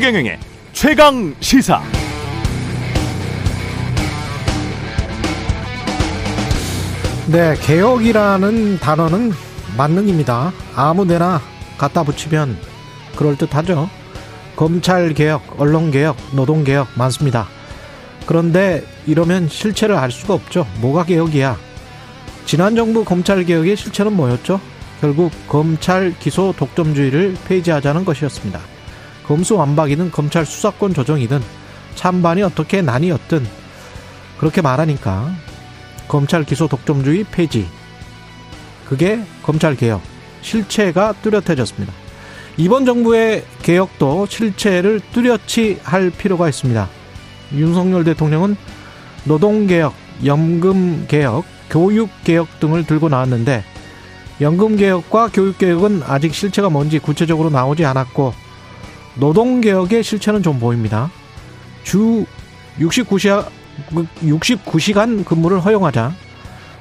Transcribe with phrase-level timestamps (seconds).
[0.00, 0.38] 최경영의
[0.72, 1.82] 최강 시사.
[7.30, 9.32] 네, 개혁이라는 단어는
[9.76, 10.52] 만능입니다.
[10.74, 11.42] 아무데나
[11.76, 12.56] 갖다 붙이면
[13.14, 13.90] 그럴듯하죠.
[14.56, 17.46] 검찰 개혁, 언론 개혁, 노동 개혁 많습니다.
[18.24, 20.66] 그런데 이러면 실체를 알 수가 없죠.
[20.80, 21.58] 뭐가 개혁이야?
[22.46, 24.62] 지난 정부 검찰 개혁의 실체는 뭐였죠?
[25.02, 28.79] 결국 검찰 기소 독점주의를 폐지하자는 것이었습니다.
[29.30, 31.40] 검수완박이든 검찰 수사권 조정이든
[31.94, 33.46] 찬반이 어떻게 난이었든
[34.38, 35.32] 그렇게 말하니까
[36.08, 37.68] 검찰 기소 독점주의 폐지
[38.86, 40.02] 그게 검찰 개혁
[40.42, 41.92] 실체가 뚜렷해졌습니다.
[42.56, 46.88] 이번 정부의 개혁도 실체를 뚜렷이 할 필요가 있습니다.
[47.54, 48.56] 윤석열 대통령은
[49.24, 53.62] 노동개혁, 연금개혁, 교육개혁 등을 들고 나왔는데
[54.40, 58.49] 연금개혁과 교육개혁은 아직 실체가 뭔지 구체적으로 나오지 않았고
[59.20, 61.10] 노동개혁의 실체는 좀 보입니다.
[61.84, 62.24] 주
[62.78, 63.46] 69시간,
[64.22, 66.12] 69시간 근무를 허용하자,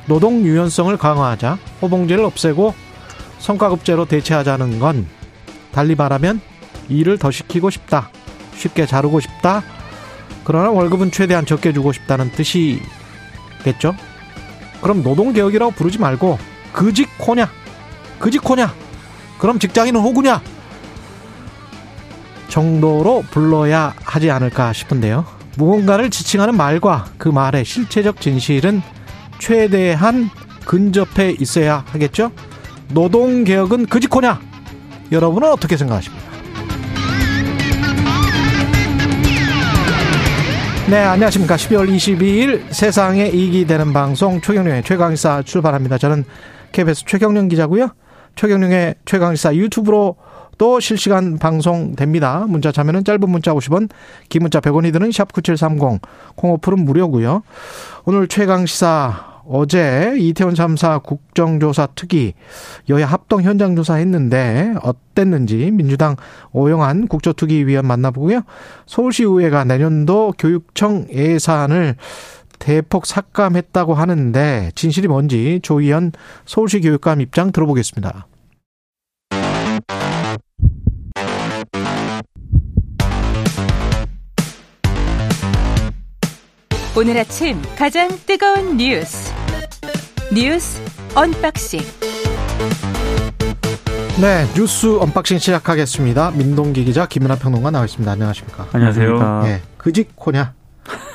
[0.07, 2.73] 노동 유연성을 강화하자, 호봉제를 없애고
[3.39, 5.05] 성과급제로 대체하자는 건
[5.71, 6.41] 달리 말하면
[6.87, 8.09] 일을 더 시키고 싶다.
[8.55, 9.61] 쉽게 자르고 싶다.
[10.43, 13.95] 그러나 월급은 최대한 적게 주고 싶다는 뜻이겠죠?
[14.81, 16.39] 그럼 노동개혁이라고 부르지 말고
[16.73, 17.49] 그직코냐?
[18.17, 18.73] 그직코냐?
[19.37, 20.41] 그럼 직장인은 호구냐?
[22.49, 25.25] 정도로 불러야 하지 않을까 싶은데요.
[25.57, 28.81] 무언가를 지칭하는 말과 그 말의 실체적 진실은
[29.39, 30.29] 최대한
[30.65, 32.31] 근접해 있어야 하겠죠?
[32.89, 34.39] 노동개혁은 그직코냐?
[35.11, 36.29] 여러분은 어떻게 생각하십니까?
[40.89, 41.55] 네, 안녕하십니까.
[41.55, 45.99] 12월 22일 세상에 이익이 되는 방송 최경령의 최강의사 출발합니다.
[45.99, 46.25] 저는
[46.71, 47.91] KBS 최경령 기자고요.
[48.35, 50.15] 최경령의 최강의사 유튜브로
[50.57, 52.45] 또 실시간 방송됩니다.
[52.47, 53.89] 문자 참여는 짧은 문자 50원,
[54.27, 56.01] 긴 문자 100원이 드는 샵 9730,
[56.35, 57.43] 콩오플은 무료고요.
[58.03, 62.33] 오늘 최강시사 어제 이태원 참사 국정조사 특위
[62.87, 66.15] 여야 합동 현장 조사했는데 어땠는지 민주당
[66.51, 68.41] 오영환 국조특위위원 만나보고요.
[68.85, 71.95] 서울시의회가 내년도 교육청 예산을
[72.59, 76.11] 대폭 삭감했다고 하는데 진실이 뭔지 조희연
[76.45, 78.27] 서울시 교육감 입장 들어보겠습니다.
[86.97, 89.31] 오늘 아침 가장 뜨거운 뉴스
[90.33, 90.81] 뉴스
[91.15, 91.79] 언박싱
[94.19, 96.31] 네 뉴스 언박싱 시작하겠습니다.
[96.31, 98.11] 민동기 기자 김민아 평론가 나와 있습니다.
[98.11, 98.67] 안녕하십니까?
[98.73, 99.43] 안녕하세요.
[99.43, 100.58] 네, 그직코냐?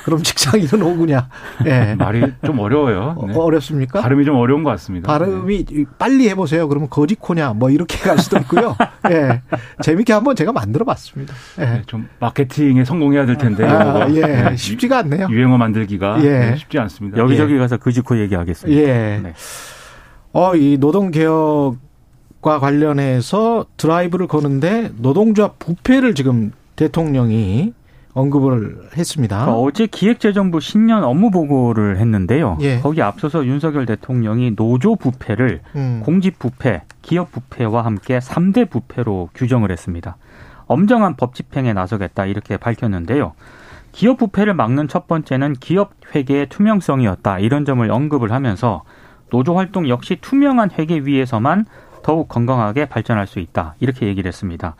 [0.05, 1.29] 그럼 직장인은 오구냐?
[1.65, 1.95] 예.
[1.95, 3.25] 말이 좀 어려워요.
[3.27, 3.33] 네.
[3.35, 5.07] 어, 렵습니까 발음이 좀 어려운 것 같습니다.
[5.07, 5.85] 발음이 네.
[5.97, 6.67] 빨리 해보세요.
[6.67, 7.53] 그러면 거짓코냐?
[7.53, 8.77] 뭐 이렇게 갈 수도 있고요.
[9.09, 9.41] 예.
[9.81, 11.33] 재밌게 한번 제가 만들어 봤습니다.
[11.59, 11.65] 예.
[11.65, 13.65] 네, 좀 마케팅에 성공해야 될 텐데.
[13.65, 14.21] 아, 예.
[14.21, 14.55] 네.
[14.55, 15.27] 쉽지가 않네요.
[15.31, 16.55] 유행어 만들기가 예.
[16.55, 17.17] 쉽지 않습니다.
[17.17, 17.57] 여기저기 예.
[17.57, 18.79] 가서 거짓코 얘기하겠습니다.
[18.79, 19.19] 예.
[19.23, 19.33] 네.
[20.33, 21.77] 어, 이 노동 개혁
[22.43, 27.73] 과 관련해서 드라이브를 거는데 노동조합 부패를 지금 대통령이
[28.15, 29.41] 언급을 했습니다.
[29.41, 32.57] 그러니까 어제 기획재정부 신년 업무 보고를 했는데요.
[32.61, 32.79] 예.
[32.79, 36.01] 거기 앞서서 윤석열 대통령이 노조 부패를 음.
[36.03, 40.15] 공직 부패, 기업 부패와 함께 3대 부패로 규정을 했습니다.
[40.65, 43.33] 엄정한 법 집행에 나서겠다 이렇게 밝혔는데요.
[43.91, 47.39] 기업 부패를 막는 첫 번째는 기업 회계의 투명성이었다.
[47.39, 48.83] 이런 점을 언급을 하면서
[49.29, 51.65] 노조 활동 역시 투명한 회계 위에서만
[52.01, 53.75] 더욱 건강하게 발전할 수 있다.
[53.79, 54.75] 이렇게 얘기를 했습니다.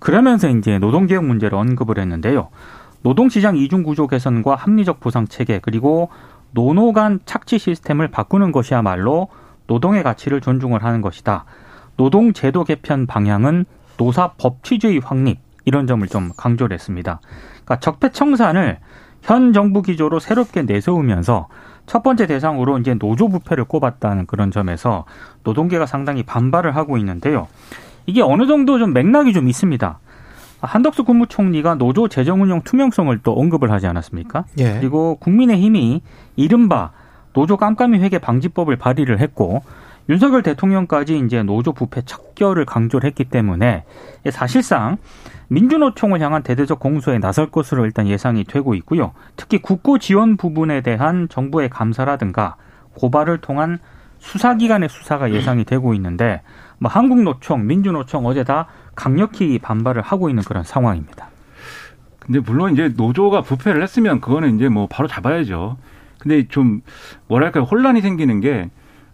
[0.00, 2.48] 그러면서 이제 노동개혁 문제를 언급을 했는데요.
[3.02, 6.10] 노동시장 이중구조 개선과 합리적 보상 체계 그리고
[6.52, 9.28] 노노 간 착취 시스템을 바꾸는 것이야말로
[9.66, 11.44] 노동의 가치를 존중을 하는 것이다.
[11.96, 13.64] 노동 제도 개편 방향은
[13.96, 17.20] 노사 법치주의 확립 이런 점을 좀 강조를 했습니다.
[17.64, 18.78] 그러니까 적폐청산을
[19.22, 21.48] 현 정부 기조로 새롭게 내세우면서
[21.86, 25.04] 첫 번째 대상으로 이제 노조 부패를 꼽았다는 그런 점에서
[25.44, 27.48] 노동계가 상당히 반발을 하고 있는데요.
[28.06, 29.98] 이게 어느 정도 좀 맥락이 좀 있습니다.
[30.60, 34.44] 한덕수 국무총리가 노조 재정 운영 투명성을 또 언급을 하지 않았습니까?
[34.58, 34.78] 예.
[34.78, 36.02] 그리고 국민의힘이
[36.36, 36.92] 이른바
[37.32, 39.62] 노조 깜깜이 회계 방지법을 발의를 했고
[40.08, 43.84] 윤석열 대통령까지 이제 노조 부패 척결을 강조를 했기 때문에
[44.30, 44.96] 사실상
[45.48, 49.12] 민주노총을 향한 대대적 공소에 나설 것으로 일단 예상이 되고 있고요.
[49.36, 52.56] 특히 국고 지원 부분에 대한 정부의 감사라든가
[52.94, 53.78] 고발을 통한
[54.18, 56.42] 수사기관의 수사가 예상이 되고 있는데
[56.78, 58.66] 뭐 한국노총, 민주노총 어제 다
[59.00, 61.30] 강력히 반발을 하고 있는 그런 상황입니다.
[62.18, 65.78] 근데 물론 이제 노조가 부패를 했으면 그거는 이제 뭐 바로 잡아야죠.
[66.18, 66.82] 근데 좀
[67.26, 68.68] 뭐랄까 혼란이 생기는 게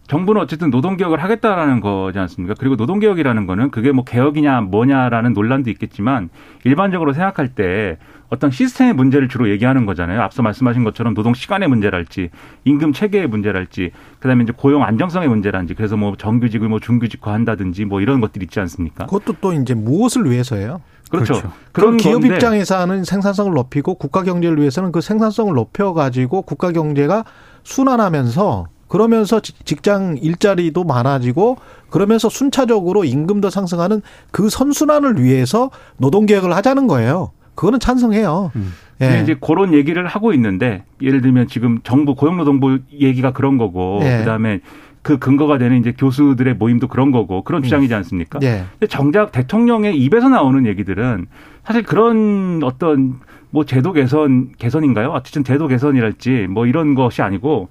[0.06, 2.54] 정부는 어쨌든 노동개혁을 하겠다라는 거지 않습니까?
[2.58, 6.30] 그리고 노동개혁이라는 거는 그게 뭐 개혁이냐 뭐냐라는 논란도 있겠지만
[6.64, 7.98] 일반적으로 생각할 때
[8.28, 10.20] 어떤 시스템의 문제를 주로 얘기하는 거잖아요.
[10.20, 12.30] 앞서 말씀하신 것처럼 노동 시간의 문제랄지
[12.64, 18.00] 임금 체계의 문제랄지 그다음에 이제 고용 안정성의 문제랄지 그래서 뭐 정규직을 뭐 중규직화 한다든지 뭐
[18.00, 19.06] 이런 것들이 있지 않습니까?
[19.06, 20.80] 그것도 또 이제 무엇을 위해서예요?
[21.10, 21.34] 그렇죠.
[21.34, 21.52] 그렇죠.
[21.72, 22.34] 그런 기업 건데.
[22.34, 27.24] 입장에서는 생산성을 높이고 국가 경제를 위해서는 그 생산성을 높여 가지고 국가 경제가
[27.62, 31.58] 순환하면서 그러면서 직장 일자리도 많아지고
[31.90, 37.30] 그러면서 순차적으로 임금도 상승하는 그 선순환을 위해서 노동 개혁을 하자는 거예요.
[37.54, 38.52] 그거는 찬성해요.
[38.54, 38.72] 음.
[39.02, 39.20] 예.
[39.22, 44.18] 이제 그런 얘기를 하고 있는데 예를 들면 지금 정부 고용노동부 얘기가 그런 거고 예.
[44.18, 44.60] 그다음에
[45.02, 47.62] 그 근거가 되는 이제 교수들의 모임도 그런 거고 그런 음.
[47.62, 48.38] 주장이지 않습니까?
[48.42, 48.64] 예.
[48.72, 51.26] 근데 정작 대통령의 입에서 나오는 얘기들은
[51.64, 55.10] 사실 그런 어떤 뭐 제도 개선 개선인가요?
[55.10, 57.68] 어쨌든 제도 개선이랄지 뭐 이런 것이 아니고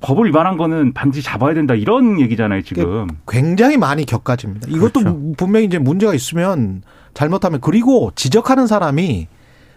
[0.00, 3.08] 법을 위반한 거는 반드시 잡아야 된다 이런 얘기잖아요 지금.
[3.26, 4.68] 굉장히 많이 격가집니다.
[4.70, 5.32] 이것도 그렇죠.
[5.36, 6.82] 분명히 이제 문제가 있으면
[7.14, 9.26] 잘못하면 그리고 지적하는 사람이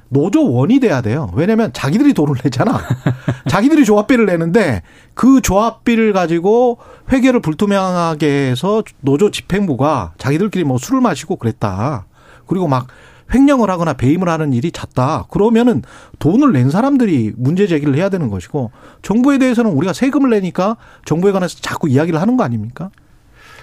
[0.09, 1.31] 노조원이 돼야 돼요.
[1.33, 2.81] 왜냐면 자기들이 돈을 내잖아.
[3.47, 4.83] 자기들이 조합비를 내는데
[5.13, 6.79] 그 조합비를 가지고
[7.11, 12.05] 회계를 불투명하게 해서 노조 집행부가 자기들끼리 뭐 술을 마시고 그랬다.
[12.45, 12.87] 그리고 막
[13.33, 15.25] 횡령을 하거나 배임을 하는 일이 잦다.
[15.29, 15.81] 그러면은
[16.19, 21.57] 돈을 낸 사람들이 문제 제기를 해야 되는 것이고 정부에 대해서는 우리가 세금을 내니까 정부에 관해서
[21.61, 22.89] 자꾸 이야기를 하는 거 아닙니까?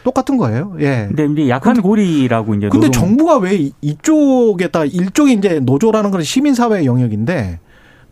[0.05, 0.75] 똑같은 거예요.
[0.81, 1.09] 예.
[1.09, 2.91] 근데 이제 약한 근데, 고리라고 이제 근데.
[2.91, 7.61] 정부가 왜 이쪽에다 일종의 이제 노조라는 건 시민 사회 영역인데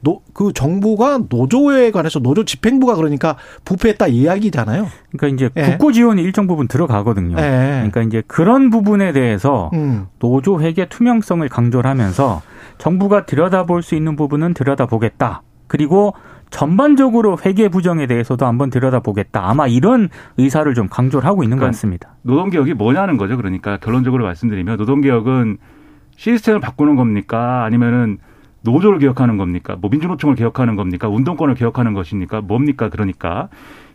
[0.06, 4.86] 노, 그 정부가 노조에 관해서 노조 집행부가 그러니까 부패했다 이야기잖아요.
[5.10, 5.72] 그러니까 이제 예.
[5.72, 7.36] 국고 지원이 일정 부분 들어가거든요.
[7.40, 7.88] 예.
[7.90, 10.06] 그러니까 이제 그런 부분에 대해서 음.
[10.20, 12.40] 노조 회계 투명성을 강조를 하면서
[12.78, 15.42] 정부가 들여다볼 수 있는 부분은 들여다보겠다.
[15.66, 16.14] 그리고
[16.50, 19.50] 전반적으로 회계 부정에 대해서도 한번 들여다보겠다.
[19.50, 20.08] 아마 이런
[20.38, 22.14] 의사를 좀 강조를 하고 있는 그러니까 것 같습니다.
[22.22, 23.36] 노동개혁이 뭐냐는 거죠.
[23.36, 25.58] 그러니까 결론적으로 말씀드리면 노동개혁은
[26.16, 27.64] 시스템을 바꾸는 겁니까?
[27.64, 28.18] 아니면은
[28.70, 29.76] 노조를 개혁하는 겁니까?
[29.80, 31.08] 뭐 민주노총을 개혁하는 겁니까?
[31.08, 32.40] 운동권을 개혁하는 것입니까?
[32.42, 32.88] 뭡니까?
[32.88, 33.48] 그러니까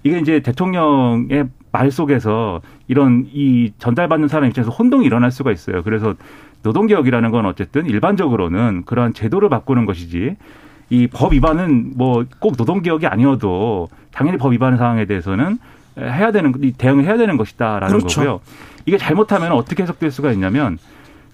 [0.04, 5.84] 이게 이제 대통령의 말 속에서 이런 이 전달받는 사람 입장에서 혼동이 일어날 수가 있어요.
[5.84, 6.16] 그래서
[6.64, 10.36] 노동개혁이라는 건 어쨌든 일반적으로는 그러한 제도를 바꾸는 것이지
[10.90, 15.58] 이 법 위반은 뭐 꼭 노동개혁이 아니어도 당연히 법 위반 상황에 대해서는
[15.98, 18.20] 해야 되는 대응을 해야 되는 것이다라는 그렇죠.
[18.22, 18.40] 거고요.
[18.86, 20.78] 이게 잘못하면 어떻게 해석될 수가 있냐면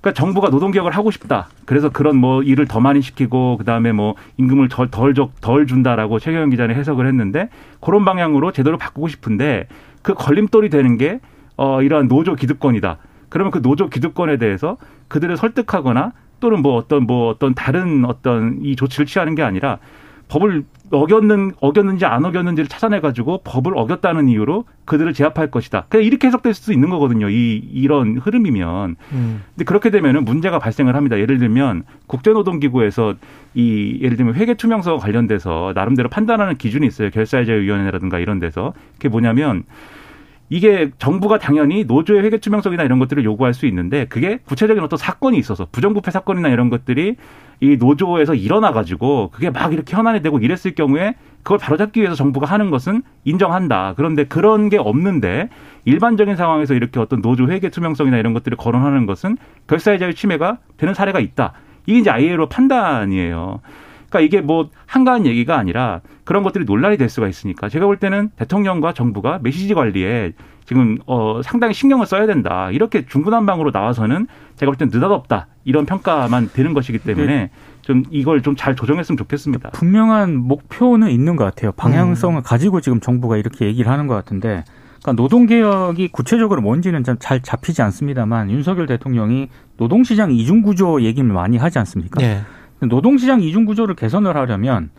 [0.02, 1.48] 그러니까 정부가 노동개혁을 하고 싶다.
[1.66, 6.50] 그래서 그런 뭐 일을 더 많이 시키고 그다음에 뭐 임금을 덜, 덜, 덜 준다라고 최경영
[6.50, 7.50] 기자는 해석을 했는데
[7.82, 9.68] 그런 방향으로 제도를 바꾸고 싶은데
[10.02, 11.20] 그 걸림돌이 되는 게
[11.58, 12.98] 어, 이러한 노조 기득권이다.
[13.30, 14.78] 그러면 그 노조 기득권에 대해서
[15.08, 19.80] 그들을 설득하거나 또는 뭐 어떤 뭐 어떤 다른 어떤 이 조치를 취하는 게 아니라
[20.28, 25.86] 법을 어겼는 어겼는지 안 어겼는지를 찾아내 가지고 법을 어겼다는 이유로 그들을 제압할 것이다.
[25.90, 27.30] 그냥 이렇게 해석될 수도 있는 거거든요.
[27.30, 28.96] 이 이런 흐름이면.
[29.12, 29.44] 음.
[29.50, 31.20] 근데 그렇게 되면은 문제가 발생을 합니다.
[31.20, 33.16] 예를 들면 국제노동기구에서
[33.54, 37.10] 이 예를 들면 회계 투명성과 관련돼서 나름대로 판단하는 기준이 있어요.
[37.10, 39.64] 결사제위원회라든가 이런 데서 그게 뭐냐면
[40.50, 45.38] 이게 정부가 당연히 노조의 회계 투명성이나 이런 것들을 요구할 수 있는데 그게 구체적인 어떤 사건이
[45.38, 47.16] 있어서 부정부패 사건이나 이런 것들이
[47.60, 52.46] 이 노조에서 일어나 가지고 그게 막 이렇게 현안이 되고 이랬을 경우에 그걸 바로잡기 위해서 정부가
[52.46, 53.94] 하는 것은 인정한다.
[53.98, 55.50] 그런데 그런 게 없는데
[55.86, 60.94] 일반적인 상황에서 이렇게 어떤 노조 회계 투명성이나 이런 것들을 거론하는 것은 결사의 자유 침해가 되는
[60.94, 61.54] 사례가 있다.
[61.88, 63.62] 이게 이제 ILO 판단이에요.
[64.10, 68.30] 그러니까 이게 뭐 한가한 얘기가 아니라 그런 것들이 논란이 될 수가 있으니까 제가 볼 때는
[68.36, 70.34] 대통령과 정부가 메시지 관리에
[70.66, 72.70] 지금 어 상당히 신경을 써야 된다.
[72.72, 75.48] 이렇게 중구난방으로 나와서는 제가 볼 때는 느닷없다.
[75.64, 79.70] 이런 평가만 되는 것이기 때문에 좀 이걸 좀 잘 조정했으면 좋겠습니다.
[79.70, 81.72] 분명한 목표는 있는 것 같아요.
[81.74, 82.44] 방향성을 음.
[82.44, 84.66] 가지고 지금 정부가 이렇게 얘기를 하는 것 같은데
[85.02, 89.48] 그러니까 노동개혁이 구체적으로 뭔지는 좀잘 잡히지 않습니다만 윤석열 대통령이
[89.78, 92.20] 노동시장 이중구조 얘기를 많이 하지 않습니까?
[92.20, 92.42] 네.
[92.82, 94.90] 노동시장 이중구조를 개선을 하려면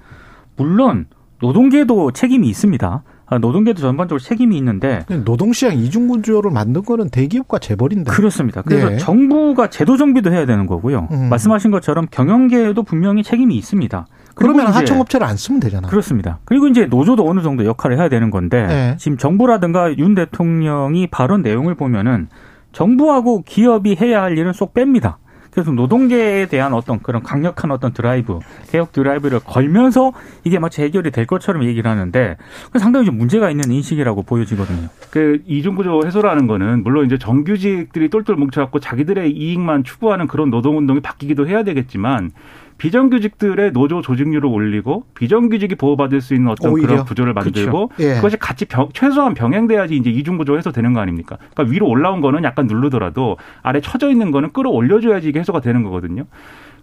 [0.56, 1.06] 물론
[1.40, 3.02] 노동계도 책임이 있습니다.
[3.30, 8.62] 아, 노동계도 전반적으로 책임이 있는데 노동시장 이중구조를 만든 거는 대기업과 재벌인데 그렇습니다.
[8.62, 8.97] 그래서 네.
[8.97, 11.08] 정부가 제도 정비도 해야 되는 거고요.
[11.11, 11.28] 음.
[11.28, 14.06] 말씀하신 것처럼 경영계에도 분명히 책임이 있습니다.
[14.35, 15.88] 그러면 하청업체를 안 쓰면 되잖아.
[15.88, 16.38] 그렇습니다.
[16.44, 18.97] 그리고 이제 노조도 어느 정도 역할을 해야 되는 건데 네.
[18.99, 22.28] 지금 정부라든가 윤 대통령이 발언 내용을 보면은
[22.73, 25.16] 정부하고 기업이 해야 할 일은 쏙 뺍니다.
[25.58, 28.38] 그래서 노동계에 대한 어떤 그런 강력한 어떤 드라이브,
[28.70, 30.12] 개혁 드라이브를 걸면서
[30.44, 32.36] 이게 마치 해결이 될 것처럼 얘기를 하는데
[32.78, 34.88] 상당히 좀 문제가 있는 인식이라고 보여지거든요.
[35.10, 41.48] 그 이중구조 해소라는 거는 물론 이제 정규직들이 똘똘 뭉쳐갖고 자기들의 이익만 추구하는 그런 노동운동이 바뀌기도
[41.48, 42.30] 해야 되겠지만
[42.78, 46.88] 비정규직들의 노조 조직률을 올리고 비정규직이 보호받을 수 있는 어떤 오히려.
[46.88, 48.14] 그런 구조를 만들고 예.
[48.14, 51.37] 그것이 같이 병, 최소한 병행돼야지 이제 이중 구조 해소 되는 거 아닙니까?
[51.52, 56.25] 그러니까 위로 올라온 거는 약간 누르더라도 아래 쳐져 있는 거는 끌어올려줘야지 이게 해소가 되는 거거든요.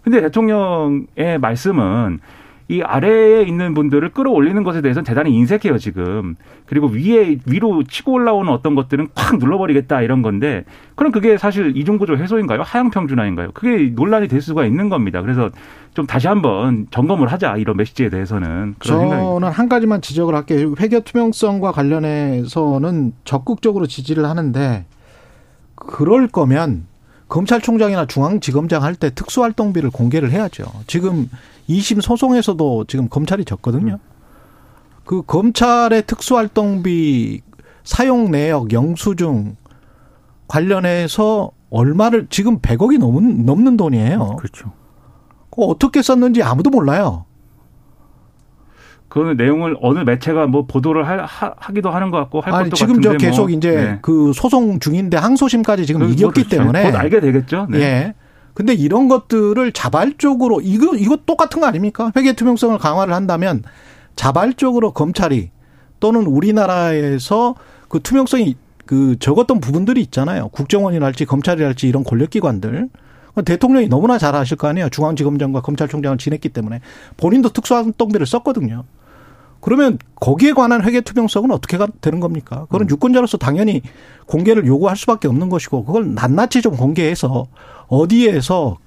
[0.02, 2.20] 근데 대통령의 말씀은
[2.68, 6.34] 이 아래에 있는 분들을 끌어올리는 것에 대해서는 대단히 인색해요 지금.
[6.66, 10.64] 그리고 위에 위로 치고 올라오는 어떤 것들은 콱 눌러버리겠다 이런 건데
[10.96, 12.62] 그럼 그게 사실 이중구조 해소인가요?
[12.62, 13.52] 하향 평준화인가요?
[13.54, 15.22] 그게 논란이 될 수가 있는 겁니다.
[15.22, 15.50] 그래서
[15.94, 19.50] 좀 다시 한번 점검을 하자 이런 메시지에 대해서는 저는 생각입니다.
[19.50, 20.74] 한 가지만 지적을 할게요.
[20.80, 24.84] 회계 투명성과 관련해서는 적극적으로 지지를 하는데
[25.76, 26.86] 그럴 거면
[27.28, 30.64] 검찰총장이나 중앙지검장 할 때 특수활동비를 공개를 해야죠.
[30.86, 31.28] 지금
[31.68, 33.98] 2심 소송에서도 지금 검찰이 졌거든요.
[35.04, 37.42] 그 검찰의 특수활동비
[37.84, 39.56] 사용 내역, 영수증
[40.48, 44.36] 관련해서 얼마를 지금 100억이 넘는 넘는 돈이에요.
[44.36, 44.72] 그렇죠.
[45.56, 47.24] 어떻게 썼는지 아무도 몰라요.
[49.08, 52.76] 그 내용을 어느 매체가 뭐 보도를 하, 하 기도 하는 것 같고 할 아니, 것도
[52.76, 53.50] 지금 저 계속 뭐.
[53.50, 53.98] 이제 네.
[54.02, 56.48] 그 소송 중인데 항소심까지 지금 이겼기 그렇죠.
[56.50, 57.66] 때문에 곧 알게 되겠죠.
[57.70, 57.78] 네.
[57.78, 58.14] 예.
[58.56, 62.10] 근데 이런 것들을 자발적으로 이거 이거 똑같은 거 아닙니까?
[62.16, 63.62] 회계 투명성을 강화를 한다면
[64.16, 65.50] 자발적으로 검찰이
[66.00, 67.54] 또는 우리나라에서
[67.88, 70.48] 그 투명성이 그 적었던 부분들이 있잖아요.
[70.48, 72.88] 국정원이랄지 검찰이랄지 이런 권력기관들.
[73.44, 74.88] 대통령이 너무나 잘 아실 거 아니에요.
[74.88, 76.80] 중앙지검장과 검찰총장을 지냈기 때문에
[77.18, 78.84] 본인도 특수활동비를 썼거든요.
[79.60, 82.66] 그러면 거기에 관한 회계 투명성은 어떻게 되는 겁니까?
[82.66, 82.90] 그건 음.
[82.90, 83.82] 유권자로서 당연히
[84.26, 87.46] 공개를 요구할 수밖에 없는 것이고 그걸 낱낱이 좀 공개해서
[87.88, 88.78] 어디에서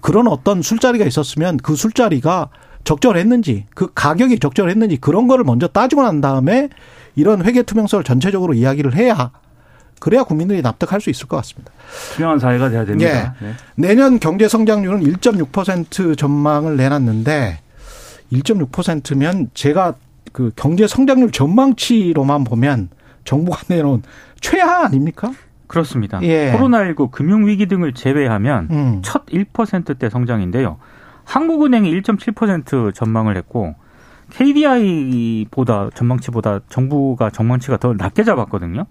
[0.00, 2.50] 그런 어떤 술자리가 있었으면 그 술자리가
[2.84, 6.68] 적절했는지 그 가격이 적절했는지 그런 거를 먼저 따지고 난 다음에
[7.16, 9.30] 이런 회계 투명성을 전체적으로 이야기를 해야
[10.00, 11.72] 그래야 국민들이 납득할 수 있을 것 같습니다.
[12.14, 13.34] 투명한 사회가 돼야 됩니다.
[13.40, 13.46] 예.
[13.46, 13.54] 네.
[13.76, 17.60] 내년 경제 성장률은 1.6% 전망을 내놨는데
[18.32, 19.94] 1.6%면 제가
[20.34, 22.88] 그 경제 성장률 전망치로만 보면
[23.22, 24.02] 정부가 내놓은
[24.40, 25.30] 최하 아닙니까?
[25.68, 26.20] 그렇습니다.
[26.22, 26.52] 예.
[26.52, 29.00] 코로나19 금융위기 등을 제외하면 음.
[29.02, 30.78] 첫 1%대 성장인데요.
[31.22, 33.76] 한국은행이 1.7% 전망을 했고
[34.30, 38.86] KDI보다 전망치보다 정부가 전망치가 더 낮게 잡았거든요.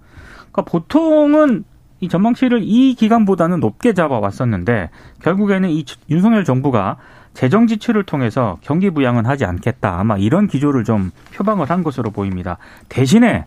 [0.49, 1.65] 그러니까 보통은
[1.99, 6.97] 이 전망치를 이 기간보다는 높게 잡아왔었는데 결국에는 이 윤석열 정부가
[7.33, 9.99] 재정 지출을 통해서 경기 부양은 하지 않겠다.
[9.99, 12.57] 아마 이런 기조를 좀 표방을 한 것으로 보입니다.
[12.89, 13.45] 대신에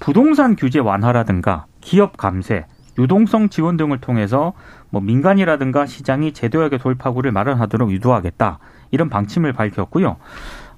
[0.00, 2.66] 부동산 규제 완화라든가 기업 감세,
[2.98, 4.52] 유동성 지원 등을 통해서
[4.90, 8.58] 뭐 민간이라든가 시장이 제도역의 돌파구를 마련하도록 유도하겠다.
[8.90, 10.16] 이런 방침을 밝혔고요.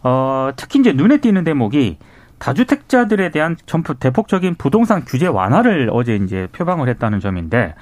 [0.03, 1.99] 어, 특히 이제 눈에 띄는 대목이
[2.39, 7.75] 다주택자들에 대한 전부 대폭적인 부동산 규제 완화를 어제 이제 표방을 했다는 점인데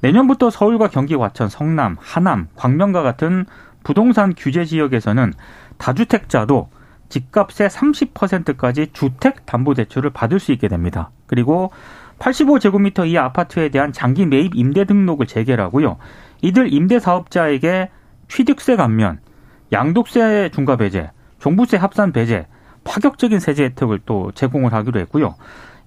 [0.00, 3.46] 내년부터 서울과 경기 과천, 성남, 하남, 광명과 같은
[3.82, 5.32] 부동산 규제 지역에서는
[5.78, 6.68] 다주택자도
[7.08, 11.10] 집값의 30%까지 주택 담보 대출을 받을 수 있게 됩니다.
[11.26, 11.70] 그리고
[12.18, 15.98] 85제곱미터 이하 아파트에 대한 장기 매입 임대 등록을 재개하고요.
[16.40, 17.90] 이들 임대 사업자에게
[18.28, 19.20] 취득세 감면,
[19.72, 22.46] 양도세 중과 배제, 종부세 합산 배제,
[22.84, 25.34] 파격적인 세제 혜택을 또 제공을 하기로 했고요.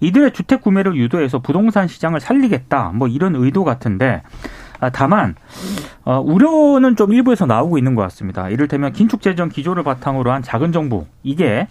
[0.02, 2.92] 이들의 주택 구매를 유도해서 부동산 시장을 살리겠다.
[2.94, 5.36] 뭐 이런 의도 같은데 아, 다만
[6.04, 8.50] 어, 우려는 좀 일부에서 나오고 있는 것 같습니다.
[8.50, 11.68] 이를테면 긴축 재정 기조를 바탕으로 한 작은 정부 이게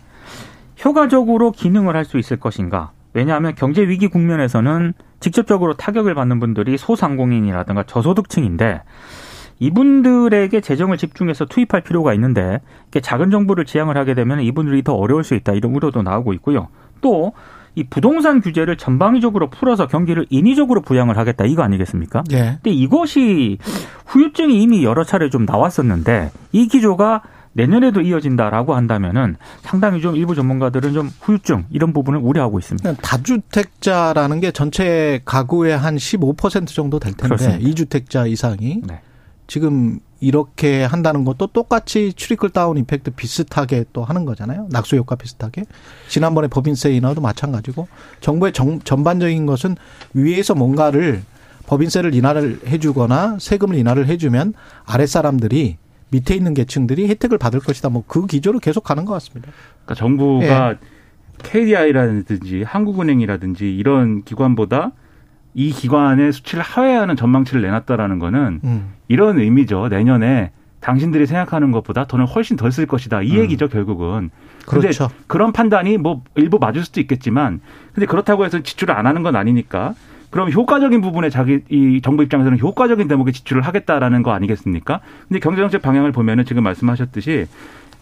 [0.84, 2.90] 효과적으로 기능을 할 수 있을 것인가?
[3.12, 8.82] 왜냐하면 경제 위기 국면에서는 직접적으로 타격을 받는 분들이 소상공인이라든가 저소득층인데
[9.60, 12.60] 이분들에게 재정을 집중해서 투입할 필요가 있는데
[13.00, 16.68] 작은 정부를 지향을 하게 되면 이분들이 더 어려울 수 있다 이런 우려도 나오고 있고요.
[17.00, 17.32] 또
[17.74, 22.22] 이 부동산 규제를 전방위적으로 풀어서 경기를 인위적으로 부양을 하겠다 이거 아니겠습니까?
[22.32, 22.58] 예.
[22.62, 23.58] 근데 이것이
[24.06, 27.22] 후유증이 이미 여러 차례 좀 나왔었는데 이 기조가
[27.54, 32.94] 내년에도 이어진다라고 한다면은 상당히 좀 일부 전문가들은 좀 후유증 이런 부분을 우려하고 있습니다.
[32.94, 37.58] 다주택자라는 게 전체 가구의 한 15% 정도 될 텐데 그렇습니다.
[37.64, 39.00] 2주택자 이상이 네.
[39.46, 44.68] 지금 이렇게 한다는 것도 똑같이 추리클 다운 임팩트 비슷하게 또 하는 거잖아요.
[44.70, 45.64] 낙수 효과 비슷하게.
[46.08, 47.88] 지난번에 법인세 인하도 마찬가지고
[48.20, 49.76] 정부의 정, 전반적인 것은
[50.14, 51.22] 위에서 뭔가를
[51.66, 54.54] 법인세를 인하를 해주거나 세금을 인하를 해주면
[54.86, 55.76] 아랫 사람들이
[56.10, 57.88] 밑에 있는 계층들이 혜택을 받을 것이다.
[57.90, 59.50] 뭐 그 기조로 계속 가는 것 같습니다.
[59.84, 60.76] 그러니까 정부가 예.
[61.42, 64.92] KDI라든지 한국은행이라든지 이런 기관보다
[65.54, 68.92] 이 기관의 수치를 하회하는 전망치를 내놨다라는 거는 음.
[69.08, 69.88] 이런 의미죠.
[69.88, 73.22] 내년에 당신들이 생각하는 것보다 돈을 훨씬 덜 쓸 것이다.
[73.22, 73.42] 이 음.
[73.42, 74.30] 얘기죠, 결국은.
[74.66, 75.10] 그런데 그렇죠.
[75.26, 77.60] 그런 판단이 뭐 일부 맞을 수도 있겠지만
[77.94, 79.94] 근데 그렇다고 해서 지출을 안 하는 건 아니니까
[80.30, 85.00] 그럼 효과적인 부분에 자기 이 정부 입장에서는 효과적인 대목에 지출을 하겠다라는 거 아니겠습니까?
[85.28, 87.46] 근데 경제정책 방향을 보면은 지금 말씀하셨듯이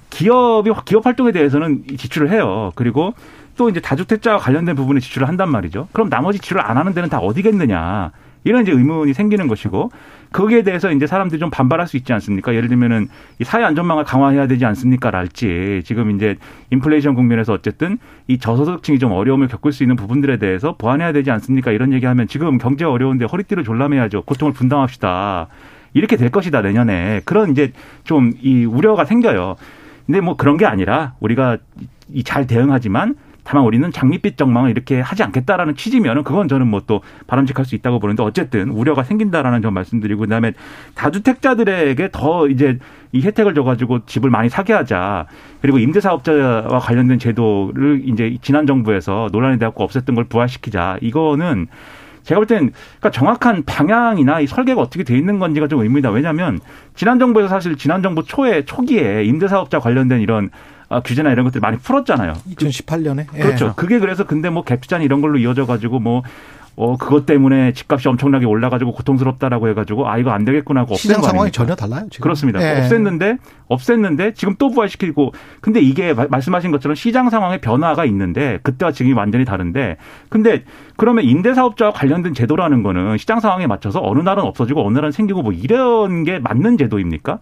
[0.09, 2.73] 기업이 기업 활동에 대해서는 지출을 해요.
[2.75, 3.15] 그리고
[3.57, 5.89] 또 이제 다주택자와 관련된 부분에 지출을 한단 말이죠.
[5.93, 8.11] 그럼 나머지 지출을 안 하는 데는 다 어디겠느냐.
[8.45, 9.93] 이런 이제 의문이 생기는 것이고
[10.33, 12.55] 거기에 대해서 이제 사람들이 좀 반발할 수 있지 않습니까?
[12.55, 16.37] 예를 들면은 이 사회 안전망을 강화해야 되지 않습니까?랄지 지금 이제
[16.71, 21.71] 인플레이션 국면에서 어쨌든 이 저소득층이 좀 어려움을 겪을 수 있는 부분들에 대해서 보완해야 되지 않습니까?
[21.71, 24.23] 이런 얘기하면 지금 경제 어려운데 허리띠를 졸라매야죠.
[24.23, 25.47] 고통을 분담합시다.
[25.95, 29.55] 이렇게 될 것이다 내년에 그런 이제 좀 이 우려가 생겨요.
[30.07, 31.59] 근데 뭐 그런 게 아니라 우리가
[32.13, 37.01] 이 잘 대응하지만 다만 우리는 장밋빛 정망을 이렇게 하지 않겠다라는 취지면은 그건 저는 뭐 또
[37.27, 40.53] 바람직할 수 있다고 보는데 어쨌든 우려가 생긴다라는 점 말씀드리고 그다음에
[40.95, 42.79] 다주택자들에게 더 이제
[43.13, 45.27] 이 혜택을 줘가지고 집을 많이 사게 하자
[45.61, 51.69] 그리고 임대사업자와 관련된 제도를 이제 지난 정부에서 논란이 되었고 없앴던 걸 부활시키자 이거는
[52.25, 56.11] 제가 볼 땐 그러니까 정확한 방향이나 이 설계가 어떻게 돼 있는 건지가 좀 의문이다.
[56.11, 56.61] 왜냐하면
[56.95, 60.51] 지난 정부에서 사실 지난 정부 초에 초기에 임대사업자 관련된 이런
[60.82, 62.35] 아, 규제나 이런 것들 많이 풀었잖아요.
[62.51, 63.27] 2018년에.
[63.35, 63.39] 예.
[63.39, 63.75] 그렇죠.
[63.75, 66.23] 그게 그래서 근데 뭐 갭투자는 이런 걸로 이어져 가지고 뭐
[66.75, 71.51] 어, 그것 때문에 집값이 엄청나게 올라가지고 고통스럽다라고 해가지고 아 이거 안 되겠구나 하고 시장 상황이
[71.53, 72.07] 전혀 달라요.
[72.11, 72.23] 지금.
[72.23, 72.63] 그렇습니다.
[72.63, 72.81] 예.
[72.81, 79.15] 없앴는데 없앴는데 지금 또 부활시키고 근데 이게 말씀하신 것처럼 시장 상황의 변화가 있는데 그때와 지금이
[79.15, 79.99] 완전히 다른데
[80.31, 80.65] 근데
[80.97, 85.53] 그러면 임대사업자와 관련된 제도라는 거는 시장 상황에 맞춰서 어느 날은 없어지고 어느 날은 생기고 뭐
[85.53, 87.39] 이런 게 맞는 제도입니까?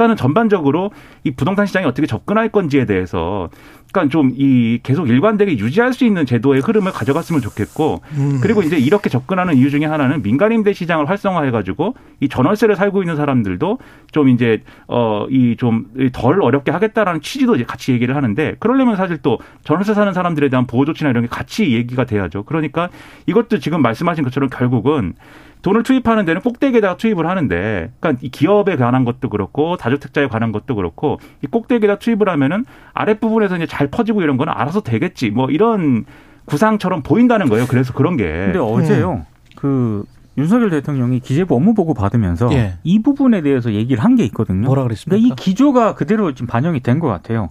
[0.00, 0.90] 그러니까는 전반적으로
[1.24, 3.50] 이 부동산 시장이 어떻게 접근할 건지에 대해서
[3.92, 8.38] 그러니까 좀이 계속 일관되게 유지할 수 있는 제도의 흐름을 가져갔으면 좋겠고 음.
[8.40, 13.02] 그리고 이제 이렇게 접근하는 이유 중에 하나는 민간 임대 시장을 활성화해 가지고 이 전월세를 살고
[13.02, 13.78] 있는 사람들도
[14.12, 19.18] 좀 이제 어 이 좀 덜 어렵게 하겠다라는 취지도 이제 같이 얘기를 하는데 그러려면 사실
[19.18, 22.44] 또 전월세 사는 사람들에 대한 보호 조치나 이런 게 같이 얘기가 돼야죠.
[22.44, 22.88] 그러니까
[23.26, 25.14] 이것도 지금 말씀하신 것처럼 결국은
[25.62, 30.74] 돈을 투입하는 데는 꼭대기에다가 투입을 하는데, 그러니까 이 기업에 관한 것도 그렇고 다주택자에 관한 것도
[30.74, 32.64] 그렇고 이 꼭대기에다 투입을 하면은
[32.94, 35.30] 아랫 부분에서 이제 잘 퍼지고 이런 거는 알아서 되겠지.
[35.30, 36.04] 뭐 이런
[36.46, 37.66] 구상처럼 보인다는 거예요.
[37.66, 38.24] 그래서 그런 게.
[38.24, 39.12] 근데 어제요.
[39.12, 39.24] 음.
[39.56, 40.04] 그
[40.38, 42.74] 윤석열 대통령이 기재부 업무 보고 받으면서 예.
[42.82, 44.66] 이 부분에 대해서 얘기를 한 게 있거든요.
[44.66, 45.16] 뭐라 그랬습니까?
[45.16, 47.50] 그러니까 이 기조가 그대로 지금 반영이 된 것 같아요.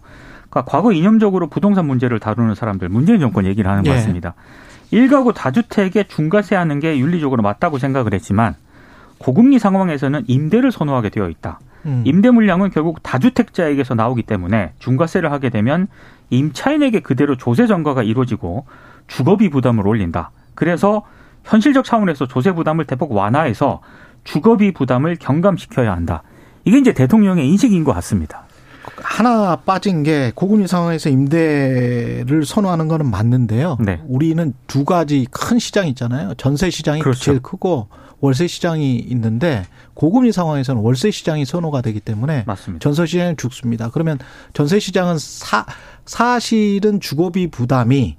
[0.50, 3.96] 그러니까 과거 이념적으로 부동산 문제를 다루는 사람들 문재인 정권 얘기를 하는 것 예.
[3.96, 4.34] 같습니다.
[4.92, 8.56] 일가구 다주택에 중과세 하는 게 윤리적으로 맞다고 생각을 했지만
[9.20, 11.60] 고금리 상황에서는 임대를 선호하게 되어 있다.
[11.86, 12.04] 음.
[12.06, 15.88] 임대 물량은 결국 다주택자에게서 나오기 때문에 중과세를 하게 되면
[16.30, 18.66] 임차인에게 그대로 조세 전가가 이루어지고
[19.08, 20.32] 주거비 부담을 올린다.
[20.56, 21.04] 그래서
[21.44, 23.82] 현실적 차원에서 조세 부담을 대폭 완화해서
[24.24, 26.24] 주거비 부담을 경감시켜야 한다.
[26.66, 28.44] 이게 이제 대통령의 인식인 것 같습니다.
[28.98, 33.78] 하나 빠진 게 고금리 상황에서 임대를 선호하는 거는 맞는데요.
[33.80, 34.02] 네.
[34.08, 36.34] 우리는 두 가지 큰 시장이 있잖아요.
[36.36, 37.20] 전세 시장이 그렇죠.
[37.20, 37.88] 제일 크고
[38.22, 42.84] 월세 시장이 있는데 고금리 상황에서는 월세 시장이 선호가 되기 때문에 맞습니다.
[42.84, 43.90] 전세 시장은 죽습니다.
[43.90, 44.20] 그러면
[44.54, 45.66] 전세 시장은 사
[46.06, 48.18] 사실은 주거비 부담이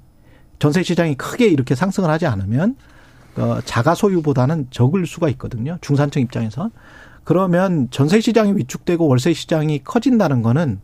[0.59, 2.75] 전세 시장이 크게 이렇게 상승을 하지 않으면
[3.37, 5.77] 어, 자가 소유보다는 적을 수가 있거든요.
[5.81, 6.69] 중산층 입장에서.
[7.23, 10.79] 그러면 전세 시장이 위축되고 월세 시장이 커진다는 거는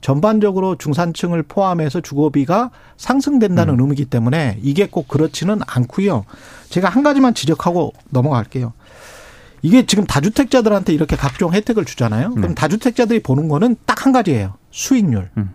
[0.00, 3.80] 전반적으로 중산층을 포함해서 주거비가 상승된다는 음.
[3.80, 6.24] 의미이기 때문에 이게 꼭 그렇지는 않고요.
[6.68, 8.72] 제가 한 가지만 지적하고 넘어갈게요.
[9.62, 12.30] 이게 지금 다주택자들한테 이렇게 각종 혜택을 주잖아요.
[12.34, 12.54] 그럼 네.
[12.54, 14.54] 다주택자들이 보는 거는 딱 한 가지예요.
[14.70, 15.30] 수익률.
[15.36, 15.50] 음.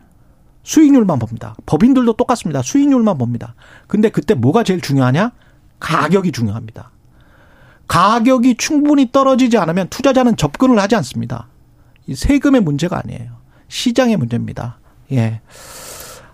[0.64, 1.56] 수익률만 봅니다.
[1.66, 2.62] 법인들도 똑같습니다.
[2.62, 3.56] 수익률만 봅니다.
[3.88, 5.32] 근데 그때 뭐가 제일 중요하냐?
[5.80, 6.92] 가격이 중요합니다.
[7.92, 11.50] 가격이 충분히 떨어지지 않으면 투자자는 접근을 하지 않습니다.
[12.08, 13.32] 이 세금의 문제가 아니에요.
[13.68, 14.80] 시장의 문제입니다.
[15.12, 15.42] 예.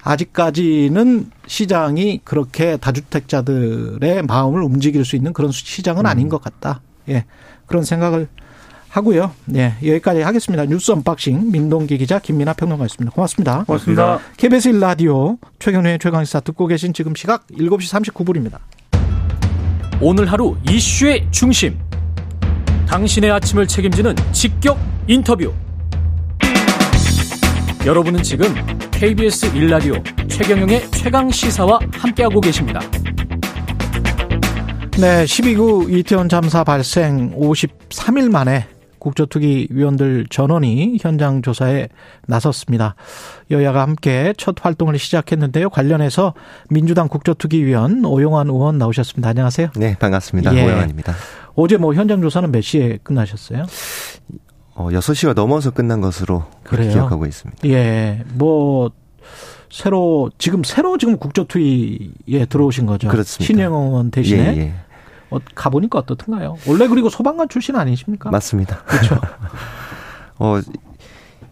[0.03, 6.05] 아직까지는 시장이 그렇게 다주택자들의 마음을 움직일 수 있는 그런 시장은 음.
[6.05, 6.81] 아닌 것 같다.
[7.09, 7.25] 예.
[7.65, 8.27] 그런 생각을
[8.89, 9.31] 하고요.
[9.55, 9.73] 예.
[9.81, 10.63] 여기까지 하겠습니다.
[10.65, 13.15] 뉴스 언박싱 민동기 기자 김민아 평론가였습니다.
[13.15, 13.63] 고맙습니다.
[13.63, 14.19] 고맙습니다.
[14.37, 18.59] KBS 1라디오 최경영의 최강시사 듣고 계신 지금 시각 7시 39분입니다.
[19.99, 21.79] 오늘 하루 이슈의 중심.
[22.87, 25.51] 당신의 아침을 책임지는 직격 인터뷰.
[27.83, 28.53] 여러분은 지금
[28.91, 29.95] KBS 일라디오
[30.27, 32.79] 최경영의 최강 시사와 함께하고 계십니다.
[34.99, 38.67] 네, 12구 이태원 잠사 발생 53일 만에
[38.99, 41.89] 국조특위 위원들 전원이 현장 조사에
[42.27, 42.95] 나섰습니다.
[43.51, 45.69] 여야가 함께 첫 활동을 시작했는데요.
[45.69, 46.33] 관련해서
[46.69, 49.29] 민주당 국조특위 위원 오용환 의원 나오셨습니다.
[49.29, 49.69] 안녕하세요.
[49.75, 50.55] 네, 반갑습니다.
[50.55, 50.65] 예.
[50.65, 51.13] 오용환입니다.
[51.55, 53.65] 어제 뭐 현장 조사는 몇 시에 끝나셨어요?
[54.75, 56.45] 어, 6시가 넘어서 끝난 것으로?
[56.69, 57.67] 기억하고 있습니다.
[57.69, 58.23] 예.
[58.33, 58.91] 뭐
[59.69, 63.07] 새로 지금 새로 지금 국조특위에 들어오신 거죠.
[63.09, 63.45] 그렇습니다.
[63.45, 64.55] 신영 의원 대신에.
[64.55, 64.73] 예, 예.
[65.29, 66.57] 어, 가보니까 어떻든가요?
[66.67, 68.29] 원래 그리고 소방관 출신 아니십니까?
[68.29, 68.83] 맞습니다.
[68.83, 69.19] 그렇죠.
[70.39, 70.59] 어,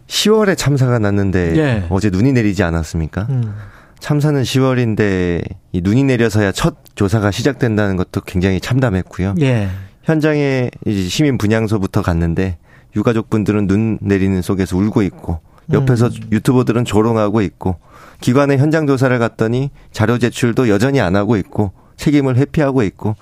[0.06, 1.86] 10월에 참사가 났는데 예.
[1.90, 3.26] 어제 눈이 내리지 않았습니까?
[3.28, 3.54] 음.
[3.98, 9.34] 참사는 10월인데 이 눈이 내려서야 첫 조사가 시작된다는 것도 굉장히 참담했고요.
[9.40, 9.68] 예.
[10.04, 12.58] 현장에 이제 시민 분향소부터 갔는데
[12.94, 15.40] 유가족분들은 눈 내리는 속에서 울고 있고
[15.72, 16.12] 옆에서 음.
[16.30, 17.76] 유튜버들은 조롱하고 있고
[18.20, 23.16] 기관의 현장 조사를 갔더니 자료 제출도 여전히 안 하고 있고 책임을 회피하고 있고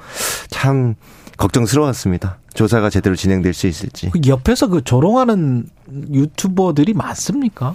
[0.49, 0.95] 참
[1.37, 2.39] 걱정스러웠습니다.
[2.55, 4.11] 조사가 제대로 진행될 수 있을지.
[4.11, 5.67] 그 옆에서 그 조롱하는
[6.13, 7.73] 유튜버들이 많습니까?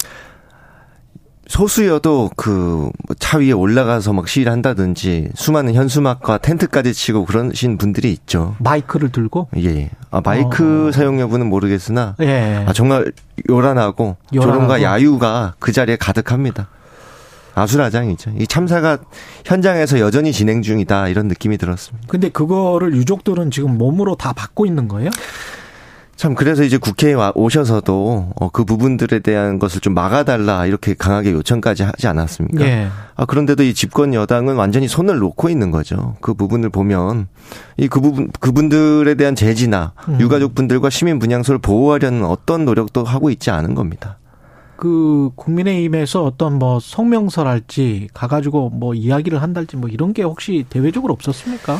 [1.48, 8.56] 소수여도 그 차 위에 올라가서 막 시위를 한다든지 수많은 현수막과 텐트까지 치고 그러신 분들이 있죠.
[8.60, 9.50] 마이크를 들고?
[9.58, 9.92] 예.
[10.10, 10.92] 아, 마이크 어.
[10.92, 12.66] 사용 여부는 모르겠으나 예.
[12.68, 13.12] 아, 정말
[13.50, 16.70] 요란하고, 요란하고 조롱과 야유가 그 자리에 가득합니다.
[17.56, 18.32] 아수라장이죠.
[18.38, 18.98] 이 참사가
[19.46, 22.08] 현장에서 여전히 진행 중이다 이런 느낌이 들었습니다.
[22.08, 25.10] 근데 그거를 유족들은 지금 몸으로 다 받고 있는 거예요?
[26.20, 31.84] 참 그래서 이제 국회에 오셔서도 어, 그 부분들에 대한 것을 좀 막아달라 이렇게 강하게 요청까지
[31.84, 32.66] 하지 않았습니까?
[32.66, 32.90] 예.
[33.16, 36.18] 아 그런데도 이 집권 여당은 완전히 손을 놓고 있는 거죠.
[36.20, 37.28] 그 부분을 보면
[37.78, 40.20] 이 그 부분 그분들에 대한 제지나 음.
[40.20, 44.18] 유가족분들과 시민 분향소를 보호하려는 어떤 노력도 하고 있지 않은 겁니다.
[44.80, 51.78] 그 국민의힘에서 어떤 뭐 성명서랄지 가가지고 뭐 이야기를 한달지 뭐 이런 게 혹시 대외적으로 없었습니까?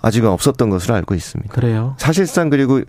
[0.00, 1.52] 아직은 없었던 것으로 알고 있습니다.
[1.52, 1.96] 그래요.
[1.98, 2.82] 사실상 그리고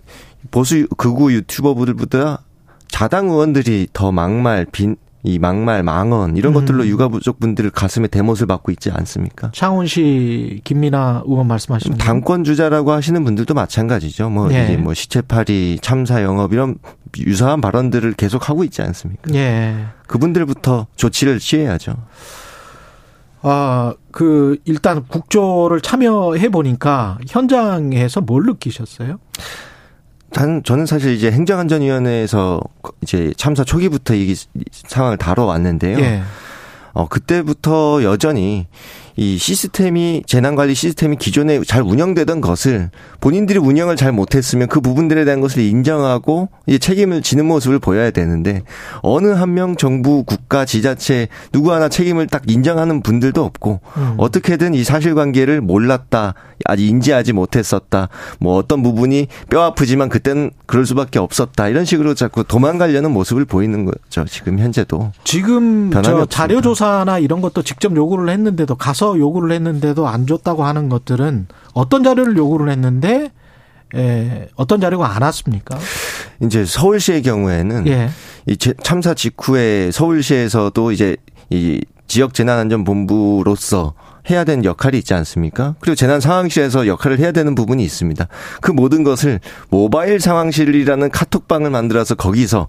[0.52, 2.42] 보수 극우 유튜버들보다
[2.86, 4.94] 자당 의원들이 더 막말 빈,
[5.28, 6.54] 이 막말, 망언 이런 음.
[6.54, 9.50] 것들로 육아부족 분들 가슴에 대못을 받고 있지 않습니까?
[9.52, 14.30] 창원시 김민아 의원 말씀하시는 당권 주자라고 하시는 분들도 마찬가지죠.
[14.30, 14.64] 뭐 예.
[14.64, 16.76] 이제 뭐 시체팔이, 참사 영업 이런
[17.18, 19.34] 유사한 발언들을 계속 하고 있지 않습니까?
[19.34, 19.84] 예.
[20.06, 21.96] 그분들부터 조치를 취해야죠.
[23.42, 29.18] 아, 그 일단 국조를 참여해 보니까 현장에서 뭘 느끼셨어요?
[30.32, 32.60] 단, 저는 사실 이제 행정안전위원회에서
[33.02, 34.34] 이제 참사 초기부터 이
[34.72, 35.98] 상황을 다뤄왔는데요.
[36.00, 36.22] 예.
[36.92, 38.66] 어, 그때부터 여전히
[39.20, 45.40] 이 시스템이 재난관리 시스템이 기존에 잘 운영되던 것을 본인들이 운영을 잘 못했으면 그 부분들에 대한
[45.40, 48.62] 것을 인정하고 이제 책임을 지는 모습을 보여야 되는데
[49.02, 54.14] 어느 한 명 정부 국가 지자체 누구 하나 책임을 딱 인정하는 분들도 없고 음.
[54.18, 56.34] 어떻게든 이 사실관계를 몰랐다
[56.66, 62.44] 아직 인지하지 못했었다 뭐 어떤 부분이 뼈 아프지만 그때는 그럴 수밖에 없었다 이런 식으로 자꾸
[62.44, 68.76] 도망가려는 모습을 보이는 거죠 지금 현재도 지금 저 자료 조사나 이런 것도 직접 요구를 했는데도
[68.76, 73.30] 가서 요구를 했는데도 안 줬다고 하는 것들은 어떤 자료를 요구를 했는데
[73.94, 75.78] 에, 어떤 자료가 안 왔습니까?
[76.42, 78.10] 이제 서울시의 경우에는 예.
[78.46, 81.16] 이 참사 직후에 서울시에서도 이제
[81.50, 83.94] 이 지역 재난안전본부로서
[84.30, 85.74] 해야 되는 역할이 있지 않습니까?
[85.80, 88.28] 그리고 재난 상황실에서 역할을 해야 되는 부분이 있습니다.
[88.60, 89.40] 그 모든 것을
[89.70, 92.68] 모바일 상황실이라는 카톡방을 만들어서 거기서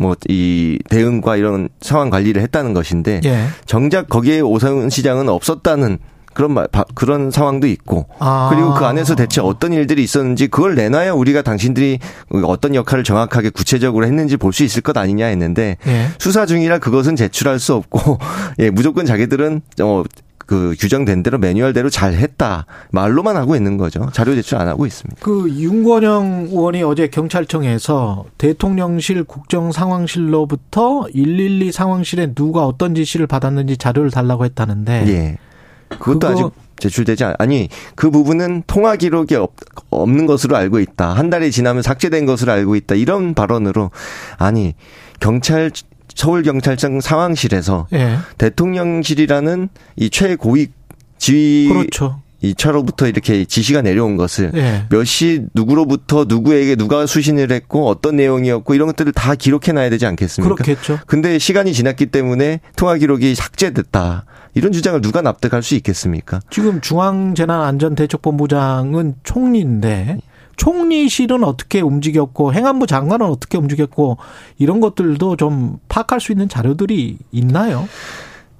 [0.00, 3.44] 뭐 이 대응과 이런 상황 관리를 했다는 것인데 예.
[3.66, 5.98] 정작 거기에 오세훈 시장은 없었다는
[6.34, 8.48] 그런 말 그런 상황도 있고 아.
[8.52, 11.98] 그리고 그 안에서 대체 어떤 일들이 있었는지 그걸 내놔야 우리가 당신들이
[12.44, 16.08] 어떤 역할을 정확하게 구체적으로 했는지 볼 수 있을 것 아니냐 했는데 예.
[16.18, 18.18] 수사 중이라 그것은 제출할 수 없고
[18.60, 20.04] 예 무조건 자기들은 어
[20.48, 22.64] 그 규정된 대로 매뉴얼대로 잘 했다.
[22.90, 24.08] 말로만 하고 있는 거죠.
[24.14, 25.20] 자료 제출 안 하고 있습니다.
[25.22, 34.46] 그 윤건영 의원이 어제 경찰청에서 대통령실 국정상황실로부터 112 상황실에 누가 어떤 지시를 받았는지 자료를 달라고
[34.46, 35.04] 했다는데.
[35.08, 35.38] 예.
[35.98, 36.46] 그것도 아직
[36.78, 39.52] 제출되지 않, 아니, 그 부분은 통화 기록이 없,
[39.90, 41.10] 없는 것으로 알고 있다.
[41.12, 42.94] 한 달이 지나면 삭제된 것으로 알고 있다.
[42.94, 43.90] 이런 발언으로,
[44.38, 44.74] 아니,
[45.20, 45.70] 경찰
[46.18, 48.18] 서울경찰청 상황실에서 예.
[48.38, 50.66] 대통령실이라는 이 최고위
[51.16, 52.20] 지휘 그렇죠.
[52.40, 54.86] 이 차로부터 이렇게 지시가 내려온 것을 예.
[54.90, 60.56] 몇시 누구로부터 누구에게 누가 수신을 했고 어떤 내용이었고 이런 것들을 다 기록해 놔야 되지 않겠습니까?
[60.56, 60.98] 그렇겠죠.
[61.06, 64.24] 근데 시간이 지났기 때문에 통화 기록이 삭제됐다.
[64.54, 66.40] 이런 주장을 누가 납득할 수 있겠습니까?
[66.50, 70.18] 지금 중앙재난안전대책본부장은 총리인데
[70.58, 74.18] 총리실은 어떻게 움직였고 행안부 장관은 어떻게 움직였고
[74.58, 77.88] 이런 것들도 좀 파악할 수 있는 자료들이 있나요?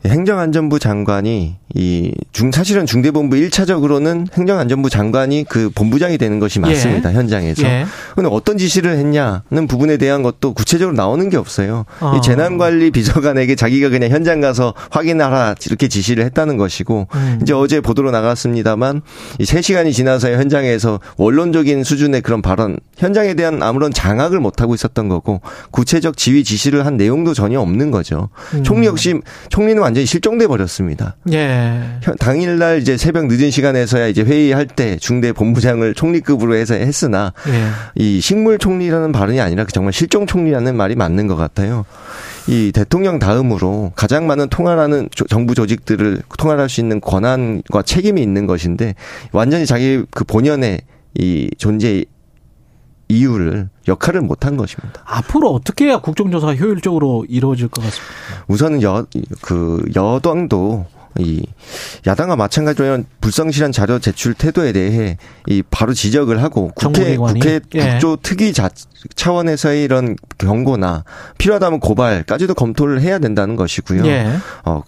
[0.06, 7.10] 행정안전부 장관이 이 중 사실은 중대본부 1차적으로는 행정안전부 장관이 그 본부장이 되는 것이 맞습니다.
[7.10, 7.14] 예.
[7.16, 7.64] 현장에서.
[7.64, 7.84] 예.
[8.14, 11.84] 근데 어떤 지시를 했냐는 부분에 대한 것도 구체적으로 나오는 게 없어요.
[12.00, 12.14] 어.
[12.16, 17.38] 이 재난관리 비서관에게 자기가 그냥 현장 가서 확인하라 이렇게 지시를 했다는 것이고 음.
[17.42, 19.02] 이제 어제 보도로 나갔습니다만
[19.40, 25.08] 이 3시간이 지나서 현장에서 원론적인 수준의 그런 발언 현장에 대한 아무런 장악을 못 하고 있었던
[25.08, 25.40] 거고
[25.72, 28.28] 구체적 지휘 지시를 한 내용도 전혀 없는 거죠.
[28.54, 28.62] 음.
[28.62, 31.16] 총리 역시 총리는 완전히 실종돼 버렸습니다.
[31.32, 31.57] 예.
[32.18, 37.70] 당일날 이제 새벽 늦은 시간에서야 이제 회의할 때 중대 본부장을 총리급으로 해서 했으나 예.
[37.94, 41.84] 이 식물 총리라는 발언이 아니라 정말 실종 총리라는 말이 맞는 것 같아요.
[42.46, 48.94] 이 대통령 다음으로 가장 많은 통할하는 정부 조직들을 통할할 수 있는 권한과 책임이 있는 것인데
[49.32, 50.80] 완전히 자기 그 본연의
[51.18, 52.04] 이 존재
[53.08, 55.02] 이유를 역할을 못한 것입니다.
[55.04, 58.44] 앞으로 어떻게 해야 국정조사가 효율적으로 이루어질 것 같습니다.
[58.48, 59.06] 우선은 여,
[59.40, 60.86] 그 여당도
[61.18, 61.44] 이
[62.06, 67.92] 야당과 마찬가지로 불성실한 자료 제출 태도에 대해 이 바로 지적을 하고 국회 국회 예.
[67.92, 68.70] 국조 특위 자,
[69.14, 71.04] 차원에서의 이런 경고나
[71.38, 74.06] 필요하다면 고발까지도 검토를 해야 된다는 것이고요.
[74.06, 74.28] 예.
[74.64, 74.82] 어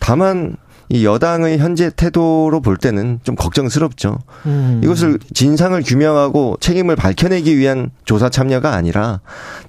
[0.00, 0.56] 다만
[0.88, 4.18] 이 여당의 현재 태도로 볼 때는 좀 걱정스럽죠.
[4.46, 4.80] 음.
[4.84, 9.20] 이것을 진상을 규명하고 책임을 밝혀내기 위한 조사 참여가 아니라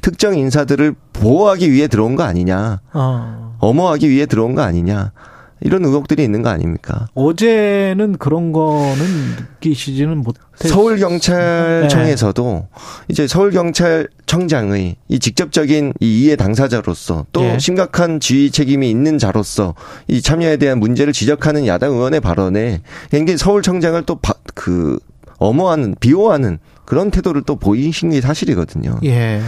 [0.01, 2.82] 특정 인사들을 보호하기 위해 들어온 거 아니냐.
[2.93, 3.56] 어.
[3.60, 5.13] 엄호하기 위해 들어온 거 아니냐.
[5.61, 7.07] 이런 의혹들이 있는 거 아닙니까?
[7.13, 9.05] 어제는 그런 거는
[9.37, 10.35] 느끼시지는 못.
[10.55, 12.83] 서울 경찰청에서도 네.
[13.09, 17.59] 이제 서울 경찰청장의 이 직접적인 이 이해 당사자로서 또 예.
[17.59, 19.75] 심각한 지휘 책임이 있는 자로서
[20.07, 24.99] 이 참여에 대한 문제를 지적하는 야당 의원의 발언에 굉장히 서울청장을 또그
[25.37, 28.99] 엄호하는 비호하는 그런 태도를 또 보이신 게 사실이거든요.
[29.03, 29.41] 예.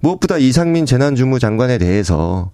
[0.00, 2.50] 무엇보다 이상민 재난주무 장관에 대해서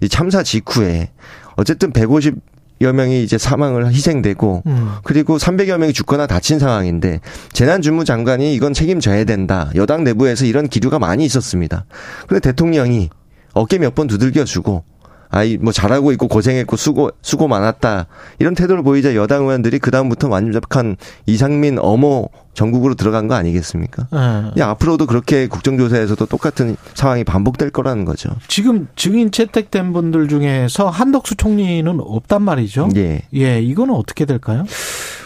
[0.00, 1.10] 이 참사 직후에
[1.56, 4.92] 어쨌든 150 여 명이 이제 사망을 희생되고 음.
[5.04, 7.20] 그리고 300여 명이 죽거나 다친 상황인데
[7.52, 9.70] 재난주무 장관이 이건 책임져야 된다.
[9.76, 11.84] 여당 내부에서 이런 기류가 많이 있었습니다.
[12.26, 13.10] 근데 대통령이
[13.54, 14.84] 어깨 몇 번 두들겨 주고
[15.32, 18.06] 아이 뭐 잘하고 있고 고생했고 수고 수고 많았다
[18.38, 24.08] 이런 태도를 보이자 여당 의원들이 그 다음부터 완벽한 이상민 어모 전국으로 들어간 거 아니겠습니까?
[24.54, 24.62] 네.
[24.62, 28.28] 앞으로도 그렇게 국정조사에서도 똑같은 상황이 반복될 거라는 거죠.
[28.46, 32.90] 지금 증인 채택된 분들 중에서 한덕수 총리는 없단 말이죠.
[32.96, 33.22] 예.
[33.34, 34.64] 예, 이거는 어떻게 될까요?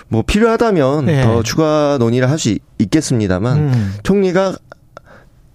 [0.08, 1.22] 뭐 필요하다면 예.
[1.22, 3.94] 더 추가 논의를 할 수 있겠습니다만 음.
[4.02, 4.54] 총리가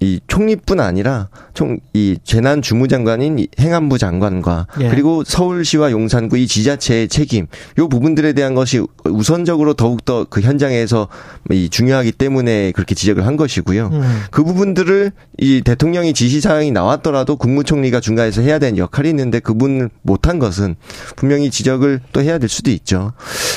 [0.01, 4.89] 이 총리뿐 아니라 총 이 재난 주무장관인 행안부 장관과 예.
[4.89, 11.07] 그리고 서울시와 용산구 이 지자체의 책임 요 부분들에 대한 것이 우선적으로 더욱 더 그 현장에서
[11.51, 13.89] 이 중요하기 때문에 그렇게 지적을 한 것이고요.
[13.91, 14.21] 음.
[14.31, 20.39] 그 부분들을 이 대통령이 지시 사항이 나왔더라도 국무총리가 중간에서 해야 되는 역할이 있는데 그분을 못한
[20.39, 20.75] 것은
[21.15, 23.13] 분명히 지적을 또 해야 될 수도 있죠.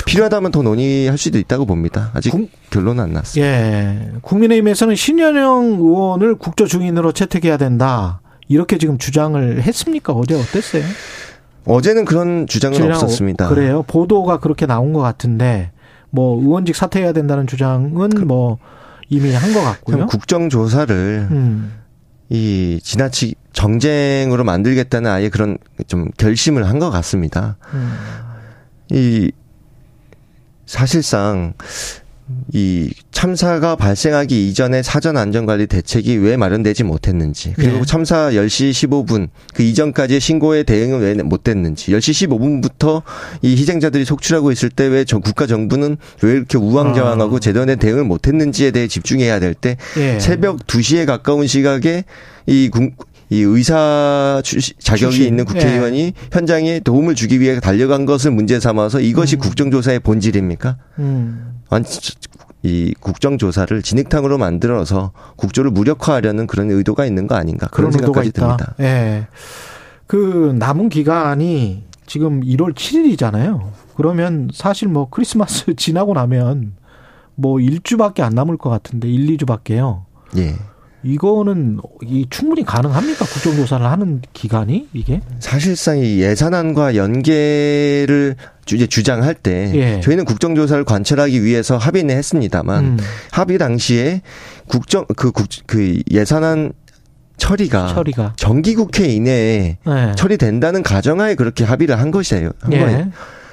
[0.06, 2.10] 필요하다면 더 논의할 수도 있다고 봅니다.
[2.14, 3.46] 아직 국, 결론은 안 났습니다.
[3.48, 4.10] 예.
[4.22, 8.20] 국민의힘에서는 신현영 의원을 국조 중인으로 채택해야 된다.
[8.48, 10.12] 이렇게 지금 주장을 했습니까?
[10.12, 10.82] 어제 어땠어요?
[11.66, 13.48] 어제는 그런 주장은 없었습니다.
[13.48, 13.82] 그래요.
[13.84, 15.70] 보도가 그렇게 나온 것 같은데
[16.10, 18.58] 뭐 의원직 사퇴해야 된다는 주장은 그, 뭐
[19.08, 20.06] 이미 한 것 같고요.
[20.06, 21.72] 국정조사를 음.
[22.28, 27.56] 이 지나치 정쟁으로 만들겠다는 아예 그런 좀 결심을 한 것 같습니다.
[27.72, 27.92] 음.
[28.90, 29.32] 이
[30.66, 31.54] 사실상
[32.52, 37.84] 이 참사가 발생하기 이전에 사전 안전관리 대책이 왜 마련되지 못했는지 그리고 네.
[37.84, 43.02] 참사 10시 15분 그 이전까지의 신고에 대응은 왜 못됐는지 10시 15분부터
[43.42, 47.40] 이 희생자들이 속출하고 있을 때왜 국가 정부는 왜 이렇게 우왕좌왕하고 아.
[47.40, 50.18] 제대로 된 대응을 못했는지에 대해 집중해야 될때 네.
[50.18, 52.04] 새벽 2시에 가까운 시각에
[52.46, 52.70] 이이
[53.30, 54.42] 의사
[54.78, 55.26] 자격이 출신.
[55.26, 56.12] 있는 국회의원이 네.
[56.32, 59.40] 현장에 도움을 주기 위해 달려간 것을 문제 삼아서 이것이 음.
[59.40, 60.76] 국정조사의 본질입니까?
[61.00, 61.53] 음.
[62.62, 68.74] 이 국정조사를 진흙탕으로 만들어서 국조를 무력화하려는 그런 의도가 있는 거 아닌가 그런, 그런 생각까지 듭니다.
[68.80, 69.26] 예.
[70.06, 73.70] 그 남은 기간이 지금 1월 7일이잖아요.
[73.96, 76.74] 그러면 사실 뭐 크리스마스 지나고 나면
[77.34, 80.02] 뭐 1주밖에 안 남을 것 같은데 1, 2주밖에요.
[80.36, 80.54] 예.
[81.02, 83.26] 이거는 이 충분히 가능합니까?
[83.26, 85.20] 국정조사를 하는 기간이 이게?
[85.38, 88.36] 사실상 이 예산안과 연계를
[88.72, 90.00] 이제 주장할 때 예.
[90.00, 92.98] 저희는 국정조사를 관철하기 위해서 합의는 했습니다만 음.
[93.30, 94.22] 합의 당시에
[94.66, 96.72] 국정 그, 국, 그 예산안
[97.36, 98.32] 처리가, 처리가.
[98.36, 100.12] 정기국회 이내에 네.
[100.16, 102.50] 처리된다는 가정하에 그렇게 합의를 한 것이에요.
[102.60, 102.78] 한 예.
[102.78, 103.10] 거예요.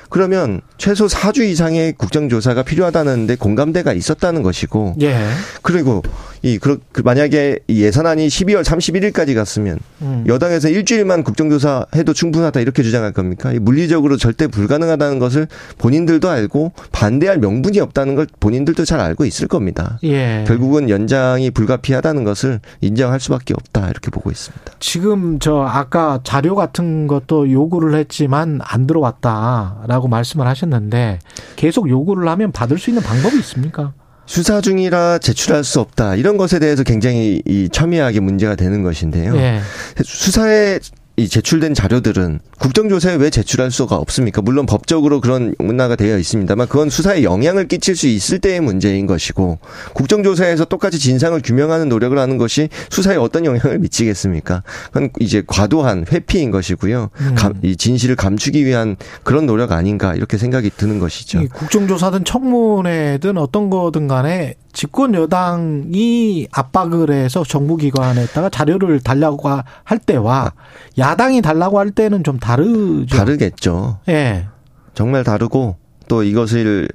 [0.10, 4.96] 그러면 최소 4주 이상의 국정조사가 필요하다는데 공감대가 있었다는 것이고.
[5.04, 5.16] 예.
[5.62, 6.02] 그리고
[6.42, 10.24] 이 그, 그 만약에 이 예산안이 12월 31일까지 갔으면 음.
[10.28, 13.54] 여당에서 일주일만 국정조사 해도 충분하다 이렇게 주장할 겁니까?
[13.62, 20.00] 물리적으로 절대 불가능하다는 것을 본인들도 알고 반대할 명분이 없다는 걸 본인들도 잘 알고 있을 겁니다.
[20.04, 20.44] 예.
[20.48, 24.74] 결국은 연장이 불가피하다는 것을 인정할 수밖에 없다 이렇게 보고 있습니다.
[24.80, 30.71] 지금 저 아까 자료 같은 것도 요구를 했지만 안 들어왔다라고 말씀을 하셨는데
[31.56, 33.94] 계속 요구를 하면 받을 수 있는 방법이 있습니까?
[34.26, 36.16] 수사 중이라 제출할 수 없다.
[36.16, 39.36] 이런 것에 대해서 굉장히 이 첨예하게 문제가 되는 것인데요.
[39.36, 39.60] 예.
[40.04, 40.80] 수사에
[41.22, 44.42] 이 제출된 자료들은 국정조사에 왜 제출할 수가 없습니까?
[44.42, 49.60] 물론 법적으로 그런 문화가 되어 있습니다만 그건 수사에 영향을 끼칠 수 있을 때의 문제인 것이고
[49.94, 54.64] 국정조사에서 똑같이 진상을 규명하는 노력을 하는 것이 수사에 어떤 영향을 미치겠습니까?
[54.88, 57.12] 그건 이제 과도한 회피인 것이고요.
[57.14, 57.36] 음.
[57.36, 61.48] 감, 이 진실을 감추기 위한 그런 노력 아닌가 이렇게 생각이 드는 것이죠.
[61.54, 69.50] 국정조사든 청문회든 어떤 거든 간에 집권 여당이 압박을 해서 정부기관에다가 자료를 달라고
[69.84, 70.54] 할 때와
[70.98, 73.18] 야 당이 달라고 할 때는 좀 다르죠.
[73.18, 74.00] 다르겠죠.
[74.10, 74.48] 예.
[74.94, 76.90] 정말 다르고 또 이것을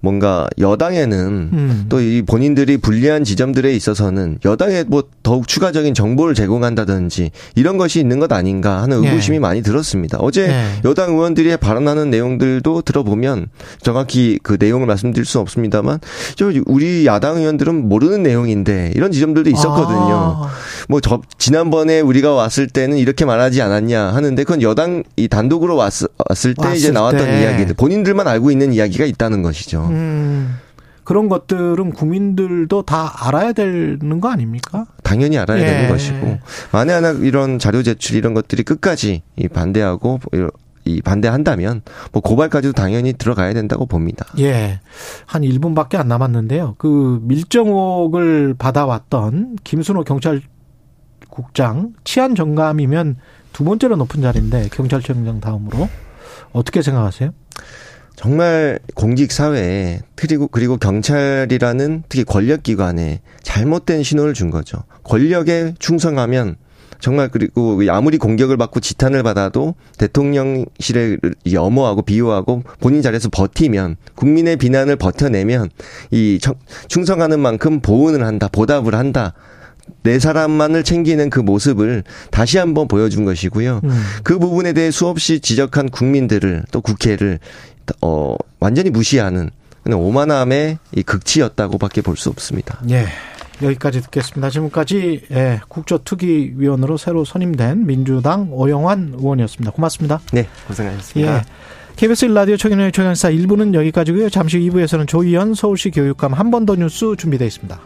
[0.00, 1.18] 뭔가 여당에는
[1.52, 1.86] 음.
[1.88, 8.32] 또이 본인들이 불리한 지점들에 있어서는 여당에 뭐 더욱 추가적인 정보를 제공한다든지 이런 것이 있는 것
[8.32, 9.08] 아닌가 하는 네.
[9.08, 9.40] 의구심이 네.
[9.40, 10.18] 많이 들었습니다.
[10.20, 10.64] 어제 네.
[10.84, 13.48] 여당 의원들이 발언하는 내용들도 들어보면
[13.82, 15.98] 정확히 그 내용을 말씀드릴 수는 없습니다만
[16.36, 20.14] 저 우리 야당 의원들은 모르는 내용인데 이런 지점들도 있었거든요.
[20.14, 20.50] 아.
[20.88, 25.92] 뭐 저 지난번에 우리가 왔을 때는 이렇게 말하지 않았냐 하는데 그건 여당 이 단독으로 왔,
[26.28, 27.42] 왔을 때 왔을 이제 나왔던 때.
[27.42, 29.89] 이야기들 본인들만 알고 있는 이야기가 있다는 것이죠.
[29.90, 30.56] 음.
[31.04, 34.86] 그런 것들은 국민들도 다 알아야 되는 거 아닙니까?
[35.02, 35.66] 당연히 알아야 예.
[35.66, 36.38] 되는 것이고
[36.72, 39.22] 만에 하나 이런 자료 제출 이런 것들이 끝까지
[39.52, 40.20] 반대하고
[40.84, 44.26] 이 반대한다면 뭐 고발까지도 당연히 들어가야 된다고 봅니다.
[44.38, 44.80] 예.
[45.26, 46.76] 한 1분밖에 안 남았는데요.
[46.78, 53.16] 그 밀정옥을 받아왔던 김순호 경찰국장 치안 정감이면
[53.52, 55.88] 두 번째로 높은 자리인데 경찰청장 다음으로
[56.52, 57.30] 어떻게 생각하세요?
[58.20, 64.84] 정말 공직 사회에 그리고 그리고 경찰이라는 특히 권력 기관에 잘못된 신호를 준 거죠.
[65.04, 66.56] 권력에 충성하면
[67.00, 71.16] 정말 그리고 아무리 공격을 받고 지탄을 받아도 대통령실에
[71.50, 75.70] 염호하고 비호하고 본인 자리에서 버티면 국민의 비난을 버텨내면
[76.10, 76.38] 이
[76.88, 79.32] 충성하는 만큼 보은을 한다, 보답을 한다.
[80.02, 83.80] 내 사람만을 챙기는 그 모습을 다시 한번 보여준 것이고요.
[83.84, 84.02] 음.
[84.22, 87.38] 그 부분에 대해 수없이 지적한 국민들을 또 국회를
[88.02, 89.50] 어, 완전히 무시하는
[89.90, 92.80] 오만함의 이 극치였다고밖에 볼 수 없습니다.
[92.90, 93.06] 예.
[93.62, 94.48] 여기까지 듣겠습니다.
[94.48, 99.72] 지금까지 예, 국조특위위원으로 새로 선임된 민주당 오영환 의원이었습니다.
[99.72, 100.20] 고맙습니다.
[100.32, 101.36] 네, 고생하셨습니다.
[101.38, 101.42] 예.
[101.96, 104.30] KBS 라디오 청년의 청년사 1부는 여기까지고요.
[104.30, 107.78] 잠시 후 2부에서는 조희연 서울시 교육감 한 번 더 뉴스 준비되어 있습니다.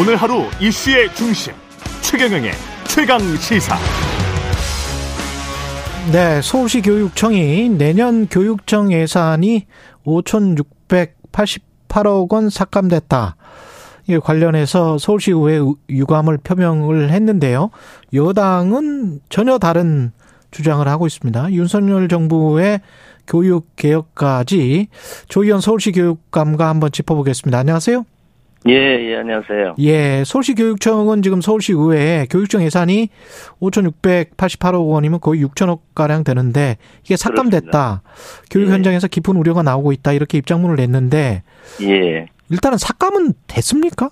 [0.00, 1.52] 오늘 하루 이슈의 중심
[2.02, 2.52] 최경영의
[2.86, 3.76] 최강 시사.
[6.12, 9.66] 네, 서울시 교육청이 내년 교육청 예산이
[10.06, 13.34] 5,688억 원 삭감됐다.
[14.06, 15.58] 이 관련해서 서울시 의회
[15.90, 17.70] 유감을 표명을 했는데요.
[18.14, 20.12] 여당은 전혀 다른
[20.52, 21.52] 주장을 하고 있습니다.
[21.52, 22.82] 윤석열 정부의
[23.26, 24.86] 교육 개혁까지
[25.26, 27.58] 조희연 서울시 교육감과 한번 짚어보겠습니다.
[27.58, 28.04] 안녕하세요.
[28.68, 29.76] 예, 예, 안녕하세요.
[29.78, 33.08] 예, 서울시 교육청은 지금 서울시 의회에 교육청 예산이
[33.62, 37.70] 5,688억 원이면 거의 6천억 가량 되는데 이게 삭감됐다.
[37.70, 38.02] 그렇습니다.
[38.50, 38.72] 교육 예.
[38.72, 40.12] 현장에서 깊은 우려가 나오고 있다.
[40.12, 41.42] 이렇게 입장문을 냈는데
[41.82, 42.26] 예.
[42.50, 44.10] 일단은 삭감은 됐습니까?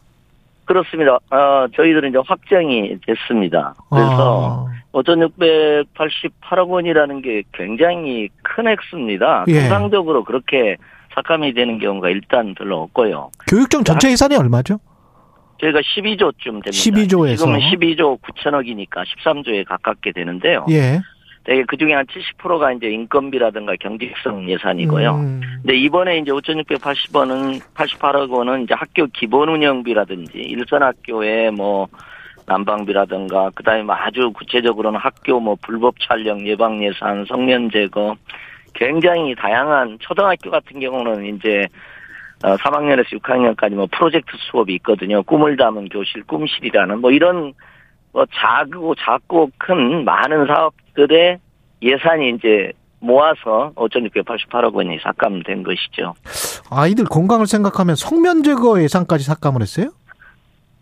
[0.65, 1.19] 그렇습니다.
[1.31, 3.75] 어, 저희들은 이제 확정이 됐습니다.
[3.91, 4.77] 그래서 아.
[4.93, 9.45] 5,688억 원이라는 게 굉장히 큰 액수입니다.
[9.49, 9.61] 예.
[9.61, 10.77] 통상적으로 그렇게
[11.17, 13.31] 삭감이 되는 경우가 일단 별로 없고요.
[13.49, 14.79] 교육청 전체 예산이 얼마죠?
[15.61, 16.71] 저희가 12조쯤 됩니다.
[16.71, 20.67] 12조에서 지금은 12조 9천억이니까 13조에 가깝게 되는데요.
[20.71, 21.01] 예.
[21.45, 25.15] 되게 그 중에 한 70%가 이제 인건비라든가 경직성 예산이고요.
[25.15, 25.41] 음.
[25.63, 31.87] 근데 이번에 이제 5,680원은 88억 원은 이제 학교 기본 운영비라든지 일선 학교에 뭐
[32.47, 38.17] 난방비라든가 그다음에 뭐 아주 구체적으로는 학교 뭐 불법 촬영 예방 예산, 성면 제거
[38.77, 41.67] 굉장히 다양한 초등학교 같은 경우는 이제
[42.41, 45.23] 3학년에서 어, 6학년까지 뭐 프로젝트 수업이 있거든요.
[45.23, 47.55] 꿈을 담은 교실, 꿈실이라는 뭐 이런
[48.13, 51.39] 뭐 작고 작고 큰 많은 사업들의
[51.83, 56.15] 예산이 이제 모아서 5,688억 원이 삭감된 것이죠.
[56.71, 59.91] 아이들 건강을 생각하면 성면 제거 예산까지 삭감을 했어요?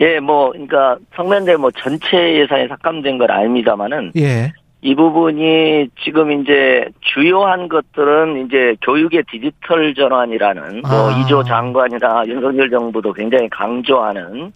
[0.00, 4.52] 예, 뭐, 그러니까 성면제 뭐 전체 예산이 삭감된 건 아닙니다만은 예.
[4.85, 11.11] 이 부분이 지금 이제 주요한 것들은 이제 교육의 디지털 전환이라는 뭐 아.
[11.11, 14.52] 뭐 이조 장관이나 윤석열 정부도 굉장히 강조하는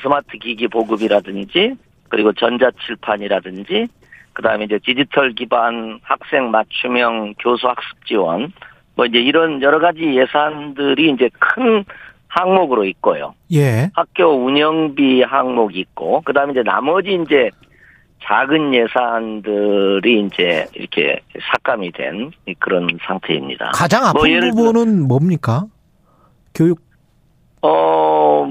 [0.00, 1.74] 스마트 기기 보급이라든지
[2.08, 3.88] 그리고 전자칠판이라든지
[4.32, 8.54] 그다음에 이제 디지털 기반 학생 맞춤형 교수 학습 지원
[8.96, 11.84] 뭐 이제 이런 여러 가지 예산들이 이제 큰
[12.28, 13.34] 항목으로 있고요.
[13.52, 13.90] 예.
[13.92, 17.50] 학교 운영비 항목이 있고 그다음에 이제 나머지 이제
[18.24, 21.20] 작은 예산들이 이제 이렇게
[21.52, 23.72] 삭감이 된 그런 상태입니다.
[23.74, 25.64] 가장 아픈 뭐 부분은 뭡니까?
[26.54, 26.80] 교육
[27.62, 28.46] 어,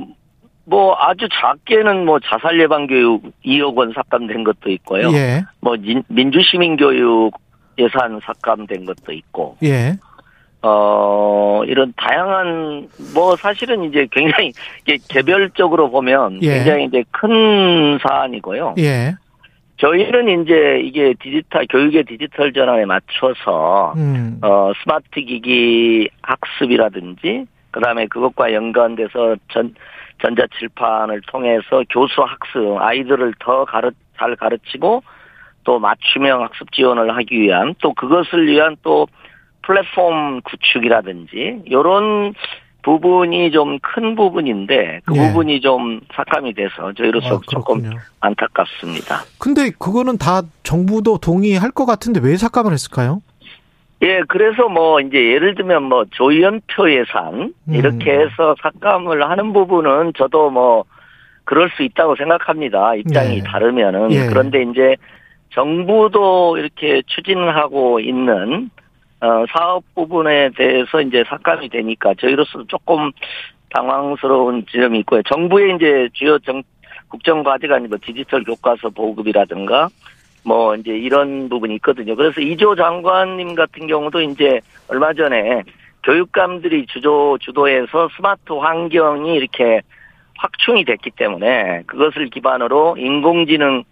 [0.66, 5.12] 뭐 아주 작게는 뭐 자살 예방 교육 2억 원 삭감된 것도 있고요.
[5.14, 5.44] 예.
[5.62, 5.76] 뭐
[6.08, 7.32] 민주 시민 교육
[7.80, 9.58] 예산 삭감된 것도 있고.
[9.64, 9.98] 예.
[10.62, 14.52] 어, 이런 다양한, 뭐, 사실은 이제 굉장히,
[15.08, 16.56] 개별적으로 보면 예.
[16.56, 18.76] 굉장히 이제 큰 사안이고요.
[18.80, 19.16] 예.
[19.80, 24.40] 저희는 이제 이게 디지털, 교육의 디지털 전환에 맞춰서, 음.
[24.44, 29.74] 어, 스마트 기기 학습이라든지, 그 다음에 그것과 연관돼서 전,
[30.22, 35.02] 전자칠판을 통해서 교수 학습, 아이들을 더 가르, 잘 가르치고
[35.64, 39.08] 또 맞춤형 학습 지원을 하기 위한 또 그것을 위한 또
[39.62, 42.34] 플랫폼 구축이라든지 이런
[42.82, 45.28] 부분이 좀 큰 부분인데 그 네.
[45.28, 49.22] 부분이 좀 삭감이 돼서 저희로서 아, 조금 안타깝습니다.
[49.40, 53.22] 근데 그거는 다 정부도 동의할 것 같은데 왜 삭감을 했을까요?
[54.02, 57.74] 예, 그래서 뭐 이제 예를 들면 뭐 조연표 예산 음.
[57.74, 60.86] 이렇게 해서 삭감을 하는 부분은 저도 뭐
[61.44, 62.96] 그럴 수 있다고 생각합니다.
[62.96, 63.42] 입장이 예.
[63.42, 64.28] 다르면은 예.
[64.28, 64.96] 그런데 이제
[65.52, 68.70] 정부도 이렇게 추진하고 있는
[69.22, 73.12] 어 사업 부분에 대해서 이제 삭감이 되니까 저희로서 조금
[73.74, 75.22] 당황스러운 지점이 있고요.
[75.24, 76.64] 정부의 이제 주요 정
[77.10, 79.90] 국정 과제가 뭐 디지털 교과서 보급이라든가
[80.44, 82.16] 뭐 이제 이런 부분이 있거든요.
[82.16, 85.64] 그래서 이조 장관님 같은 경우도 이제 얼마 전에
[86.04, 89.82] 교육감들이 주도 주도해서 스마트 환경이 이렇게
[90.38, 93.84] 확충이 됐기 때문에 그것을 기반으로 인공지능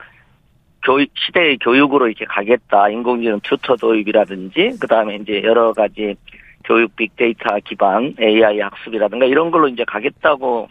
[0.84, 2.90] 교육 시대의 교육으로 이렇게 가겠다.
[2.90, 6.16] 인공지능 튜터 도입이라든지 그다음에 이제 여러 가지
[6.64, 10.70] 교육 빅데이터 기반 AI 학습이라든가 이런 걸로 이제 가겠다고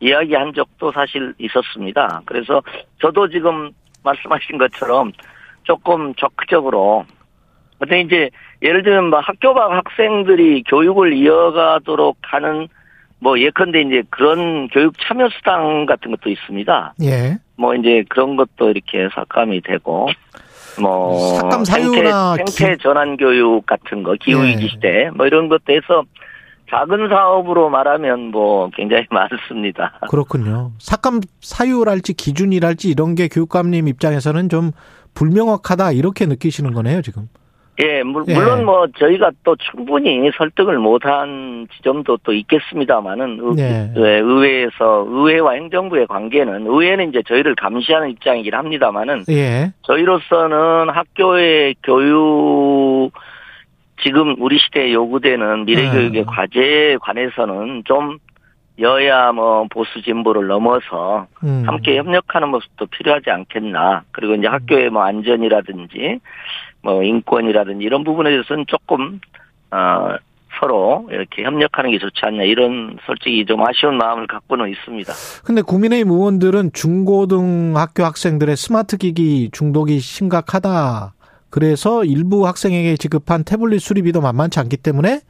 [0.00, 2.22] 이야기한 적도 사실 있었습니다.
[2.24, 2.62] 그래서
[3.00, 3.70] 저도 지금
[4.02, 5.12] 말씀하신 것처럼
[5.62, 7.04] 조금 적극적으로
[7.78, 8.30] 근데 이제
[8.62, 12.68] 예를 들면 뭐 학교 밖 학생들이 교육을 이어가도록 하는
[13.22, 16.94] 뭐 예컨대 이제 그런 교육 참여 수당 같은 것도 있습니다.
[17.02, 17.38] 예.
[17.56, 20.08] 뭐 이제 그런 것도 이렇게 삭감이 되고
[20.80, 24.68] 뭐 삭감 사유나 생태, 생태 전환 교육 같은 거 기후 위기 예.
[24.68, 26.02] 시대 뭐 이런 것도 해서
[26.68, 30.00] 작은 사업으로 말하면 뭐 굉장히 많습니다.
[30.10, 30.72] 그렇군요.
[30.78, 34.72] 삭감 사유랄지 기준이랄지 이런 게 교육감님 입장에서는 좀
[35.14, 37.28] 불명확하다 이렇게 느끼시는 거네요, 지금.
[37.80, 38.34] 예, 물, 예.
[38.34, 43.90] 물론 뭐 저희가 또 충분히 설득을 못한 지점도 또 있겠습니다만은 예.
[43.96, 49.72] 의회에서 의회와 행정부의 관계는 의회는 이제 저희를 감시하는 입장이긴 합니다만은 예.
[49.82, 53.10] 저희로서는 학교의 교육
[54.02, 56.24] 지금 우리 시대에 요구되는 미래교육의 네.
[56.24, 58.18] 과제에 관해서는 좀
[58.78, 61.62] 여야 뭐 보수 진보를 넘어서 음.
[61.66, 64.02] 함께 협력하는 모습도 필요하지 않겠나.
[64.10, 66.20] 그리고 이제 학교의 뭐 안전이라든지
[66.82, 69.20] 뭐 인권이라든지 이런 부분에 대해서는 조금
[69.70, 70.16] 어
[70.60, 75.12] 서로 이렇게 협력하는 게 좋지 않냐 이런 솔직히 좀 아쉬운 마음을 갖고는 있습니다.
[75.44, 81.14] 근데 국민의힘 의원들은 중고등학교 학생들의 스마트 기기 중독이 심각하다.
[81.50, 85.20] 그래서 일부 학생에게 지급한 태블릿 수리비도 만만치 않기 때문에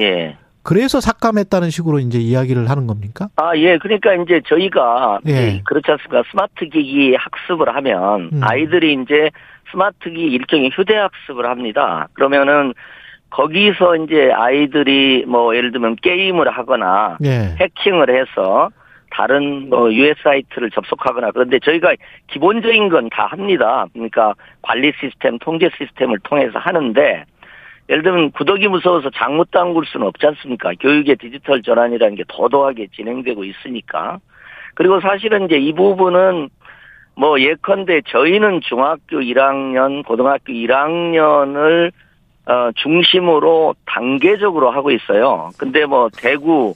[0.00, 0.36] 예.
[0.62, 3.28] 그래서 삭감했다는 식으로 이제 이야기를 하는 겁니까?
[3.36, 3.78] 아, 예.
[3.78, 5.62] 그러니까 이제 저희가 예.
[5.64, 6.24] 그렇지 않습니까?
[6.30, 8.40] 스마트 기기 학습을 하면 음.
[8.42, 9.30] 아이들이 이제
[9.76, 12.08] 스마트 기기 일종의 휴대 학습을 합니다.
[12.14, 12.72] 그러면은
[13.28, 17.54] 거기서 이제 아이들이 뭐 예를 들면 게임을 하거나 예.
[17.60, 18.70] 해킹을 해서
[19.10, 21.94] 다른 뭐 US 사이트를 접속하거나 그런데 저희가
[22.28, 23.84] 기본적인 건 다 합니다.
[23.92, 27.24] 그러니까 관리 시스템, 통제 시스템을 통해서 하는데
[27.90, 30.72] 예를 들면 구덕이 무서워서 장못 담글 수는 없지 않습니까?
[30.80, 34.18] 교육의 디지털 전환이라는 게 더더하게 진행되고 있으니까.
[34.74, 36.48] 그리고 사실은 이제 이 부분은
[37.16, 41.90] 뭐 예컨대 저희는 중학교 1학년, 고등학교 1학년을
[42.46, 45.50] 어 중심으로 단계적으로 하고 있어요.
[45.58, 46.74] 근데 뭐 대구,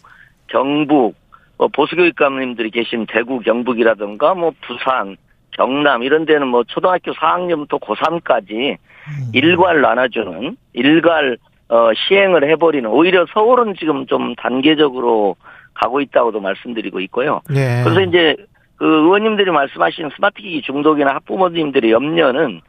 [0.48, 1.14] 경북,
[1.58, 5.16] 뭐 보수교육감님들이 계신 대구, 경북이라든가 뭐 부산,
[5.52, 9.30] 경남 이런 데는 뭐 초등학교 4학년부터 고3까지 음.
[9.34, 11.36] 일괄 나눠주는 일괄
[11.68, 15.36] 어 시행을 해버리는 오히려 서울은 지금 좀 단계적으로
[15.74, 17.42] 가고 있다고도 말씀드리고 있고요.
[17.48, 17.82] 네.
[17.84, 18.34] 그래서 이제
[18.80, 22.62] 그 의원님들이 말씀하신 스마트 기기 중독이나 학부모님들의 염려는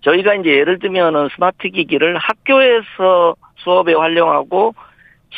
[0.00, 4.74] 저희가 이제 예를 들면은 스마트 기기를 학교에서 수업에 활용하고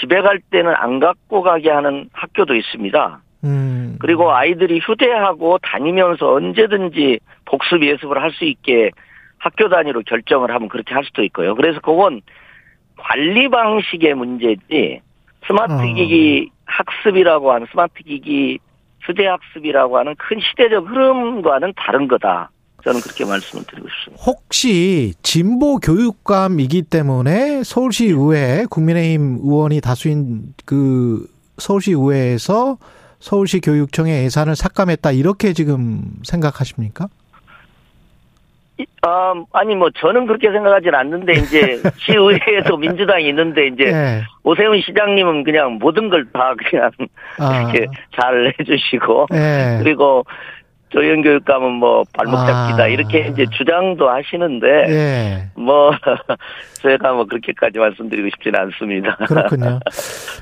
[0.00, 3.20] 집에 갈 때는 안 갖고 가게 하는 학교도 있습니다.
[3.44, 3.98] 음.
[4.00, 8.92] 그리고 아이들이 휴대하고 다니면서 언제든지 복습 예습을 할 수 있게
[9.36, 11.54] 학교 단위로 결정을 하면 그렇게 할 수도 있고요.
[11.54, 12.22] 그래서 그건
[12.96, 15.02] 관리 방식의 문제지
[15.46, 15.94] 스마트 어.
[15.94, 18.58] 기기 학습이라고 하는 스마트 기기
[19.06, 22.50] 휴대 학습이라고 하는 큰 시대적 흐름과는 다른 거다.
[22.84, 24.22] 저는 그렇게 말씀을 드리고 싶습니다.
[24.24, 31.26] 혹시 진보 교육감이기 때문에 서울시 의회 국민의힘 의원이 다수인 그
[31.56, 32.76] 서울시 의회에서
[33.20, 37.08] 서울시 교육청의 예산을 삭감했다 이렇게 지금 생각하십니까?
[39.02, 44.22] 아, 아니 뭐 저는 그렇게 생각하지는 않는데 이제 시의회에도 민주당이 있는데 이제 네.
[44.42, 46.90] 오세훈 시장님은 그냥 모든 걸 다 그냥
[47.38, 47.60] 아.
[47.70, 47.86] 이렇게
[48.18, 49.78] 잘 해주시고 네.
[49.82, 50.24] 그리고
[50.94, 52.86] 조영 교육감은 뭐 발목 잡기다 아.
[52.86, 55.48] 이렇게 이제 주장도 하시는데 예.
[55.56, 55.90] 뭐
[56.82, 59.16] 제가 뭐 그렇게까지 말씀드리고 싶지는 않습니다.
[59.26, 59.80] 그렇군요.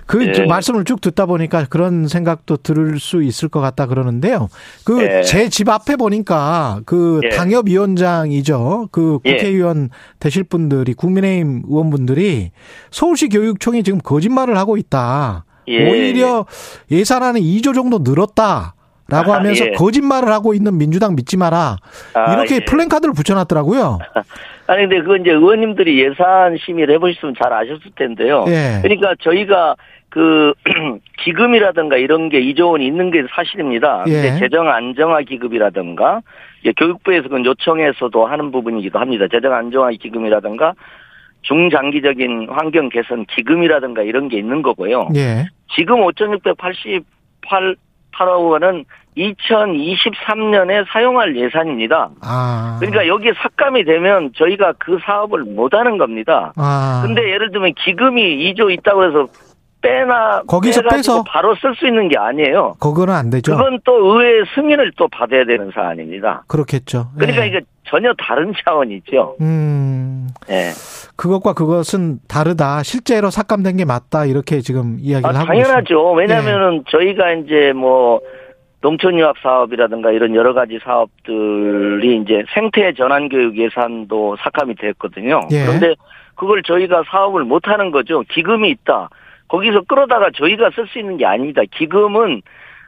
[0.06, 0.44] 그 예.
[0.44, 4.48] 말씀을 쭉 듣다 보니까 그런 생각도 들을 수 있을 것 같다 그러는데요.
[4.84, 5.72] 그 제집 예.
[5.72, 7.30] 앞에 보니까 그 예.
[7.30, 8.88] 당협위원장이죠.
[8.92, 9.32] 그 예.
[9.32, 9.88] 국회의원
[10.20, 12.50] 되실 분들이 국민의힘 의원분들이
[12.90, 15.46] 서울시 교육청이 지금 거짓말을 하고 있다.
[15.66, 16.44] 오히려
[16.90, 18.74] 예산안은 2조 정도 늘었다.
[19.08, 19.70] 라고 아, 하면서 예.
[19.72, 21.76] 거짓말을 하고 있는 민주당 믿지 마라.
[22.14, 22.60] 아, 이렇게 예.
[22.60, 23.98] 플랜카드를 붙여놨더라고요.
[24.66, 28.44] 아니, 근데 그건 이제 의원님들이 예산 심의를 해보셨으면 잘 아셨을 텐데요.
[28.48, 28.78] 예.
[28.82, 29.76] 그러니까 저희가
[30.08, 30.52] 그
[31.24, 34.04] 기금이라든가 이런 게 2조 원이 있는 게 사실입니다.
[34.06, 34.12] 예.
[34.12, 36.20] 근데 재정 안정화 기금이라든가
[36.76, 39.26] 교육부에서 그 요청해서도 하는 부분이기도 합니다.
[39.30, 40.74] 재정 안정화 기금이라든가
[41.42, 45.08] 중장기적인 환경 개선 기금이라든가 이런 게 있는 거고요.
[45.16, 45.46] 예.
[45.74, 46.74] 지금 5,688
[47.44, 47.76] 8
[48.28, 48.84] 억 원은
[49.16, 52.10] 2023년에 사용할 예산입니다.
[52.22, 52.76] 아.
[52.80, 56.52] 그러니까 여기에 삭감이 되면 저희가 그 사업을 못 하는 겁니다.
[56.56, 57.02] 아.
[57.04, 59.26] 근데 예를 들면 기금이 2조 있다고 해서
[59.82, 62.74] 빼나 거기서 빼서 바로 쓸 수 있는 게 아니에요.
[62.80, 63.56] 그거는 안 되죠.
[63.56, 66.44] 그건 또 의회 승인을 또 받아야 되는 사안입니다.
[66.46, 67.08] 그렇겠죠.
[67.16, 67.48] 그러니까 예.
[67.48, 69.36] 이게 전혀 다른 차원이죠.
[69.40, 70.28] 음.
[70.48, 70.70] 예.
[71.16, 72.82] 그것과 그것은 다르다.
[72.82, 74.24] 실제로 삭감된 게 맞다.
[74.24, 76.12] 이렇게 지금 이야기를 아, 하고 당연하죠.
[76.12, 76.90] 왜냐면은 예.
[76.90, 78.20] 저희가 이제 뭐
[78.80, 85.40] 농촌 유학 사업이라든가 이런 여러 가지 사업들이 이제 생태 전환 교육 예산도 삭감이 됐거든요.
[85.52, 85.66] 예.
[85.66, 85.94] 그런데
[86.34, 88.24] 그걸 저희가 사업을 못 하는 거죠.
[88.28, 89.08] 기금이 있다.
[89.52, 91.60] 거기서 끌어다가 저희가 쓸 수 있는 게 아닙니다.
[91.70, 92.40] 기금은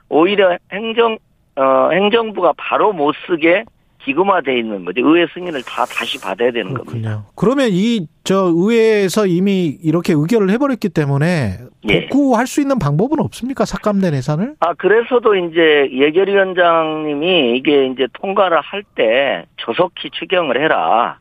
[0.08, 1.18] 오히려 행정
[1.56, 3.64] 어 행정부가 바로 못 쓰게
[4.02, 5.00] 기금화돼 있는 거죠.
[5.06, 6.84] 의회 승인을 다 다시 받아야 되는 그렇군요.
[7.02, 7.24] 겁니다.
[7.36, 11.58] 그러면 이 저 의회에서 이미 이렇게 의결을 해버렸기 때문에
[11.90, 12.06] 예.
[12.08, 13.66] 복구할 수 있는 방법은 없습니까?
[13.66, 14.54] 삭감된 예산을?
[14.60, 21.18] 아 그래서도 이제 예결위원장님이 이게 이제 통과를 할 때 조속히 추경을 해라.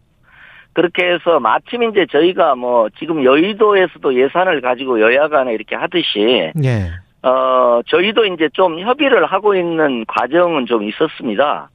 [0.74, 6.92] 그렇게 해서 마침 이제 저희가 뭐 지금 여의도에서도 예산을 가지고 여야 간에 이렇게 하듯이 예.
[7.22, 11.70] 어 저희도 이제 좀 협의를 하고 있는 과정은 좀 있었습니다.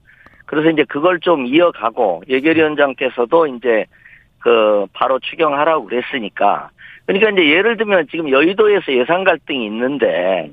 [0.46, 3.86] 그래서 이제 그걸 좀 이어가고 예결위원장께서도 이제
[4.40, 6.70] 그 바로 추경하라고 그랬으니까
[7.06, 10.50] 그러니까 이제 예를 들면 지금 여의도에서 예산 갈등이 있는데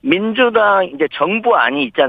[0.00, 2.00] 민주당 이제 정부 안이 있지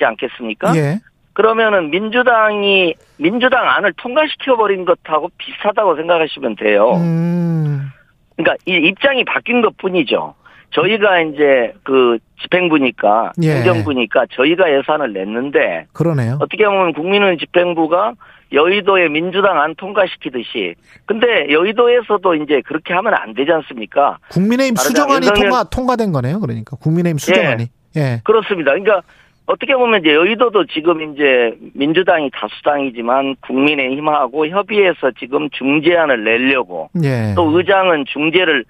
[0.00, 0.76] 않겠습니까?
[0.76, 0.98] 예.
[1.32, 6.92] 그러면은 민주당이 민주당 안을 통과시켜 버린 것하고 비슷하다고 생각하시면 돼요.
[6.96, 7.90] 음.
[8.36, 10.34] 그러니까 이 입장이 바뀐 것뿐이죠.
[10.70, 13.56] 저희가 이제 그 집행부니까 예.
[13.56, 16.38] 행정부니까 저희가 예산을 냈는데 그러네요.
[16.40, 18.14] 어떻게 보면 국민은 집행부가
[18.52, 20.74] 여의도에 민주당 안 통과시키듯이
[21.06, 24.18] 근데 여의도에서도 이제 그렇게 하면 안 되지 않습니까?
[24.30, 26.40] 국민의힘 수정안이 통과 통과된 거네요.
[26.40, 27.68] 그러니까 국민의힘 수정안이.
[27.96, 28.00] 예.
[28.00, 28.20] 예.
[28.24, 28.72] 그렇습니다.
[28.72, 29.02] 그러니까
[29.46, 37.34] 어떻게 보면 이제 여의도도 지금 이제 민주당이 다수당이지만 국민의힘하고 협의해서 지금 중재안을 내려고 예.
[37.34, 38.64] 또 의장은 중재를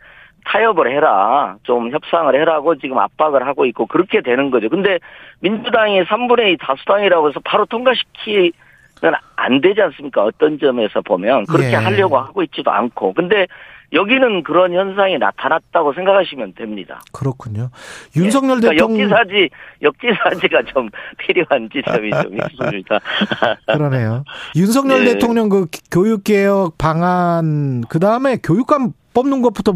[0.44, 1.56] 타협을 해라.
[1.62, 4.68] 좀 협상을 해라고 지금 압박을 하고 있고 그렇게 되는 거죠.
[4.68, 4.98] 근데
[5.40, 8.52] 민주당이 3분의 2 다수당이라고 해서 바로 통과시키면
[9.36, 10.24] 안 되지 않습니까?
[10.24, 11.74] 어떤 점에서 보면 그렇게 예.
[11.76, 13.12] 하려고 하고 있지도 않고.
[13.12, 13.46] 근데
[13.92, 17.00] 여기는 그런 현상이 나타났다고 생각하시면 됩니다.
[17.12, 17.68] 그렇군요.
[18.16, 18.70] 윤석열 네.
[18.70, 19.50] 대통령 역지사지
[19.82, 20.88] 역지사지가 좀
[21.18, 23.00] 필요한 지점이 좀 있습니다.
[23.66, 24.24] 그러네요.
[24.56, 25.12] 윤석열 네.
[25.12, 29.74] 대통령 그 교육개혁 방안 그 다음에 교육감 뽑는 것부터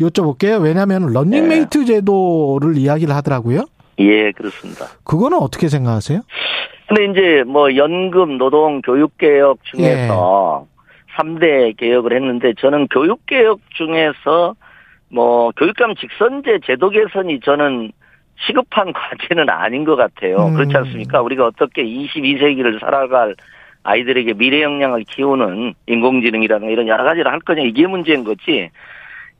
[0.00, 0.60] 여쭤볼게요.
[0.62, 1.84] 왜냐하면 런닝메이트 네.
[1.84, 3.64] 제도를 이야기를 하더라고요.
[3.98, 4.86] 예, 그렇습니다.
[5.04, 6.20] 그거는 어떻게 생각하세요?
[6.88, 10.75] 근데 이제 뭐 연금, 노동, 교육 개혁 중에서 예.
[11.16, 14.54] 3대 개혁을 했는데 저는 교육개혁 중에서
[15.10, 17.92] 뭐 교육감 직선제 제도 개선이 저는
[18.46, 20.48] 시급한 과제는 아닌 것 같아요.
[20.48, 20.54] 음.
[20.54, 21.22] 그렇지 않습니까?
[21.22, 23.34] 우리가 어떻게 22세기를 살아갈
[23.82, 28.70] 아이들에게 미래 역량을 키우는 인공지능이라든가 이런 여러 가지를 할 거냐 이게 문제인 거지.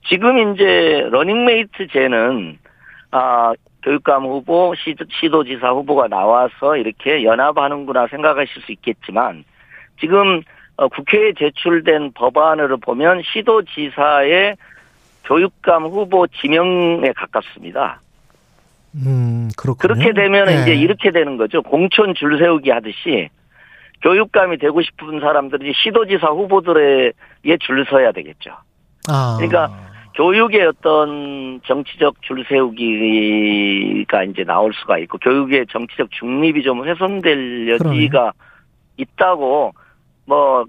[0.08, 2.58] 지금 이제 러닝메이트 제는
[3.10, 3.52] 아
[3.82, 4.74] 교육감 후보,
[5.20, 9.44] 시도지사 후보가 나와서 이렇게 연합하는구나 생각하실 수 있겠지만
[10.00, 10.42] 지금
[10.76, 14.56] 어, 국회에 제출된 법안으로 보면 시도지사의
[15.24, 18.00] 교육감 후보 지명에 가깝습니다.
[18.94, 19.94] 음, 그렇군요.
[19.94, 20.62] 그렇게 되면 네.
[20.62, 21.62] 이제 이렇게 되는 거죠.
[21.62, 23.28] 공천 줄 세우기 하듯이
[24.02, 27.12] 교육감이 되고 싶은 사람들이 시도지사 후보들에
[27.60, 28.50] 줄 서야 되겠죠.
[29.08, 29.36] 아.
[29.38, 29.70] 그러니까
[30.14, 38.32] 교육의 어떤 정치적 줄 세우기가 이제 나올 수가 있고 교육의 정치적 중립이 좀 훼손될 여지가
[38.32, 38.32] 그러네.
[38.96, 39.74] 있다고
[40.26, 40.64] 뭐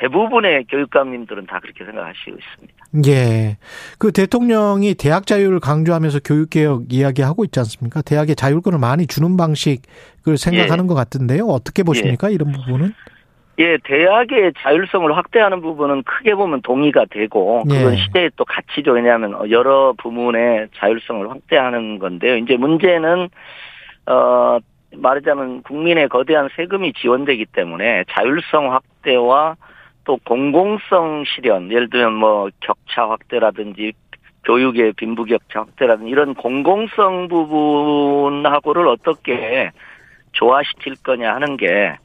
[0.00, 2.74] 대부분의 교육감님들은 다 그렇게 생각하시고 있습니다.
[3.06, 3.56] 예.
[3.98, 8.02] 그 대통령이 대학 자율을 강조하면서 교육개혁 이야기하고 있지 않습니까?
[8.02, 10.88] 대학의 자율권을 많이 주는 방식을 생각하는 예.
[10.88, 11.46] 것 같은데요.
[11.46, 12.30] 어떻게 보십니까?
[12.30, 12.34] 예.
[12.34, 12.92] 이런 부분은?
[13.60, 17.96] 예, 대학의 자율성을 확대하는 부분은 크게 보면 동의가 되고 그건 예.
[17.96, 18.92] 시대의 또 가치죠.
[18.92, 22.36] 왜냐하면 여러 부문의 자율성을 확대하는 건데요.
[22.36, 23.28] 이제 문제는
[24.06, 24.58] 어
[24.96, 29.56] 말하자면 국민의 거대한 세금이 지원되기 때문에 자율성 확대와
[30.04, 33.92] 또 공공성 실현, 예를 들면 뭐 격차 확대라든지
[34.44, 39.70] 교육의 빈부격차 확대라든지 이런 공공성 부분하고를 어떻게
[40.32, 41.96] 조화시킬 거냐 하는 게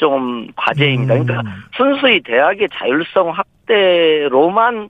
[0.00, 1.12] 좀 과제입니다.
[1.12, 1.62] 그러니까 음.
[1.76, 4.88] 순수히 대학의 자율성 확대로만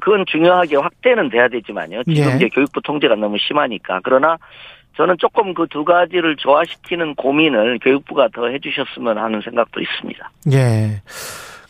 [0.00, 2.02] 그건 중요하게 확대는 돼야 되지만요.
[2.04, 2.36] 지금 예.
[2.36, 4.00] 이제 교육부 통제가 너무 심하니까.
[4.02, 4.38] 그러나
[4.96, 10.30] 저는 조금 그 두 가지를 조화시키는 고민을 교육부가 더 해주셨으면 하는 생각도 있습니다.
[10.52, 11.00] 예.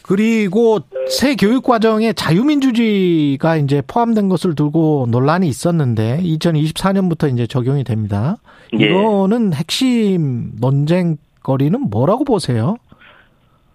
[0.02, 8.36] 그리고 새 교육 과정에 자유민주주의가 이제 포함된 것을 두고 논란이 있었는데 2024년부터 이제 적용이 됩니다.
[8.78, 8.86] 예.
[8.86, 12.76] 이거는 핵심 논쟁거리는 뭐라고 보세요?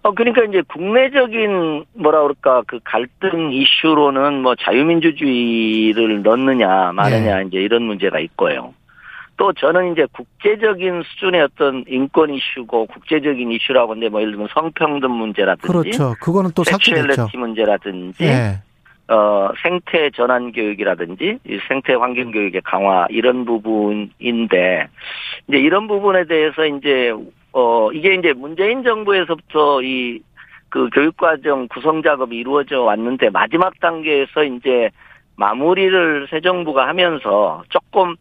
[0.02, 7.44] 어 그러니까 이제 국내적인 뭐라 그럴까 그 갈등 이슈로는 뭐 자유민주주의를 넣느냐 마느냐 네.
[7.48, 8.74] 이제 이런 문제가 있고요.
[9.38, 15.10] 또 저는 이제 국제적인 수준의 어떤 인권 이슈고 국제적인 이슈라고 하는데 뭐 예를 들면 성평등
[15.10, 16.14] 문제라든지 그렇죠.
[16.20, 18.62] 그거는 또 섹슈얼리티 문제라든지 네.
[19.08, 24.88] 어 생태 전환 교육이라든지 생태 환경 교육의 강화 이런 부분인데
[25.48, 27.14] 이제 이런 부분에 대해서 이제
[27.52, 30.20] 어 이게 이제 문재인 정부에서부터 이
[30.70, 34.90] 그 교육과정 구성 작업이 이루어져 왔는데 마지막 단계에서 이제
[35.36, 38.16] 마무리를 새 정부가 하면서 조금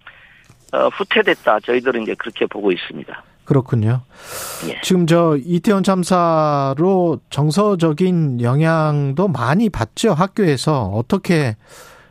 [0.74, 1.59] 어, 후퇴됐다.
[1.61, 3.24] 저희들은 이제 그렇게 보고 있습니다.
[3.45, 4.01] 그렇군요.
[4.70, 4.82] 예.
[4.82, 11.55] 지금 저 이태원 참사로 정서적인 영향도 많이 받죠 학교에서 어떻게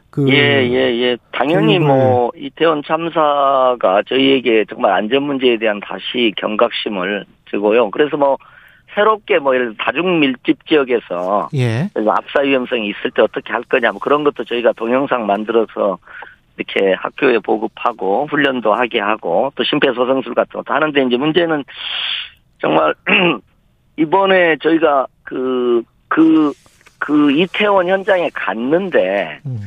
[0.09, 1.19] 그 예, 예, 예.
[1.33, 7.91] 당연히 뭐 이태원 참사가 저희에게 정말 안전 문제에 대한 다시 경각심을 주고요.
[7.91, 8.39] 그래서 뭐
[8.95, 11.91] 새롭게 뭐 예를 들어 다중 밀집 지역에서 예.
[11.95, 15.99] 압사 위험성이 있을 때 어떻게 할 거냐 뭐 그런 것도 저희가 동영상 만들어서
[16.57, 21.65] 이렇게 학교에 보급하고 훈련도 하게 하고 또 심폐소생술 같은 것도 하는데 이제 문제는
[22.61, 22.95] 정말
[23.97, 26.53] 이번에 저희가 그, 그,
[26.99, 29.59] 그 이태원 현장에 갔는데 음.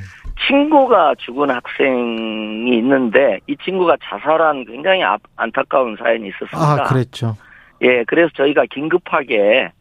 [0.47, 5.01] 친구가 죽은 학생이 있는데 이 친구가 자살한 굉장히
[5.35, 6.83] 안타까운 사연이 있었습니다.
[6.83, 7.35] 아, 그랬죠.
[7.81, 9.71] 예, 그래서 저희가 긴급하게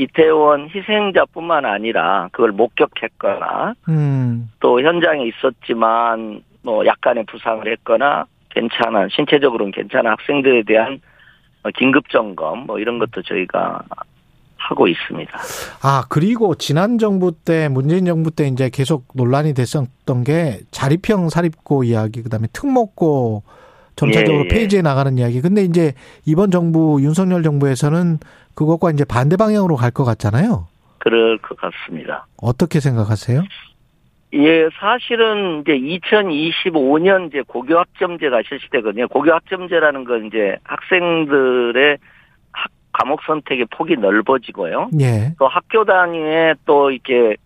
[0.00, 4.50] 이태원 희생자뿐만 아니라 그걸 목격했거나 음.
[4.58, 11.00] 또 현장에 있었지만 뭐 약간의 부상을 했거나 괜찮은 신체적으로는 괜찮은 학생들에 대한
[11.76, 13.82] 긴급 점검 뭐 이런 것도 저희가
[14.56, 15.38] 하고 있습니다.
[15.82, 21.84] 아 그리고 지난 정부 때 문재인 정부 때 이제 계속 논란이 됐었던 게 자립형 사립고
[21.84, 23.42] 이야기 그다음에 특목고
[23.96, 24.48] 점차적으로 예, 예.
[24.48, 25.42] 폐지해 나가는 이야기.
[25.42, 25.92] 근데 이제
[26.24, 28.18] 이번 정부 윤석열 정부에서는
[28.54, 30.66] 그것과 이제 반대 방향으로 갈 것 같잖아요.
[30.98, 32.26] 그럴 것 같습니다.
[32.36, 33.42] 어떻게 생각하세요?
[34.32, 39.08] 예, 사실은 이제 2025년 이제 고교 학점제가 실시되거든요.
[39.08, 41.98] 고교 학점제라는 건 이제 학생들의
[42.52, 44.90] 학, 과목 선택의 폭이 넓어지고요.
[45.00, 45.34] 예.
[45.38, 47.36] 또 학교 단위에 또 이렇게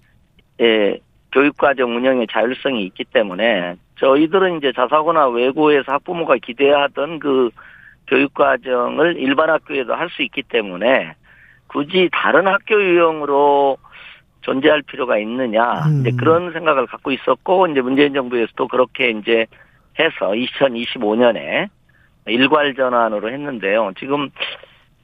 [0.61, 0.99] 예,
[1.33, 7.51] 교육과정 운영의 자율성이 있기 때문에 저희들은 이제 자사고나 외고에서 학부모가 기대하던 그
[8.15, 11.15] 교육과정을 일반 학교에도 할 수 있기 때문에
[11.67, 13.77] 굳이 다른 학교 유형으로
[14.43, 16.01] 존재할 필요가 있느냐 음.
[16.01, 19.47] 이제 그런 생각을 갖고 있었고 이제 문재인 정부에서도 그렇게 이제
[19.99, 21.69] 해서 2025년에
[22.27, 23.93] 일괄 전환으로 했는데요.
[23.99, 24.31] 지금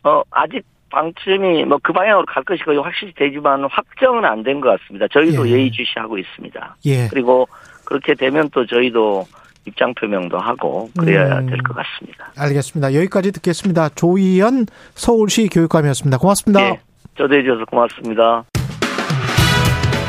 [0.05, 5.07] 어 아직 방침이 뭐 그 방향으로 갈 것이고 확실히 되지만 확정은 안 된 것 같습니다.
[5.09, 5.53] 저희도 예.
[5.53, 6.77] 예의주시하고 있습니다.
[6.87, 7.09] 예.
[7.09, 7.49] 그리고
[7.87, 9.25] 그렇게 되면 또 저희도
[9.67, 11.47] 입장 표명도 하고 그래야 음.
[11.47, 12.33] 될것 같습니다.
[12.37, 12.95] 알겠습니다.
[12.95, 13.91] 여기까지 듣겠습니다.
[13.91, 16.19] 조희연 서울시 교육감이었습니다.
[16.19, 16.61] 고맙습니다.
[16.61, 16.81] 네,
[17.17, 18.45] 저도 해 주셔서 고맙습니다.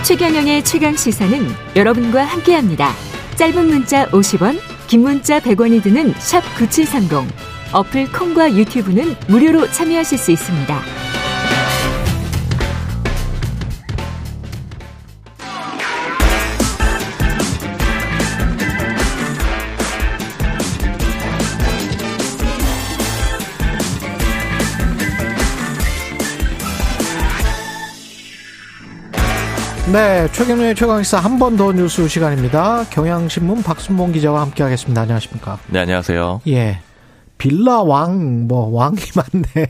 [0.03, 1.37] 최경영의 최강 시사는
[1.75, 2.89] 여러분과 함께합니다.
[3.35, 7.29] 짧은 문자 50원, 긴 문자 100원이 드는 샵 9730.
[7.73, 11.20] 어플 콩과 유튜브는 무료로 참여하실 수 있습니다.
[29.91, 32.85] 네, 최경련의 최강시사 한 번 더 뉴스 시간입니다.
[32.91, 35.01] 경향신문 박순봉 기자와 함께하겠습니다.
[35.01, 35.57] 안녕하십니까?
[35.67, 36.41] 네, 안녕하세요.
[36.47, 36.79] 예.
[37.37, 39.67] 빌라 왕, 뭐, 왕이 많네.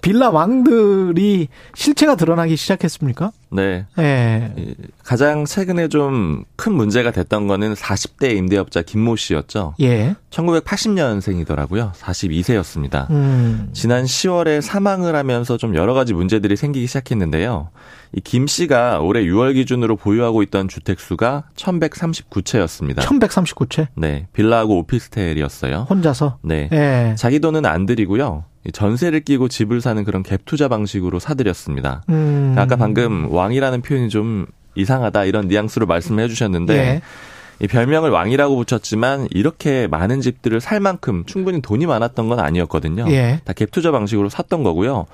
[0.00, 3.32] 빌라 왕들이 실체가 드러나기 시작했습니까?
[3.50, 3.84] 네.
[3.96, 4.54] 네.
[5.02, 9.74] 가장 최근에 좀 큰 문제가 됐던 거는 40대 임대업자 김모 씨였죠.
[9.80, 10.14] 예.
[10.30, 11.92] 1980년생이더라고요.
[11.94, 13.10] 42세였습니다.
[13.10, 13.70] 음.
[13.72, 17.70] 지난 10월에 사망을 하면서 좀 여러 가지 문제들이 생기기 시작했는데요.
[18.12, 22.98] 이김 씨가 올해 6월 기준으로 보유하고 있던 주택 수가 1139채였습니다.
[22.98, 23.88] 1139채?
[23.94, 24.26] 네.
[24.32, 25.86] 빌라하고 오피스텔이었어요.
[25.88, 26.38] 혼자서?
[26.42, 26.68] 네.
[26.72, 27.14] 예.
[27.16, 28.44] 자기 돈은 안 들이고요.
[28.72, 32.02] 전세를 끼고 집을 사는 그런 갭 투자 방식으로 사들였습니다.
[32.10, 32.54] 음.
[32.58, 37.00] 아까 방금 왕이라는 표현이 좀 이상하다 이런 뉘앙스로 말씀을 해주셨는데 예.
[37.62, 43.06] 이 별명을 왕이라고 붙였지만 이렇게 많은 집들을 살 만큼 충분히 돈이 많았던 건 아니었거든요.
[43.10, 43.40] 예.
[43.44, 45.06] 다갭 투자 방식으로 샀던 거고요.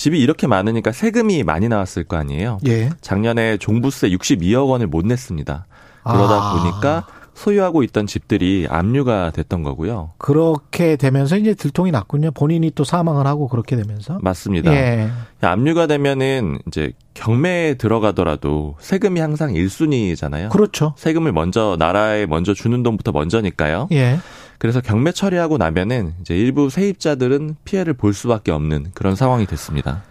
[0.00, 2.58] 집이 이렇게 많으니까 세금이 많이 나왔을 거 아니에요.
[2.66, 2.88] 예.
[3.02, 5.66] 작년에 종부세 62억 원을 못 냈습니다.
[6.04, 6.56] 그러다 아.
[6.56, 10.12] 보니까 소유하고 있던 집들이 압류가 됐던 거고요.
[10.16, 12.30] 그렇게 되면서 이제 들통이 났군요.
[12.30, 14.18] 본인이 또 사망을 하고 그렇게 되면서.
[14.22, 14.72] 맞습니다.
[14.72, 15.10] 예.
[15.42, 20.48] 압류가 되면은 이제 경매에 들어가더라도 세금이 항상 1순위잖아요.
[20.48, 20.94] 그렇죠.
[20.96, 23.88] 세금을 먼저 나라에 먼저 주는 돈부터 먼저니까요.
[23.92, 24.18] 예.
[24.60, 30.02] 그래서 경매 처리하고 나면은 이제 일부 세입자들은 피해를 볼 수밖에 없는 그런 상황이 됐습니다.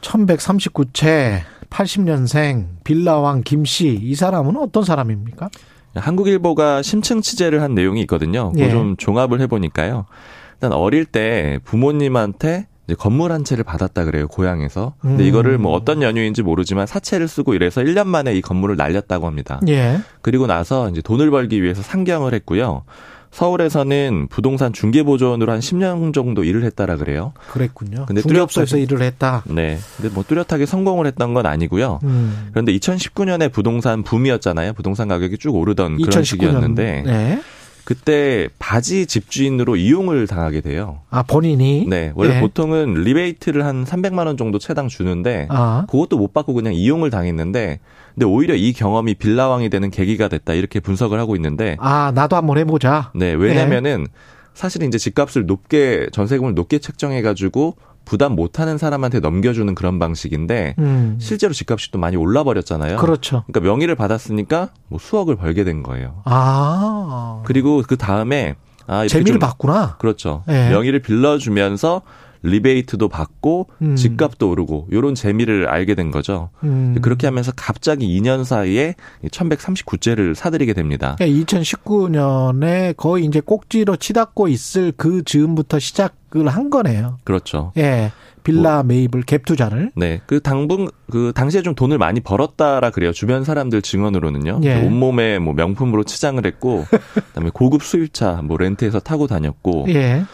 [0.00, 5.50] 1139채 80년생 빌라왕 김씨 이 사람은 어떤 사람입니까?
[5.94, 8.52] 한국일보가 심층 취재를 한 내용이 있거든요.
[8.56, 8.70] 예.
[8.70, 10.06] 좀 종합을 해보니까요.
[10.54, 14.94] 일단 어릴 때 부모님한테 이제 건물 한 채를 받았다 그래요 고향에서.
[14.98, 15.28] 근데 음.
[15.28, 19.60] 이거를 뭐 어떤 연유인지 모르지만 사채를 쓰고 이래서 1년 만에 이 건물을 날렸다고 합니다.
[19.68, 20.00] 예.
[20.22, 22.84] 그리고 나서 이제 돈을 벌기 위해서 상경을 했고요.
[23.30, 27.32] 서울에서는 부동산 중개 보조원으로 한 10년 정도 일을 했다라 그래요.
[27.50, 28.06] 그랬군요.
[28.06, 29.42] 근데 중개업소에서 일을 했다.
[29.46, 29.78] 네.
[29.96, 32.00] 근데 뭐 뚜렷하게 성공을 했던 건 아니고요.
[32.02, 32.48] 음.
[32.50, 34.72] 그런데 2019년에 부동산 붐이었잖아요.
[34.72, 36.10] 부동산 가격이 쭉 오르던 2019년.
[36.10, 37.40] 그런 시기였는데 네.
[37.84, 41.00] 그때 바지 집주인으로 이용을 당하게 돼요.
[41.10, 41.86] 아 본인이?
[41.88, 42.12] 네.
[42.14, 42.40] 원래 네.
[42.40, 45.86] 보통은 리베이트를 한 300만 원 정도 채당 주는데 아.
[45.88, 47.80] 그것도 못 받고 그냥 이용을 당했는데
[48.14, 52.58] 근데 오히려 이 경험이 빌라왕이 되는 계기가 됐다 이렇게 분석을 하고 있는데 아 나도 한번
[52.58, 53.12] 해보자.
[53.14, 53.32] 네.
[53.32, 54.10] 왜냐면은 네.
[54.54, 61.16] 사실은 이제 집값을 높게 전세금을 높게 책정해 가지고 부담 못하는 사람한테 넘겨주는 그런 방식인데 음.
[61.20, 62.96] 실제로 집값이 또 많이 올라 버렸잖아요.
[62.96, 63.44] 그렇죠.
[63.46, 66.22] 그러니까 명의를 받았으니까 뭐 수억을 벌게 된 거예요.
[66.24, 68.56] 아 그리고 그 다음에
[68.86, 69.96] 아 재미를 봤구나.
[69.98, 70.42] 그렇죠.
[70.46, 70.70] 네.
[70.70, 72.02] 명의를 빌려주면서
[72.42, 73.96] 리베이트도 받고 음.
[73.96, 76.50] 집값도 오르고 요런 재미를 알게 된 거죠.
[76.62, 76.96] 음.
[77.02, 78.94] 그렇게 하면서 갑자기 2년 사이에
[79.26, 81.16] 1139채를 사들이게 됩니다.
[81.18, 87.18] 그러니까 2019년에 거의 이제 꼭지로 치닫고 있을 그 즈음부터 시작을 한 거네요.
[87.24, 87.72] 그렇죠.
[87.76, 88.12] 예.
[88.42, 89.92] 빌라 뭐, 매입을 갭 투자를.
[89.94, 90.20] 네.
[90.26, 93.12] 그 당분 그 당시에 좀 돈을 많이 벌었다라 그래요.
[93.12, 94.60] 주변 사람들 증언으로는요.
[94.64, 94.82] 예.
[94.82, 96.86] 온몸에 뭐 명품으로 치장을 했고
[97.28, 100.24] 그다음에 고급 수입차 뭐 렌트해서 타고 다녔고 예.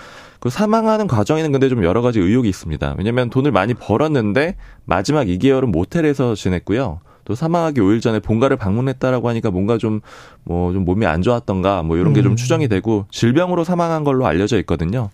[0.40, 2.94] 그 사망하는 과정에는 근데 좀 여러 가지 의혹이 있습니다.
[2.98, 7.00] 왜냐면 돈을 많이 벌었는데 마지막 2개월은 모텔에서 지냈고요.
[7.24, 10.00] 또 사망하기 5일 전에 본가를 방문했다라고 하니까 뭔가 좀
[10.44, 12.36] 뭐좀 뭐 몸이 안 좋았던가 뭐 이런 게좀 음.
[12.36, 15.10] 추정이 되고 질병으로 사망한 걸로 알려져 있거든요.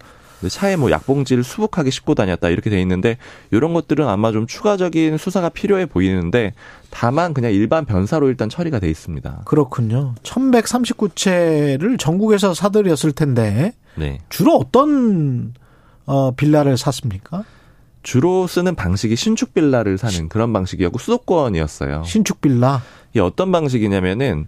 [0.48, 3.16] 차에 뭐 약봉지를 수북하게 싣고 다녔다 이렇게 돼 있는데
[3.50, 6.52] 이런 것들은 아마 좀 추가적인 수사가 필요해 보이는데
[6.90, 9.42] 다만 그냥 일반 변사로 일단 처리가 돼 있습니다.
[9.44, 10.14] 그렇군요.
[10.22, 14.18] 1139채를 전국에서 사들였을 텐데 네.
[14.28, 15.54] 주로 어떤
[16.06, 17.44] 어 빌라를 샀습니까?
[18.02, 22.02] 주로 쓰는 방식이 신축 빌라를 사는 그런 방식이었고 수도권이었어요.
[22.04, 22.82] 신축 빌라.
[23.14, 24.46] 이 어떤 방식이냐면은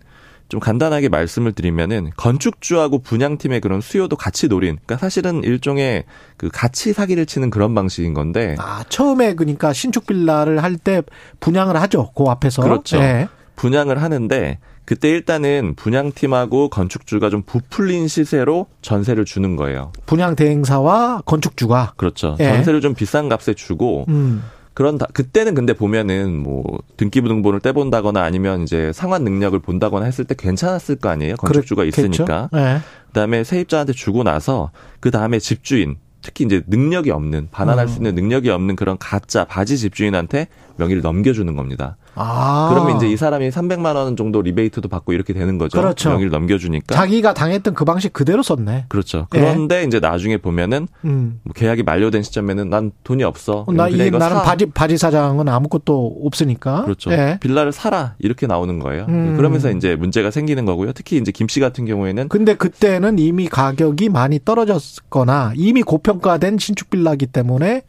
[0.49, 6.05] 좀 간단하게 말씀을 드리면은 건축주하고 분양팀의 그런 수요도 같이 노린 그러니까 사실은 일종의
[6.37, 11.03] 그 같이 사기를 치는 그런 방식인 건데 아 처음에 그러니까 신축 빌라를 할 때
[11.41, 13.27] 분양을 하죠 그 앞에서 그렇죠 네.
[13.57, 19.93] 분양을 하는데 그때 일단은 분양팀하고 건축주가 좀 부풀린 시세로 전세를 주는 거예요.
[20.07, 22.37] 분양 대행사와 건축주가 그렇죠.
[22.41, 22.45] 예.
[22.45, 24.43] 전세를 좀 비싼 값에 주고 음.
[24.75, 26.65] 그런 다, 그때는 근데 보면은 뭐
[26.97, 32.51] 등기부등본을 떼본다거나 아니면 이제 상환 능력을 본다거나 했을 때 괜찮았을 거 아니에요 건축주가 있으니까.
[32.53, 32.79] 네.
[33.07, 37.89] 그다음에 세입자한테 주고 나서 그 다음에 집주인 특히 이제 능력이 없는 반환할 음.
[37.89, 41.97] 수 있는 능력이 없는 그런 가짜 바지 집주인한테 명의를 넘겨주는 겁니다.
[42.15, 42.69] 아.
[42.73, 45.81] 그러면 이제 이 사람이 300만 원 정도 리베이트도 받고 이렇게 되는 거죠.
[45.81, 46.11] 그렇죠.
[46.11, 46.95] 명의를 넘겨주니까.
[46.95, 48.87] 자기가 당했던 그 방식 그대로 썼네.
[48.89, 49.27] 그렇죠.
[49.31, 49.85] 그런데 네.
[49.87, 51.41] 이제 나중에 보면은 음.
[51.45, 53.65] 뭐 계약이 만료된 시점에는 난 돈이 없어.
[53.73, 56.85] 나 이, 나는 바지 바지 사장은 아무것도 없으니까.
[56.85, 57.11] 그렇죠.
[57.11, 57.39] 네.
[57.41, 59.07] 빌라를 사라 이렇게 나오는 거예요.
[59.09, 59.37] 음.
[59.37, 60.93] 그러면서 이제 문제가 생기는 거고요.
[60.93, 62.29] 특히 이제 김 씨 같은 경우에는.
[62.31, 67.83] 근데 그때는 이미 가격이 많이 떨어졌거나 이미 고평가된 신축 빌라기 때문에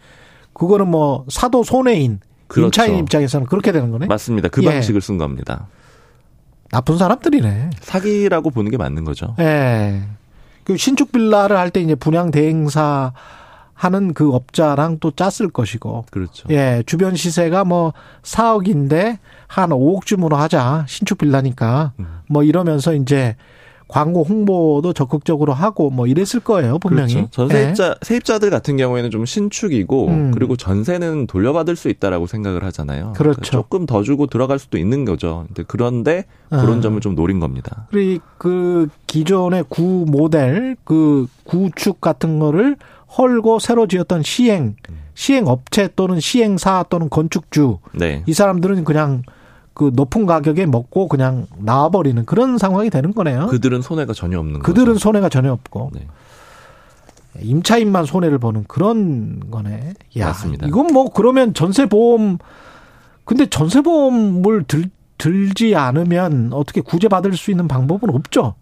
[0.53, 2.19] 그거는 뭐 사도 손해인
[2.55, 2.81] 그렇죠.
[2.83, 4.07] 임차인 입장에서는 그렇게 되는 거네.
[4.07, 4.49] 맞습니다.
[4.49, 4.69] 그 예.
[4.71, 5.67] 방식을 쓴 겁니다.
[6.71, 7.69] 나쁜 사람들이네.
[7.81, 9.35] 사기라고 보는 게 맞는 거죠.
[9.39, 10.01] 예.
[10.63, 13.13] 그 신축 빌라를 할 때 이제 분양 대행사
[13.73, 16.05] 하는 그 업자랑 또 짰을 것이고.
[16.09, 16.47] 그렇죠.
[16.49, 17.93] 예, 주변 시세가 뭐
[18.23, 20.85] 4억인데 한 5억쯤으로 하자.
[20.87, 21.91] 신축 빌라니까.
[21.99, 22.07] 음.
[22.29, 23.35] 뭐 이러면서 이제
[23.87, 27.13] 광고 홍보도 적극적으로 하고 뭐 이랬을 거예요 분명히.
[27.13, 27.29] 그렇죠.
[27.31, 27.95] 전세입자 네.
[28.01, 30.31] 세입자들 같은 경우에는 좀 신축이고 음.
[30.31, 33.13] 그리고 전세는 돌려받을 수 있다라고 생각을 하잖아요.
[33.15, 33.39] 그렇죠.
[33.39, 35.45] 그러니까 조금 더 주고 들어갈 수도 있는 거죠.
[35.67, 36.81] 그런데 그런 아.
[36.81, 37.87] 점을 좀 노린 겁니다.
[37.91, 42.77] 그리고 그 기존의 구 모델 그 구축 같은 거를
[43.17, 44.75] 헐고 새로 지었던 시행
[45.13, 48.23] 시행 업체 또는 시행사 또는 건축주 네.
[48.25, 49.23] 이 사람들은 그냥
[49.75, 53.47] 그 높은 가격에 먹고 그냥 나와버리는 그런 상황이 되는 거네요.
[53.47, 54.99] 그들은 손해가 전혀 없는 그들은 거죠.
[54.99, 55.91] 손해가 전혀 없고.
[55.93, 56.07] 네.
[57.41, 59.93] 임차인만 손해를 보는 그런 거네.
[60.17, 60.65] 야, 맞습니다.
[60.67, 62.37] 이건 뭐 그러면 전세 보험
[63.25, 68.55] 근데 전세 보험을 들 들지 않으면 어떻게 구제 받을 수 있는 방법은 없죠.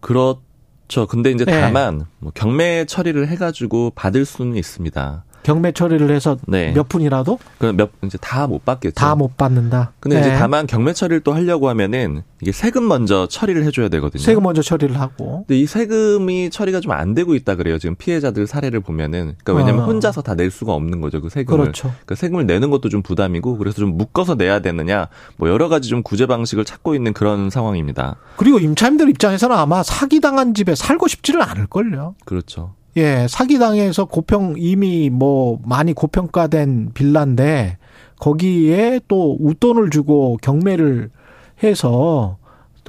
[0.00, 1.06] 그렇죠.
[1.08, 1.60] 근데 이제 네.
[1.60, 5.23] 다만 뭐 경매 처리를 해가지고 받을 수는 있습니다.
[5.44, 6.72] 경매 처리를 해서 네.
[6.72, 8.94] 몇 분이라도 그몇 이제 다 못 받겠죠.
[8.94, 9.92] 다 못 받는다.
[10.00, 10.26] 근데 네.
[10.26, 14.20] 이제 다만 경매 처리를 또 하려고 하면은 이게 세금 먼저 처리를 해줘야 되거든요.
[14.22, 15.44] 세금 먼저 처리를 하고.
[15.46, 17.78] 근데 이 세금이 처리가 좀 안 되고 있다 그래요.
[17.78, 19.86] 지금 피해자들 사례를 보면은 그러니까 왜냐면 어.
[19.86, 21.20] 혼자서 다 낼 수가 없는 거죠.
[21.20, 21.60] 그 세금을.
[21.60, 21.88] 그렇죠.
[21.88, 26.02] 그러니까 세금을 내는 것도 좀 부담이고 그래서 좀 묶어서 내야 되느냐 뭐 여러 가지 좀
[26.02, 28.16] 구제 방식을 찾고 있는 그런 상황입니다.
[28.36, 32.14] 그리고 임차인들 입장에서는 아마 사기 당한 집에 살고 싶지를 않을 걸요.
[32.24, 32.74] 그렇죠.
[32.96, 37.78] 예, 사기당해서 고평 이미 뭐 많이 고평가된 빌라인데
[38.18, 41.10] 거기에 또 웃돈을 주고 경매를
[41.62, 42.38] 해서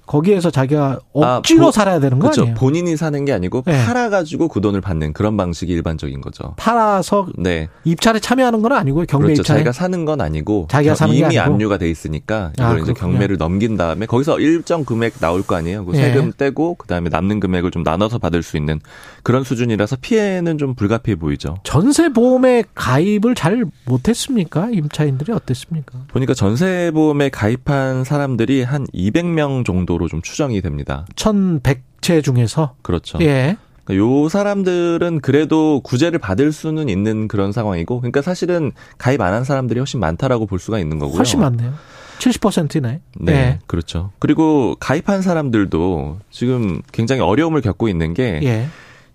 [0.05, 2.41] 거기에서 자기가 억지로 아, 보, 살아야 되는 거 그렇죠.
[2.41, 2.55] 아니에요?
[2.55, 3.85] 본인이 사는 게 아니고 네.
[3.85, 6.53] 팔아가지고 그 돈을 받는 그런 방식이 일반적인 거죠.
[6.57, 7.69] 팔아서 네.
[7.83, 9.41] 입찰에 참여하는 건 아니고 경매 그렇죠.
[9.41, 13.37] 입찰에 자기가 사는 건 아니고 자기가 사는 이미 압류가 돼 있으니까 이걸 아, 이제 경매를
[13.37, 15.85] 넘긴 다음에 거기서 일정 금액 나올 거 아니에요.
[15.85, 16.13] 그 네.
[16.13, 18.79] 세금 떼고 그 다음에 남는 금액을 좀 나눠서 받을 수 있는
[19.25, 21.55] 그런 수준이라서 피해는 좀 불가피해 보이죠.
[21.63, 24.69] 전세 보험에 가입을 잘 못했습니까?
[24.71, 25.99] 임차인들이 어땠습니까?
[26.09, 31.05] 보니까 전세 보험에 가입한 사람들이 한 200명 정도 정도로 좀 추정이 됩니다.
[31.15, 33.19] 1,100채 중에서 그렇죠.
[33.21, 33.57] 예.
[33.83, 39.43] 그러니까 요 사람들은 그래도 구제를 받을 수는 있는 그런 상황이고, 그러니까 사실은 가입 안 한
[39.43, 41.17] 사람들이 훨씬 많다라고 볼 수가 있는 거고요.
[41.17, 41.73] 훨씬 많네요.
[42.19, 43.01] 70%네.
[43.19, 43.59] 네, 예.
[43.67, 44.11] 그렇죠.
[44.19, 48.67] 그리고 가입한 사람들도 지금 굉장히 어려움을 겪고 있는 게, 예.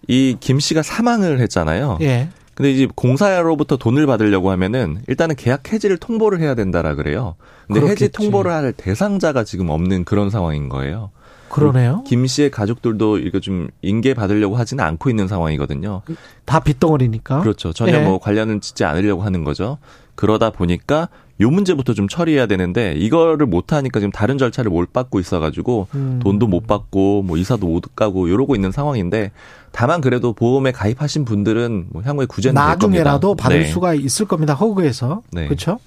[0.09, 1.99] 이 김 씨가 사망을 했잖아요.
[2.01, 2.29] 예.
[2.55, 7.37] 근데 이제 공사로부터 돈을 받으려고 하면은 일단은 계약 해지를 통보를 해야 된다라 그래요.
[7.67, 8.05] 근데 그렇겠지.
[8.05, 11.11] 해지 통보를 할 대상자가 지금 없는 그런 상황인 거예요.
[11.49, 12.05] 그러네요.
[12.07, 16.03] 김 씨의 가족들도 이거 좀 인계 받으려고 하지는 않고 있는 상황이거든요.
[16.45, 17.41] 다 빚덩어리니까.
[17.41, 17.73] 그렇죠.
[17.73, 18.05] 전혀 네.
[18.05, 19.79] 뭐 관련은 짓지 않으려고 하는 거죠.
[20.15, 21.09] 그러다 보니까
[21.41, 26.21] 요 문제부터 좀 처리해야 되는데 이거를 못 하니까 지금 다른 절차를 못 받고 있어가지고 음.
[26.23, 29.31] 돈도 못 받고 뭐 이사도 못 가고 이러고 있는 상황인데
[29.73, 33.69] 다만 그래도 보험에 가입하신 분들은 뭐 향후에 구제는 나중에라도 받을 네.
[33.69, 34.55] 수가 있을 겁니다.
[34.55, 35.47] 허그에서 네.
[35.47, 35.79] 그렇죠.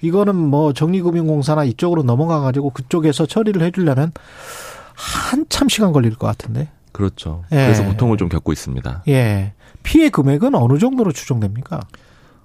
[0.00, 4.12] 이거는 뭐 정리금융공사나 이쪽으로 넘어가 가지고 그쪽에서 처리를 해주려면
[4.94, 6.68] 한참 시간 걸릴 것 같은데.
[6.92, 7.44] 그렇죠.
[7.52, 7.56] 예.
[7.56, 9.04] 그래서 고통을 좀 겪고 있습니다.
[9.08, 9.52] 예.
[9.82, 11.80] 피해 금액은 어느 정도로 추정됩니까?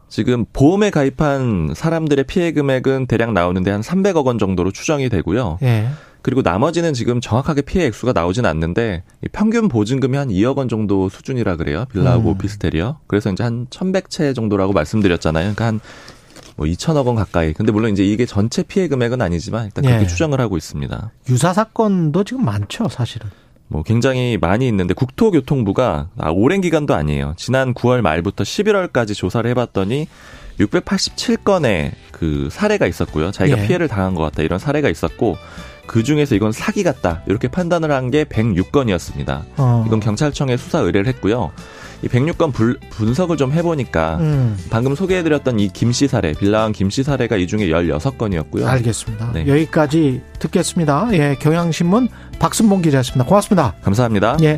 [0.10, 5.60] 지금 보험에 가입한 사람들의 피해 금액은 대략 나오는데 한 300억 원 정도로 추정이 되고요.
[5.64, 5.90] 예.
[6.22, 11.56] 그리고 나머지는 지금 정확하게 피해 액수가 나오진 않는데 평균 보증금이 한 2억 원 정도 수준이라
[11.58, 11.86] 그래요.
[11.92, 12.36] 빌라하고 음.
[12.36, 13.00] 오피스텔이요.
[13.08, 15.54] 그래서 이제 한 1100채 정도라고 말씀드렸잖아요.
[15.54, 15.80] 그러니까 한
[16.58, 17.54] 뭐 2천억 원 가까이.
[17.54, 20.08] 근데 물론 이제 이게 전체 피해 금액은 아니지만 일단 그렇게 예.
[20.08, 21.12] 추정을 하고 있습니다.
[21.30, 23.30] 유사 사건도 지금 많죠, 사실은.
[23.68, 27.34] 뭐 굉장히 많이 있는데 국토교통부가 아, 오랜 기간도 아니에요.
[27.38, 30.08] 지난 9월 말부터 11월까지 조사를 해봤더니
[30.60, 33.32] 687건의 그 사례가 있었고요.
[33.32, 33.68] 자기가 예.
[33.68, 35.38] 피해를 당한 것 같다 이런 사례가 있었고
[35.88, 39.42] 그 중에서 이건 사기 같다 이렇게 판단을 한 게 106건이었습니다.
[39.58, 39.84] 어.
[39.88, 41.52] 이건 경찰청에 수사 의뢰를 했고요.
[42.04, 44.58] 이 106건 불, 분석을 좀 해보니까 음.
[44.70, 48.66] 방금 소개해드렸던 이 김씨 사례, 빌라왕 김씨 사례가 이 중에 16건이었고요.
[48.66, 49.32] 알겠습니다.
[49.34, 49.48] 네.
[49.48, 51.08] 여기까지 듣겠습니다.
[51.14, 52.10] 예, 경향신문
[52.40, 53.26] 박순봉 기자였습니다.
[53.26, 53.74] 고맙습니다.
[53.82, 54.38] 감사합니다.
[54.44, 54.58] 예.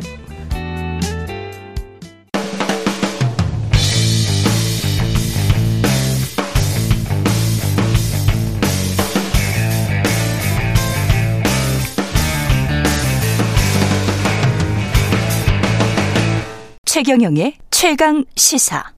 [17.02, 18.92] 최경영의 최강 시사.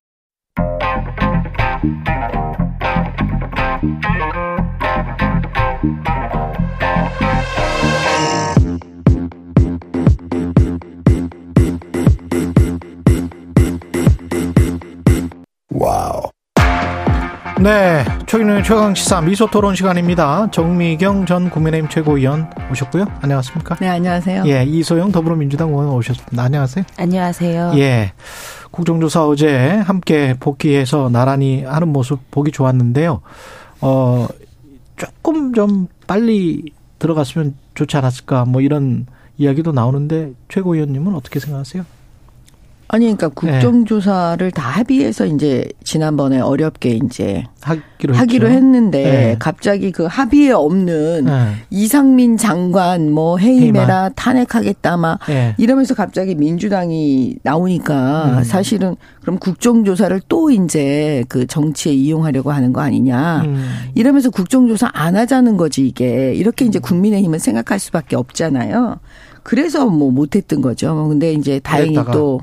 [17.63, 20.51] 네, 최근의 최강 시사 미소 토론 시간입니다.
[20.51, 23.05] 정미경 전 국민의힘 최고위원 오셨고요.
[23.21, 23.77] 안녕하십니까?
[23.77, 24.43] 네, 안녕하세요.
[24.47, 26.43] 예, 이소영 더불어민주당 의원 오셨습니다.
[26.43, 26.85] 안녕하세요.
[26.97, 27.73] 안녕하세요.
[27.77, 28.15] 예.
[28.73, 33.21] 국정조사 어제 함께 복귀해서 나란히 하는 모습 보기 좋았는데요.
[33.81, 34.27] 어,
[34.97, 39.07] 조금 좀 빨리 들어갔으면 좋지 않았을까 뭐 이런
[39.39, 41.85] 이야기도 나오는데 최고위원님은 어떻게 생각하세요?
[42.95, 43.53] 아니 그러니까 네.
[43.53, 44.51] 국정조사를 네.
[44.51, 49.37] 다 합의해서 이제 지난번에 어렵게 이제 하기로, 하기로 했는데 네.
[49.39, 51.55] 갑자기 그 합의에 없는 네.
[51.71, 55.55] 이상민 장관 뭐 해임해라 탄핵하겠다 막 네.
[55.57, 58.45] 이러면서 갑자기 민주당이 나오니까 음.
[58.45, 63.71] 사실은 그럼 국정조사를 또 이제 그 정치에 이용하려고 하는 거 아니냐 음.
[63.95, 68.99] 이러면서 국정조사 안 하자는 거지 이게 이렇게 이제 국민의힘은 생각할 수밖에 없잖아요.
[69.43, 71.09] 그래서 뭐 못했던 거죠.
[71.09, 72.43] 근데 이제 다행히 또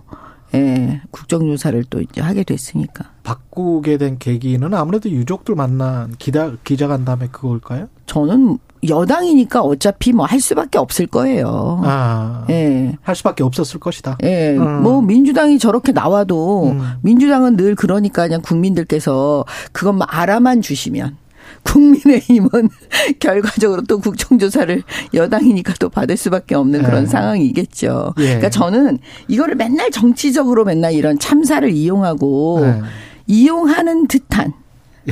[0.56, 3.06] 예, 국정조사를 또 이제 하게 됐으니까.
[3.24, 7.88] 바꾸게 된 계기는 아무래도 유족들 만난 기자, 기자간담회 그걸까요?
[8.08, 11.82] 저는 여당이니까 어차피 뭐 할 수밖에 없을 거예요.
[11.84, 12.45] 아.
[12.50, 12.95] 예.
[13.02, 14.18] 할 수밖에 없었을 것이다.
[14.24, 14.56] 예.
[14.58, 14.84] 음.
[14.84, 16.82] 뭐 민주당이 저렇게 나와도 음.
[17.02, 19.43] 민주당은 늘 그러니까 그냥 국민들께서
[19.74, 21.18] 그것만 알아만 주시면
[21.64, 22.49] 국민의힘은
[23.20, 24.84] 결과적으로 또 국정조사를
[25.14, 27.10] 여당이니까 또 받을 수밖에 없는 그런 네.
[27.10, 28.14] 상황이겠죠.
[28.20, 28.24] 예.
[28.24, 32.82] 그러니까 저는 이거를 맨날 정치적으로 맨날 이런 참사를 이용하고 네.
[33.28, 34.53] 이용하는 듯한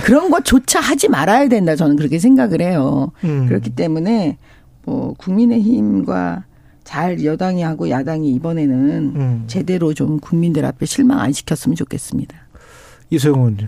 [0.03, 1.75] 그런 것조차 하지 말아야 된다.
[1.75, 3.11] 저는 그렇게 생각을 해요.
[3.23, 3.47] 음.
[3.47, 4.37] 그렇기 때문에
[4.83, 6.45] 뭐 국민의힘과
[6.83, 9.43] 잘 여당이 하고 야당이 이번에는 음.
[9.47, 12.37] 제대로 좀 국민들 앞에 실망 안 시켰으면 좋겠습니다.
[13.09, 13.67] 이소영 의원님.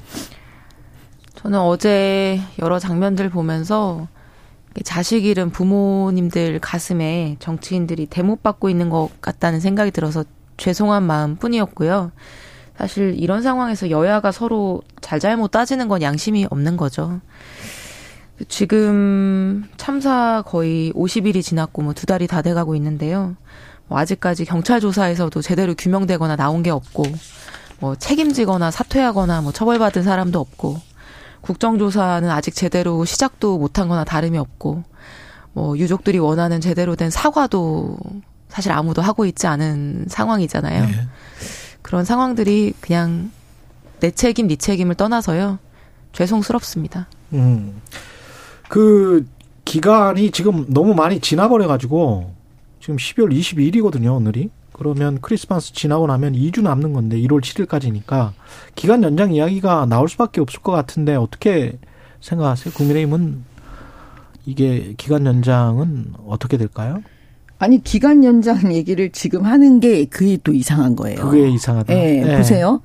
[1.42, 4.08] 저는 어제 여러 장면들 보면서
[4.84, 10.26] 자식 잃은 부모님들 가슴에 정치인들이 대못 받고 있는 것 같다는 생각이 들어서
[10.58, 12.12] 죄송한 마음 뿐이었고요.
[12.78, 17.22] 사실 이런 상황에서 여야가 서로 잘잘못 따지는 건 양심이 없는 거죠.
[18.50, 23.36] 지금 참사 거의 50일이 지났고 뭐 두 달이 다 돼가고 있는데요.
[23.88, 27.04] 뭐 아직까지 경찰 조사에서도 제대로 규명되거나 나온 게 없고
[27.80, 30.89] 뭐 책임지거나 사퇴하거나 뭐 처벌받은 사람도 없고
[31.42, 34.84] 국정조사는 아직 제대로 시작도 못한 거나 다름이 없고,
[35.54, 37.98] 뭐, 유족들이 원하는 제대로 된 사과도
[38.50, 40.86] 사실 아무도 하고 있지 않은 상황이잖아요.
[40.86, 41.08] 네.
[41.82, 43.32] 그런 상황들이 그냥
[44.00, 45.60] 내 책임, 네 책임을 떠나서요.
[46.14, 47.08] 죄송스럽습니다.
[47.34, 47.82] 음.
[48.68, 49.28] 그
[49.66, 52.34] 기간이 지금 너무 많이 지나버려 가지고
[52.80, 54.50] 지금 12월 22일이거든요, 오늘이.
[54.80, 58.32] 그러면 크리스마스 지나고 나면 2주 남는 건데 1월 7일까지니까
[58.76, 61.78] 기간 연장 이야기가 나올 수밖에 없을 것 같은데 어떻게
[62.22, 62.74] 생각하세요?
[62.74, 63.44] 국민의힘은
[64.46, 67.04] 이게 기간 연장은 어떻게 될까요?
[67.62, 71.20] 아니 기간 연장 얘기를 지금 하는 게 그게 또 이상한 거예요.
[71.20, 71.94] 그게 이상하다.
[71.94, 72.38] 네, 네.
[72.38, 72.82] 보세요.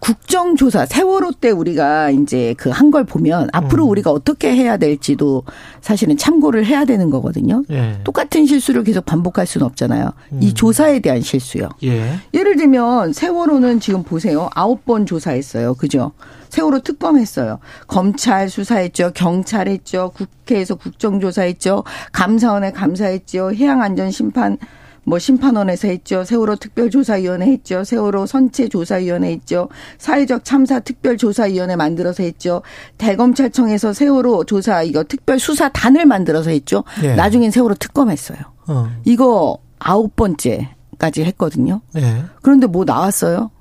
[0.00, 3.90] 국정조사 세월호 때 우리가 이제 그 한 걸 보면 앞으로 음.
[3.90, 5.42] 우리가 어떻게 해야 될지도
[5.80, 7.62] 사실은 참고를 해야 되는 거거든요.
[7.70, 7.98] 예.
[8.04, 10.12] 똑같은 실수를 계속 반복할 수는 없잖아요.
[10.32, 10.38] 음.
[10.40, 11.68] 이 조사에 대한 실수요.
[11.82, 12.14] 예.
[12.32, 14.48] 예를 들면 세월호는 지금 보세요.
[14.54, 15.74] 아홉 번 조사했어요.
[15.74, 16.12] 그죠?
[16.48, 17.58] 세월호 특검했어요.
[17.86, 19.12] 검찰 수사했죠.
[19.14, 20.12] 경찰 했죠.
[20.14, 21.84] 국회에서 국정조사했죠.
[22.12, 23.52] 감사원에 감사했죠.
[23.52, 24.58] 해양안전심판
[25.06, 26.24] 뭐 심판원에서 했죠.
[26.24, 27.84] 세월호 특별조사위원회 했죠.
[27.84, 29.68] 세월호 선체조사위원회 했죠.
[29.98, 32.62] 사회적 참사 특별조사위원회 만들어서 했죠.
[32.98, 36.82] 대검찰청에서 세월호 조사 이거 특별수사단을 만들어서 했죠.
[37.00, 37.14] 네.
[37.14, 38.38] 나중엔 세월호 특검했어요.
[38.66, 38.90] 어.
[39.04, 41.82] 이거 아홉 번째까지 했거든요.
[41.92, 42.24] 네.
[42.42, 43.52] 그런데 뭐 나왔어요?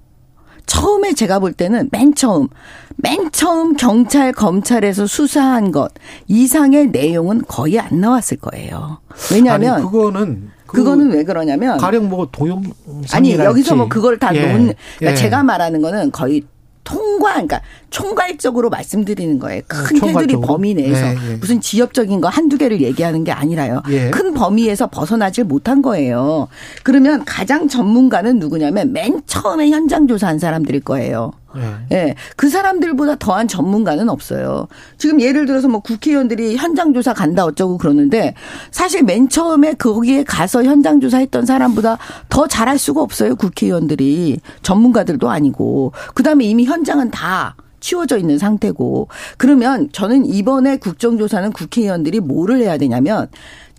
[0.65, 2.47] 처음에 제가 볼 때는 맨 처음,
[2.97, 5.91] 맨 처음 경찰, 검찰에서 수사한 것
[6.27, 8.99] 이상의 내용은 거의 안 나왔을 거예요.
[9.31, 9.73] 왜냐하면.
[9.75, 10.49] 아니, 그거는.
[10.65, 11.77] 그 그거는 왜 그러냐면.
[11.77, 12.63] 가령 뭐 도용.
[13.13, 14.41] 아니, 여기서 뭐 그걸 다 예.
[14.41, 14.73] 놓은.
[14.97, 15.15] 그러니까 예.
[15.15, 16.43] 제가 말하는 거는 거의
[16.85, 17.59] 통과, 그러니까
[17.89, 19.61] 총괄적으로 말씀드리는 거예요.
[19.67, 21.35] 큰 어, 테두리 범위 내에서 네, 네.
[21.35, 23.81] 무슨 지역적인 거 한두 개를 얘기하는 게 아니라요.
[23.89, 24.11] 예.
[24.11, 26.47] 큰 범위에서 벗어나질 못한 거예요.
[26.83, 31.33] 그러면 가장 전문가는 누구냐면 맨 처음에 현장 조사한 사람들일 거예요.
[31.57, 31.95] 예.
[31.95, 32.15] 네.
[32.35, 34.67] 그 사람들보다 더한 전문가는 없어요.
[34.97, 38.33] 지금 예를 들어서 뭐 국회의원들이 현장 조사 간다 어쩌고 그러는데
[38.71, 41.97] 사실 맨 처음에 거기에 가서 현장 조사했던 사람보다
[42.29, 43.35] 더 잘할 수가 없어요.
[43.35, 52.19] 국회의원들이 전문가들도 아니고 그다음에 이미 현장은 다 치워져 있는 상태고 그러면 저는 이번에 국정조사는 국회의원들이
[52.19, 53.27] 뭐를 해야 되냐면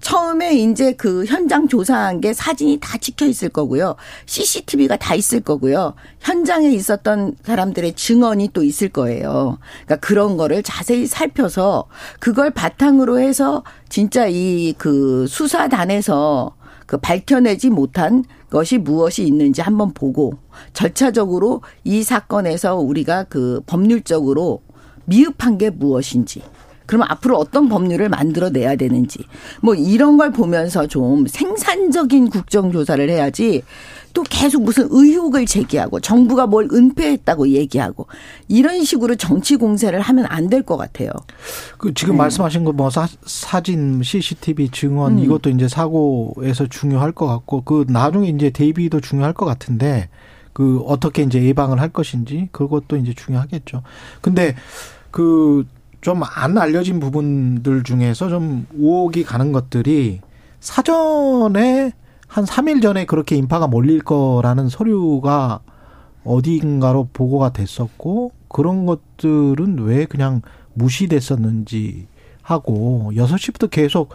[0.00, 3.96] 처음에 이제 그 현장 조사한 게 사진이 다 찍혀 있을 거고요.
[4.26, 5.94] CCTV가 다 있을 거고요.
[6.20, 9.58] 현장에 있었던 사람들의 증언이 또 있을 거예요.
[9.84, 11.86] 그러니까 그런 거를 자세히 살펴서
[12.20, 16.54] 그걸 바탕으로 해서 진짜 이 그 수사단에서
[16.86, 20.34] 그 밝혀내지 못한 것이 무엇이 있는지 한번 보고
[20.72, 24.62] 절차적으로 이 사건에서 우리가 그 법률적으로
[25.04, 26.42] 미흡한 게 무엇인지
[26.86, 29.24] 그러면 앞으로 어떤 법률을 만들어내야 되는지
[29.60, 33.62] 뭐 이런 걸 보면서 좀 생산적인 국정조사를 해야지
[34.12, 38.06] 또 계속 무슨 의혹을 제기하고 정부가 뭘 은폐했다고 얘기하고
[38.48, 41.10] 이런 식으로 정치 공세를 하면 안 될 것 같아요.
[41.76, 42.18] 그 지금 네.
[42.18, 42.88] 말씀하신 거 뭐
[43.26, 45.24] 사진, CCTV 증언 음.
[45.24, 50.08] 이것도 이제 사고에서 중요할 것 같고 그 나중에 이제 대비도 중요할 것 같은데
[50.54, 53.82] 그 어떻게 이제 예방을 할 것인지 그것도 이제 중요하겠죠.
[54.22, 54.54] 근데
[55.10, 55.66] 그
[56.06, 60.20] 좀 안 알려진 부분들 중에서 좀 우혹이 가는 것들이
[60.60, 61.92] 사전에
[62.28, 65.60] 한 3일 전에 그렇게 인파가 몰릴 거라는 서류가
[66.24, 70.42] 어딘가로 보고가 됐었고 그런 것들은 왜 그냥
[70.74, 72.06] 무시됐었는지
[72.40, 74.10] 하고 6시부터 계속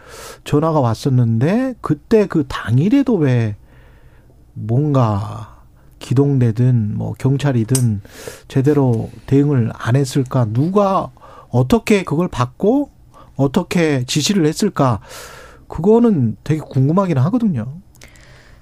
[0.46, 3.58] 전화가 왔었는데 그때 그 당일에도 왜
[4.54, 5.58] 뭔가
[6.00, 8.02] 기동대든 뭐 경찰이든
[8.48, 11.12] 제대로 대응을 안 했을까 누가
[11.52, 12.90] 어떻게 그걸 받고
[13.36, 15.00] 어떻게 지시를 했을까
[15.68, 17.82] 그거는 되게 궁금하긴 하거든요.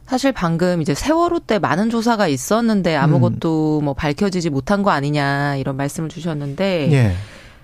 [0.06, 3.86] 사실 방금 이제 세월호 때 많은 조사가 있었는데 아무것도 음.
[3.86, 7.14] 뭐 밝혀지지 못한 거 아니냐 이런 말씀을 주셨는데 예.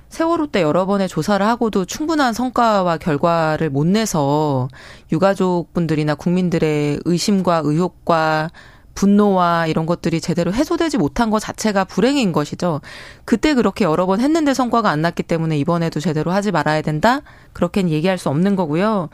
[0.10, 4.68] 세월호 때 여러 번의 조사를 하고도 충분한 성과와 결과를 못 내서
[5.12, 8.52] 유가족분들이나 국민들의 의심과 의혹과
[8.96, 12.82] 분노와 이런 것들이 제대로 해소되지 못한 것 자체가 불행인 것이죠.
[13.26, 17.22] 그때 그렇게 여러 번 했는데 성과가 안 났기 때문에 이번에도 제대로 하지 말아야 된다?
[17.54, 19.10] 그렇게는 얘기할 수 없는 거고요.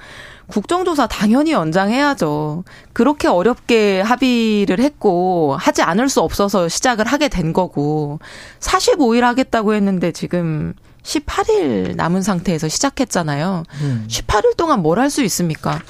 [0.47, 2.63] 국정조사 당연히 연장해야죠.
[2.93, 8.19] 그렇게 어렵게 합의를 했고 하지 않을 수 없어서 시작을 하게 된 거고
[8.59, 10.73] 45일 하겠다고 했는데 지금
[11.03, 13.63] 18일 남은 상태에서 시작했잖아요.
[13.81, 14.05] 음.
[14.07, 15.81] 18일 동안 뭘 할 수 있습니까?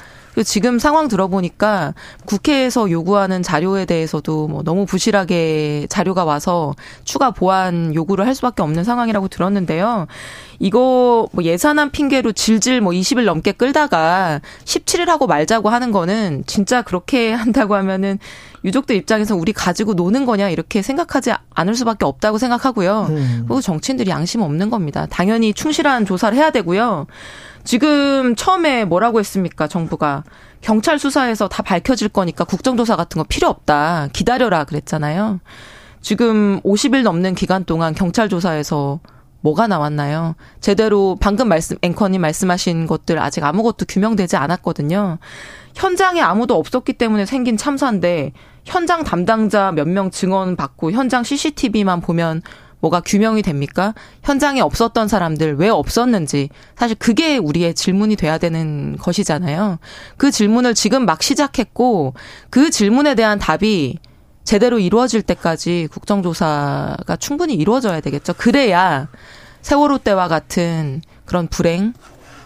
[0.46, 1.94] 지금 상황 들어보니까
[2.26, 6.74] 국회에서 요구하는 자료에 대해서도 뭐 너무 부실하게 자료가 와서
[7.04, 10.08] 추가 보완 요구를 할 수밖에 없는 상황이라고 들었는데요.
[10.60, 16.82] 이거 뭐 예산안 핑계로 질질 뭐 20일 넘게 끌다가 17일 하고 말자고 하는 거는 진짜
[16.82, 18.20] 그렇게 한다고 하면은
[18.64, 23.08] 유족들 입장에서 우리 가지고 노는 거냐 이렇게 생각하지 않을 수밖에 없다고 생각하고요.
[23.10, 23.44] 음.
[23.48, 25.08] 그리고 정치인들이 양심 없는 겁니다.
[25.10, 27.08] 당연히 충실한 조사를 해야 되고요.
[27.64, 29.68] 지금 처음에 뭐라고 했습니까?
[29.68, 30.24] 정부가
[30.62, 34.10] 경찰 수사에서 다 밝혀질 거니까 국정조사 같은 거 필요 없다.
[34.14, 35.40] 기다려라 그랬잖아요.
[36.02, 39.00] 지금 50일 넘는 기간 동안 경찰 조사에서
[39.42, 40.36] 뭐가 나왔나요?
[40.60, 45.18] 제대로 방금 말씀 앵커님 말씀하신 것들 아직 아무것도 규명되지 않았거든요.
[45.76, 48.34] 현장에 아무도 없었기 때문에 생긴 참사인데
[48.66, 52.42] 현장 담당자 몇 명 증언 받고 현장 CCTV만 보면
[52.82, 53.94] 뭐가 규명이 됩니까?
[54.24, 59.80] 현장에 없었던 사람들 왜 없었는지 사실 그게 우리의 질문이 돼야 되는 것이잖아요.
[60.18, 62.14] 그 질문을 지금 막 시작했고
[62.50, 64.00] 그 질문에 대한 답이
[64.44, 68.34] 제대로 이루어질 때까지 국정조사가 충분히 이루어져야 되겠죠.
[68.34, 69.08] 그래야
[69.62, 71.94] 세월호 때와 같은 그런 불행,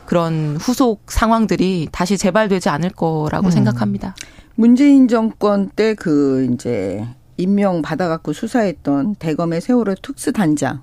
[0.06, 3.52] 그런 후속 상황들이 다시 재발되지 않을 거라고 음.
[3.52, 4.16] 생각합니다.
[4.56, 7.06] 문재인 정권 때 그 이제
[7.38, 10.80] 임명 받아갖고 수사했던 대검의 세월호 특수 단장이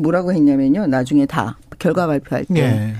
[0.00, 0.86] 뭐라고 했냐면요.
[0.86, 2.94] 나중에 다 결과 발표할 때 네.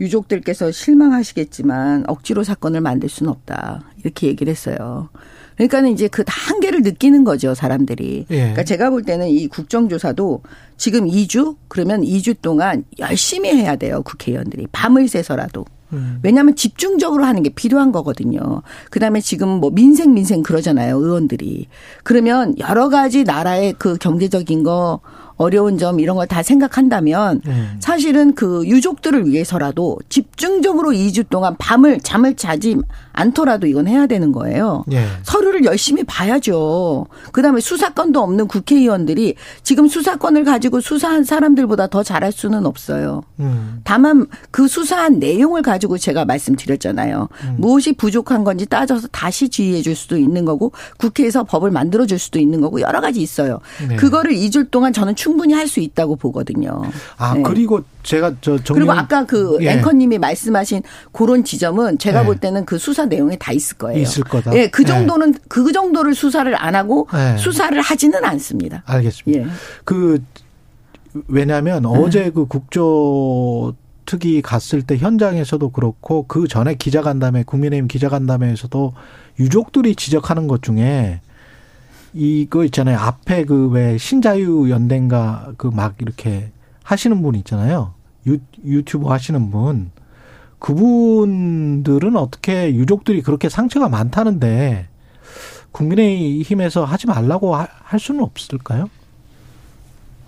[0.00, 5.10] 유족들께서 실망하시겠지만 억지로 사건을 만들 수는 없다 이렇게 얘기를 했어요.
[5.56, 8.24] 그러니까는 이제 그 한계를 느끼는 거죠 사람들이.
[8.30, 8.36] 예.
[8.36, 10.42] 그러니까 제가 볼 때는 이 국정조사도
[10.78, 15.66] 지금 2주 그러면 2주 동안 열심히 해야 돼요 국회의원들이 밤을 새서라도.
[15.92, 16.18] 음.
[16.22, 18.62] 왜냐하면 집중적으로 하는 게 필요한 거거든요.
[18.90, 21.68] 그다음에 지금 뭐 민생 민생 그러잖아요 의원들이.
[22.04, 25.00] 그러면 여러 가지 나라의 그 경제적인 거
[25.36, 27.76] 어려운 점 이런 걸 다 생각한다면 음.
[27.80, 32.76] 사실은 그 유족들을 위해서라도 집중적으로 2주 동안 밤을 잠을 자지
[33.12, 34.84] 않더라도 이건 해야 되는 거예요.
[34.92, 35.06] 예.
[35.22, 37.06] 서류를 열심히 봐야죠.
[37.32, 43.22] 그다음에 수사권도 없는 국회의원들이 지금 수사권을 가지고 수사한 사람들보다 더 잘할 수는 없어요.
[43.38, 43.80] 음.
[43.84, 47.28] 다만 그 수사한 내용을 가지고 제가 말씀드렸잖아요.
[47.44, 47.54] 음.
[47.58, 52.38] 무엇이 부족한 건지 따져서 다시 지휘해 줄 수도 있는 거고 국회에서 법을 만들어 줄 수도
[52.38, 53.60] 있는 거고 여러 가지 있어요.
[53.88, 53.96] 네.
[53.96, 56.82] 그거를 2주 동안 저는 충분히 할 수 있다고 보거든요.
[57.16, 57.42] 아, 네.
[57.42, 58.80] 그리고 제가 저 정리...
[58.80, 59.72] 그리고 아까 그 예.
[59.72, 60.82] 앵커님이 말씀하신
[61.12, 62.24] 그런 지점은 제가 예.
[62.24, 64.00] 볼 때는 그 수사 내용에 다 있을 거예요.
[64.00, 64.54] 있을 거다.
[64.54, 64.86] 예, 그 예.
[64.86, 65.38] 정도는 예.
[65.48, 67.36] 그 정도를 수사를 안 하고 예.
[67.36, 68.82] 수사를 하지는 않습니다.
[68.86, 69.44] 알겠습니다.
[69.44, 69.46] 예.
[69.84, 70.22] 그
[71.28, 73.74] 왜냐하면 어제 그 국조
[74.06, 78.94] 특위 갔을 때 현장에서도 그렇고 그 전에 기자간담회 국민의힘 기자간담회에서도
[79.38, 81.20] 유족들이 지적하는 것 중에
[82.12, 82.98] 이거 있잖아요.
[82.98, 86.50] 앞에 그 왜 신자유 연대인가 그 막 이렇게
[86.90, 87.94] 하시는 분 있잖아요.
[88.26, 89.92] 유, 유튜브 하시는 분.
[90.58, 94.88] 그분들은 어떻게 유족들이 그렇게 상처가 많다는데
[95.70, 98.90] 국민의힘에서 하지 말라고 할 수는 없을까요?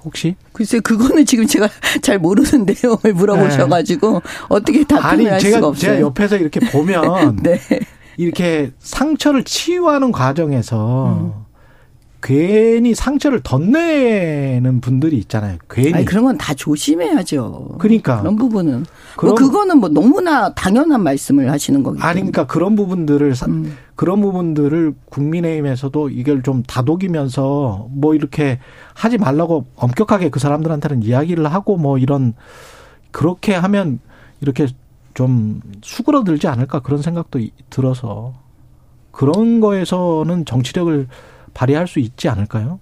[0.05, 0.37] 혹시?
[0.53, 1.69] 글쎄 그거는 지금 제가
[2.01, 4.21] 잘 모르는 내용을 물어보셔가지고 네.
[4.49, 5.91] 어떻게 답변을 할 제가, 수가 없어요.
[5.91, 7.59] 제가 옆에서 이렇게 보면 네.
[8.17, 11.52] 이렇게 상처를 치유하는 과정에서 음.
[12.23, 15.59] 괜히 상처를 덧내는 분들이 있잖아요.
[15.69, 15.93] 괜히.
[15.93, 17.77] 아니, 그런 건 다 조심해야죠.
[17.79, 18.21] 그러니까.
[18.21, 18.87] 그런 부분은.
[19.21, 23.77] 뭐 그거는 뭐 너무나 당연한 말씀을 하시는 거기 아니, 그러니까 그런 부분들을, 음.
[23.97, 28.61] 그런 부분들을 국민의힘에서도 이걸 좀 다독이면서 뭐 이렇게
[28.95, 32.35] 하지 말라고 엄격하게 그 사람들한테는 이야기를 하고 뭐 이런,
[33.11, 33.99] 그렇게 하면
[34.41, 34.69] 이렇게
[35.15, 38.33] 좀 수그러들지 않을까 그런 생각도 들어서
[39.11, 41.07] 그런 거에서는 정치력을
[41.55, 42.81] 발휘할 수 있지 않을까요?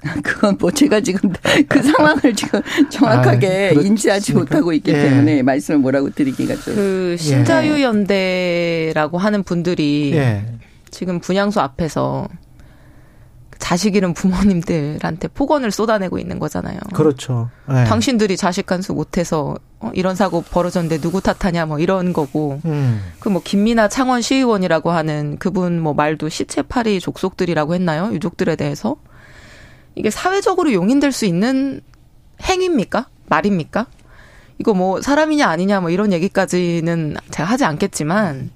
[0.22, 1.32] 그건 뭐 제가 지금
[1.68, 5.02] 그 상황을 지금 정확하게 아, 인지하지 못하고 있기 예.
[5.02, 6.74] 때문에 말씀을 뭐라고 드리기가 좀.
[6.74, 10.44] 그 신자유 연대라고 하는 분들이 예.
[10.90, 12.28] 지금 분양소 앞에서
[13.58, 16.78] 자식 이름 부모님들한테 폭언을 쏟아내고 있는 거잖아요.
[16.94, 17.50] 그렇죠.
[17.68, 17.84] 네.
[17.84, 22.60] 당신들이 자식 간수 못해서 어, 이런 사고 벌어졌는데 누구 탓하냐 뭐 이런 거고.
[22.64, 23.02] 음.
[23.20, 28.10] 그뭐 김미나 창원 시의원이라고 하는 그분 뭐 말도 시체파리 족속들이라고 했나요?
[28.12, 28.96] 유족들에 대해서
[29.94, 31.80] 이게 사회적으로 용인될 수 있는
[32.42, 33.08] 행위입니까?
[33.26, 33.86] 말입니까?
[34.58, 38.50] 이거 뭐 사람이냐 아니냐 뭐 이런 얘기까지는 제가 하지 않겠지만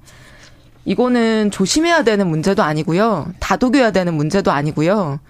[0.85, 3.29] 이거는 조심해야 되는 문제도 아니고요.
[3.41, 5.21] 다독여야 되는 문제도 아니고요.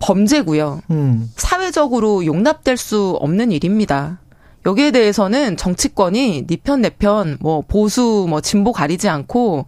[0.00, 0.80] 범죄고요.
[0.90, 1.30] 음.
[1.36, 4.18] 사회적으로 용납될 수 없는 일입니다.
[4.66, 9.66] 여기에 대해서는 정치권이 니 편 내 편 뭐 보수 뭐 진보 가리지 않고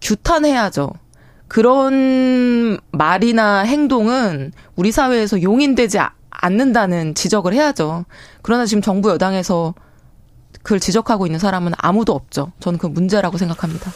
[0.00, 0.92] 규탄해야죠.
[1.48, 5.98] 그런 말이나 행동은 우리 사회에서 용인되지
[6.30, 8.04] 않는다는 지적을 해야죠.
[8.42, 9.74] 그러나 지금 정부 여당에서
[10.62, 12.52] 그걸 지적하고 있는 사람은 아무도 없죠.
[12.60, 13.90] 저는 그 문제라고 생각합니다.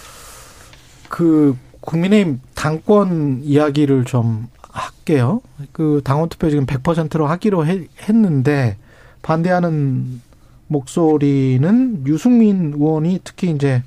[1.14, 5.42] 그 국민의힘 당권 이야기를 좀 할게요.
[5.70, 8.76] 그 당원 투표 지금 100%로 하기로 했는데
[9.22, 10.20] 반대하는
[10.66, 13.84] 목소리는 유승민 의원이 특히 이제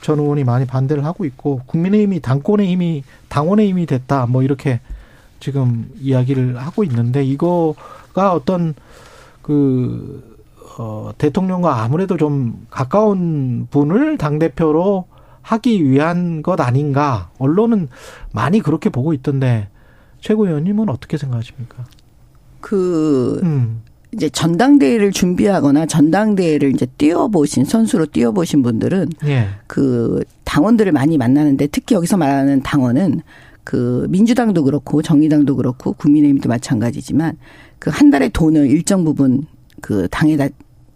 [0.00, 4.80] 전 의원이 많이 반대를 하고 있고 국민의힘이 당권의 힘이 당원의 힘이 됐다 뭐 이렇게
[5.38, 8.74] 지금 이야기를 하고 있는데 이거가 어떤
[9.42, 10.38] 그
[10.78, 15.04] 어, 대통령과 아무래도 좀 가까운 분을 당 대표로
[15.42, 17.88] 하기 위한 것 아닌가 언론은
[18.32, 19.68] 많이 그렇게 보고 있던데
[20.20, 21.84] 최고위원님은 어떻게 생각하십니까?
[22.60, 23.82] 그 음.
[24.12, 29.48] 이제 전당대회를 준비하거나 전당대회를 이제 뛰어보신 선수로 뛰어보신 분들은 예.
[29.66, 33.22] 그 당원들을 많이 만나는데 특히 여기서 말하는 당원은
[33.62, 37.36] 그 민주당도 그렇고 정의당도 그렇고 국민의힘도 마찬가지지만
[37.78, 39.46] 그 한 달에 돈을 일정 부분
[39.80, 40.48] 그 당에다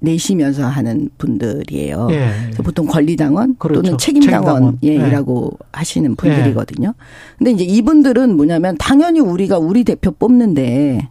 [0.04, 2.08] 내시면서 하는 분들이에요.
[2.10, 2.30] 예.
[2.44, 3.82] 그래서 보통 권리당원 그렇죠.
[3.82, 4.78] 또는 책임당원, 책임당원.
[4.84, 4.96] 예.
[4.96, 5.50] 예.
[5.72, 6.94] 하시는 분들이거든요.
[7.38, 11.08] 근데 이제 이분들은 뭐냐면 당연히 우리가 우리 대표 뽑는데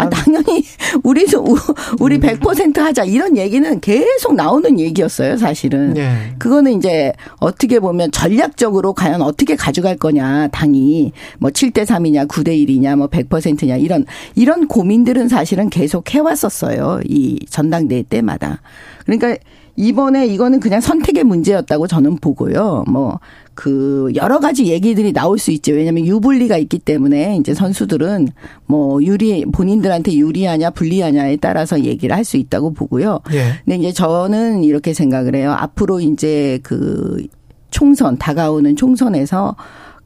[0.00, 0.64] 아, 당연히
[1.02, 1.44] 우리도
[2.00, 2.84] 우리 100% 음.
[2.84, 5.94] 하자 이런 얘기는 계속 나오는 얘기였어요, 사실은.
[5.94, 6.34] 네.
[6.38, 12.96] 그거는 이제 어떻게 보면 전략적으로 과연 어떻게 가져갈 거냐, 당이 뭐 7대 3이냐, 9대 1이냐,
[12.96, 17.00] 뭐 100%냐 이런 이런 고민들은 사실은 계속 해 왔었어요.
[17.04, 18.62] 이 전당대회 때마다.
[19.04, 19.36] 그러니까
[19.76, 22.84] 이번에 이거는 그냥 선택의 문제였다고 저는 보고요.
[22.86, 23.18] 뭐,
[23.54, 25.72] 그, 여러 가지 얘기들이 나올 수 있죠.
[25.72, 28.28] 왜냐하면 유불리가 있기 때문에 이제 선수들은
[28.66, 33.20] 뭐, 유리, 본인들한테 유리하냐, 불리하냐에 따라서 얘기를 할 수 있다고 보고요.
[33.32, 33.54] 예.
[33.64, 35.52] 근데 이제 저는 이렇게 생각을 해요.
[35.52, 37.26] 앞으로 이제 그
[37.70, 39.56] 총선, 다가오는 총선에서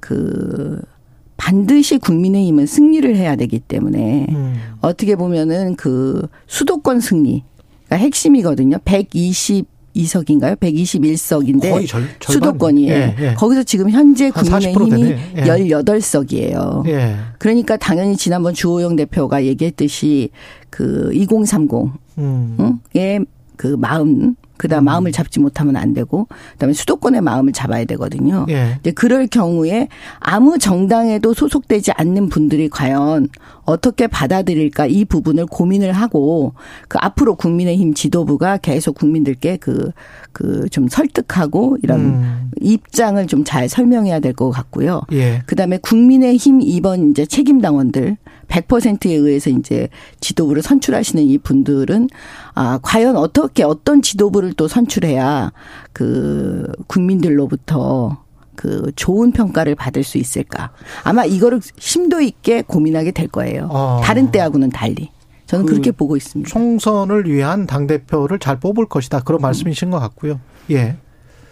[0.01, 0.81] 그,
[1.37, 4.55] 반드시 국민의힘은 승리를 해야 되기 때문에 음.
[4.81, 7.43] 어떻게 보면은 그 수도권 승리
[7.87, 8.79] 그러니까 핵심이거든요.
[9.95, 10.59] 122석인가요?
[10.59, 12.93] 121석인데 절, 수도권이에요.
[12.93, 13.35] 예, 예.
[13.35, 15.43] 거기서 지금 현재 국민의힘이 예.
[15.43, 16.87] 18석이에요.
[16.89, 17.16] 예.
[17.39, 20.31] 그러니까 당연히 지난번 주호영 대표가 얘기했듯이
[20.71, 22.57] 그 2030, 음.
[22.97, 23.27] 응?
[23.57, 24.85] 그 마음 그다음 음.
[24.86, 28.47] 마음을 잡지 못하면 안 되고 그다음에 수도권의 마음을 잡아야 되거든요.
[28.48, 28.76] 예.
[28.81, 29.89] 이제 그럴 경우에
[30.20, 33.28] 아무 정당에도 소속되지 않는 분들이 과연
[33.64, 36.52] 어떻게 받아들일까 이 부분을 고민을 하고
[36.89, 39.90] 그 앞으로 국민의힘 지도부가 계속 국민들께 그
[40.35, 42.51] 그 좀 설득하고 이런 음.
[42.60, 45.02] 입장을 좀 잘 설명해야 될 것 같고요.
[45.12, 45.43] 예.
[45.47, 48.16] 그다음에 국민의힘 이번 이제 책임 당원들
[48.49, 49.89] 100%에 의해서 이제
[50.21, 52.09] 지도부를 선출하시는 이 분들은
[52.55, 55.53] 아 과연 어떻게 어떤 지도부를 또 선출해야
[55.93, 58.25] 그 국민들로부터
[58.57, 60.71] 그 좋은 평가를 받을 수 있을까?
[61.03, 63.69] 아마 이거를 심도 있게 고민하게 될 거예요.
[63.73, 64.01] 아.
[64.03, 65.11] 다른 때하고는 달리.
[65.47, 66.49] 저는 그 그렇게 보고 있습니다.
[66.49, 69.21] 총선을 위한 당 대표를 잘 뽑을 것이다.
[69.21, 69.43] 그런 음.
[69.43, 70.41] 말씀이신 것 같고요.
[70.71, 70.97] 예.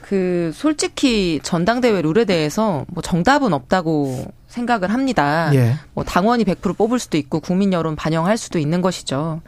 [0.00, 5.50] 그 솔직히 전당대회 룰에 대해서 뭐 정답은 없다고 생각을 합니다.
[5.54, 5.76] 예.
[5.94, 9.40] 뭐 당원이 100% 뽑을 수도 있고 국민 여론 반영할 수도 있는 것이죠.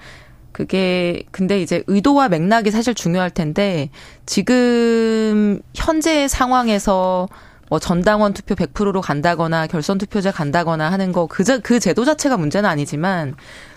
[0.50, 3.90] 그게 근데 이제 의도와 맥락이 사실 중요할 텐데
[4.24, 7.28] 지금 현재 상황에서
[7.68, 13.34] 뭐 전당원 투표 100%로 간다거나 결선 투표제 간다거나 하는 거그그 제도 자체가 문제는 아니지만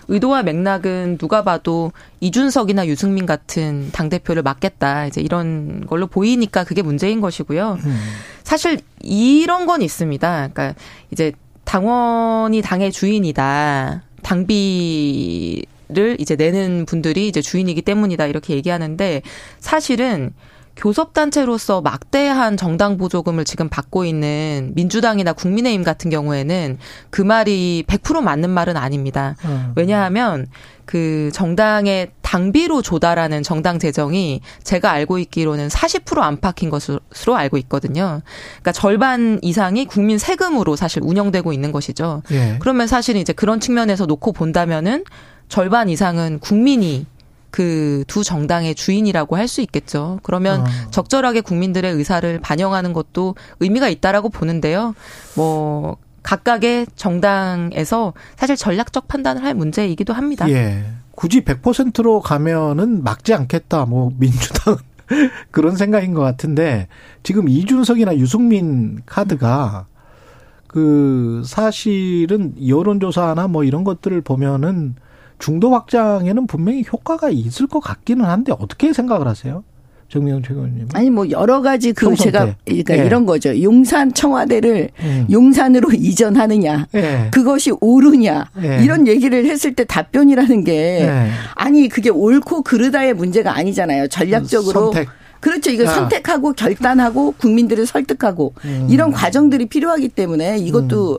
[0.08, 6.82] 의도와 맥락은 누가 봐도 이준석이나 유승민 같은 당 대표를 맡겠다 이제 이런 걸로 보이니까 그게
[6.82, 7.78] 문제인 것이고요.
[7.84, 8.00] 음.
[8.42, 10.48] 사실 이런 건 있습니다.
[10.52, 10.74] 그러니까
[11.10, 11.32] 이제
[11.64, 14.02] 당원이 당의 주인이다.
[14.22, 19.22] 당비 를 이제 내는 분들이 이제 주인이기 때문이다 이렇게 얘기하는데
[19.58, 20.34] 사실은
[20.78, 26.78] 교섭단체로서 막대한 정당 보조금을 지금 받고 있는 민주당이나 국민의힘 같은 경우에는
[27.10, 29.34] 그 말이 100% 맞는 말은 아닙니다.
[29.44, 29.72] 음.
[29.74, 30.46] 왜냐하면
[30.84, 38.22] 그 정당의 당비로 조달하는 정당 재정이 제가 알고 있기로는 40% 안팎인 것으로 알고 있거든요.
[38.52, 42.22] 그러니까 절반 이상이 국민 세금으로 사실 운영되고 있는 것이죠.
[42.30, 42.56] 예.
[42.60, 45.04] 그러면 사실 이제 그런 측면에서 놓고 본다면은
[45.48, 47.06] 절반 이상은 국민이
[47.50, 50.20] 그 두 정당의 주인이라고 할 수 있겠죠.
[50.22, 50.64] 그러면 어.
[50.90, 54.94] 적절하게 국민들의 의사를 반영하는 것도 의미가 있다라고 보는데요.
[55.36, 60.48] 뭐 각각의 정당에서 사실 전략적 판단을 할 문제이기도 합니다.
[60.50, 60.84] 예.
[61.12, 63.86] 굳이 100%로 가면은 막지 않겠다.
[63.86, 64.76] 뭐 민주당
[65.50, 66.88] 그런 생각인 것 같은데
[67.22, 69.86] 지금 이준석이나 유승민 카드가
[70.66, 74.94] 그 사실은 여론조사나 뭐 이런 것들을 보면은
[75.38, 79.64] 중도 확장에는 분명히 효과가 있을 것 같기는 한데 어떻게 생각을 하세요?
[80.08, 80.88] 정미영 최고위원님.
[80.94, 83.04] 아니 뭐 여러 가지 그 제가 그러니까 네.
[83.04, 83.62] 이런 거죠.
[83.62, 85.26] 용산 청와대를 음.
[85.30, 87.28] 용산으로 이전하느냐, 네.
[87.30, 88.82] 그것이 옳으냐 네.
[88.82, 91.10] 이런 얘기를 했을 때 답변이라는 게
[91.54, 94.08] 아니 그게 옳고 그르다의 문제가 아니잖아요.
[94.08, 94.92] 전략적으로.
[94.92, 95.08] 선택.
[95.40, 95.70] 그렇죠.
[95.70, 95.94] 이거 아.
[95.94, 98.88] 선택하고 결단하고 국민들을 설득하고 음.
[98.90, 101.18] 이런 과정들이 필요하기 때문에 이것도 음.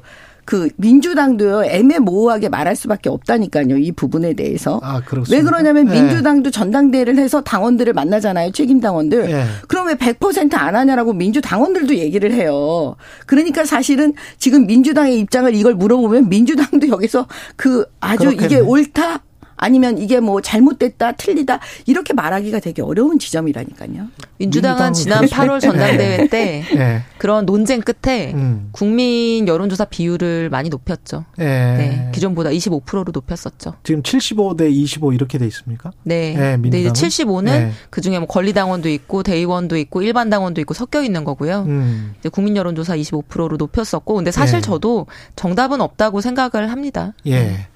[0.50, 5.00] 그 민주당도요 애매모호하게 말할 수밖에 없다니까요 이 부분에 대해서 아,
[5.30, 6.02] 왜 그러냐면 네.
[6.02, 9.46] 민주당도 전당대회를 해서 당원들을 만나잖아요 책임 당원들 네.
[9.68, 12.96] 그럼 왜 100%안 하냐라고 민주당원들도 얘기를 해요
[13.28, 18.46] 그러니까 사실은 지금 민주당의 입장을 이걸 물어보면 민주당도 여기서 그 아주 그렇겠네.
[18.48, 19.22] 이게 옳다
[19.60, 24.08] 아니면 이게 뭐 잘못됐다, 틀리다 이렇게 말하기가 되게 어려운 지점이라니까요.
[24.38, 27.04] 민주당은 지난 8월 전당대회 때 네.
[27.18, 28.70] 그런 논쟁 끝에 음.
[28.72, 31.26] 국민 여론조사 비율을 많이 높였죠.
[31.38, 31.78] 네.
[31.78, 32.12] 네.
[32.14, 33.74] 기존보다 25%로 높였었죠.
[33.84, 35.92] 지금 75대 25 이렇게 돼 있습니까?
[36.04, 36.34] 네.
[36.34, 41.04] 네, 근데 이제 75는 그 중에 뭐 권리당원도 있고 대의원도 있고 일반 당원도 있고 섞여
[41.04, 41.66] 있는 거고요.
[41.68, 42.14] 음.
[42.20, 47.14] 이제 국민 여론조사 25%로 높였었고, 근데 사실 저도 정답은 없다고 생각을 합니다.
[47.28, 47.68] 예.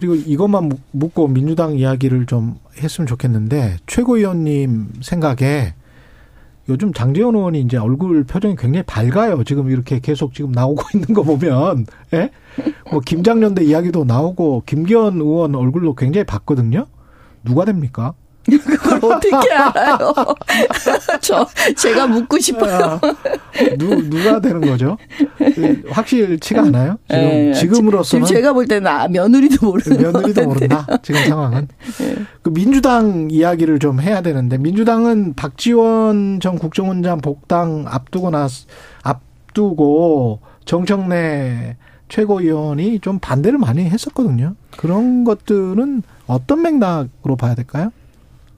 [0.00, 5.74] 그리고 이것만 묻고 민주당 이야기를 좀 했으면 좋겠는데 최고위원님 생각에
[6.70, 9.44] 요즘 장재원 의원이 이제 얼굴 표정이 굉장히 밝아요.
[9.44, 12.30] 지금 이렇게 계속 지금 나오고 있는 거 보면, 예?
[12.90, 16.86] 뭐 김장년대 이야기도 나오고 김기현 의원 얼굴도 굉장히 밝거든요.
[17.44, 18.14] 누가 됩니까?
[18.44, 20.14] 그걸 어떻게 알아요?
[21.20, 21.46] 저
[21.76, 23.00] 제가 묻고 싶어요.
[23.78, 24.96] 누 누가 되는 거죠?
[25.90, 26.98] 확실치가 않아요?
[27.08, 30.86] 지금 네, 지금으로서는 지금 제가 볼 때는 아, 며느리도 모르는 며느리도 모른다.
[31.02, 31.68] 지금 상황은
[31.98, 32.16] 네.
[32.42, 38.48] 그 민주당 이야기를 좀 해야 되는데 민주당은 박지원 전 국정원장 복당 앞두고 나
[39.02, 41.76] 앞두고 정청래
[42.08, 44.54] 최고위원이 좀 반대를 많이 했었거든요.
[44.76, 47.92] 그런 것들은 어떤 맥락으로 봐야 될까요?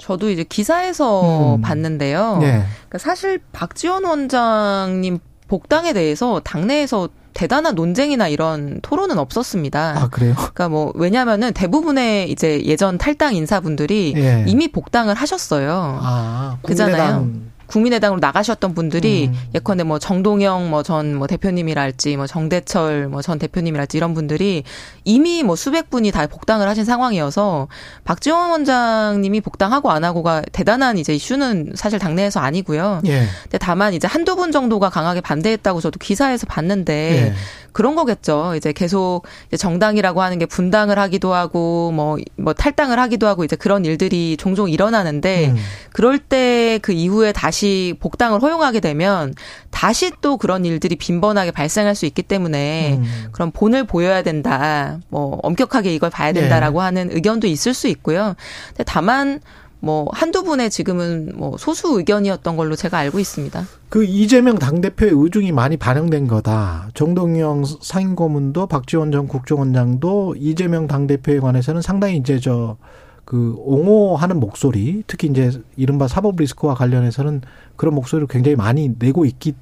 [0.03, 1.61] 저도 이제 기사에서 음.
[1.61, 2.39] 봤는데요.
[2.41, 2.65] 네.
[2.89, 9.95] 그러니까 사실 박지원 원장님 복당에 대해서 당내에서 대단한 논쟁이나 이런 토론은 없었습니다.
[9.97, 10.35] 아, 그래요?
[10.35, 14.45] 그러니까 뭐, 왜냐면은 대부분의 이제 예전 탈당 인사분들이 예.
[14.49, 15.99] 이미 복당을 하셨어요.
[16.03, 17.29] 아, 그잖아요.
[17.73, 19.51] 국민의당으로 나가셨던 분들이 음.
[19.55, 24.65] 예컨대 뭐 정동영 뭐 전뭐 뭐 대표님이랄지 뭐 정대철 뭐 전 대표님이랄지 이런 분들이
[25.05, 27.69] 이미 뭐 수백 분이 다 복당을 하신 상황이어서
[28.05, 33.01] 박지원 원장님이 복당하고 안 하고가 대단한 이제 이슈는 사실 당내에서 아니고요.
[33.07, 33.27] 예.
[33.45, 37.35] 근데 다만 이제 한두 분 정도가 강하게 반대했다고 저도 기사에서 봤는데 예.
[37.73, 38.55] 그런 거겠죠.
[38.57, 43.57] 이제 계속 이제 정당이라고 하는 게 분당을 하기도 하고 뭐뭐 뭐 탈당을 하기도 하고 이제
[43.57, 45.57] 그런 일들이 종종 일어나는데 음.
[45.93, 49.35] 그럴 때 그 이후에 다시 복당을 허용하게 되면
[49.71, 53.29] 다시 또 그런 일들이 빈번하게 발생할 수 있기 때문에 음.
[53.33, 54.99] 그런 본을 보여야 된다.
[55.09, 56.85] 뭐 엄격하게 이걸 봐야 된다라고 네.
[56.85, 58.35] 하는 의견도 있을 수 있고요.
[58.69, 59.41] 근데 다만
[59.83, 63.67] 뭐 한두 분의 지금은 뭐 소수 의견이었던 걸로 제가 알고 있습니다.
[63.89, 66.89] 그 이재명 당대표의 의중이 많이 반영된 거다.
[66.95, 72.77] 정동영 상임고문도 박지원 전 국정원장도 이재명 당대표에 관해서는 상당히 이제 저
[73.25, 77.43] 그 옹호하는 목소리, 특히 이제 이른바 사법 리스크와 관련해서는
[77.77, 79.55] 그런 목소리를 굉장히 많이 내고 있기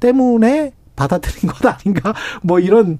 [0.00, 2.12] 때문에 받아들인 것 아닌가?
[2.42, 2.98] 뭐 이런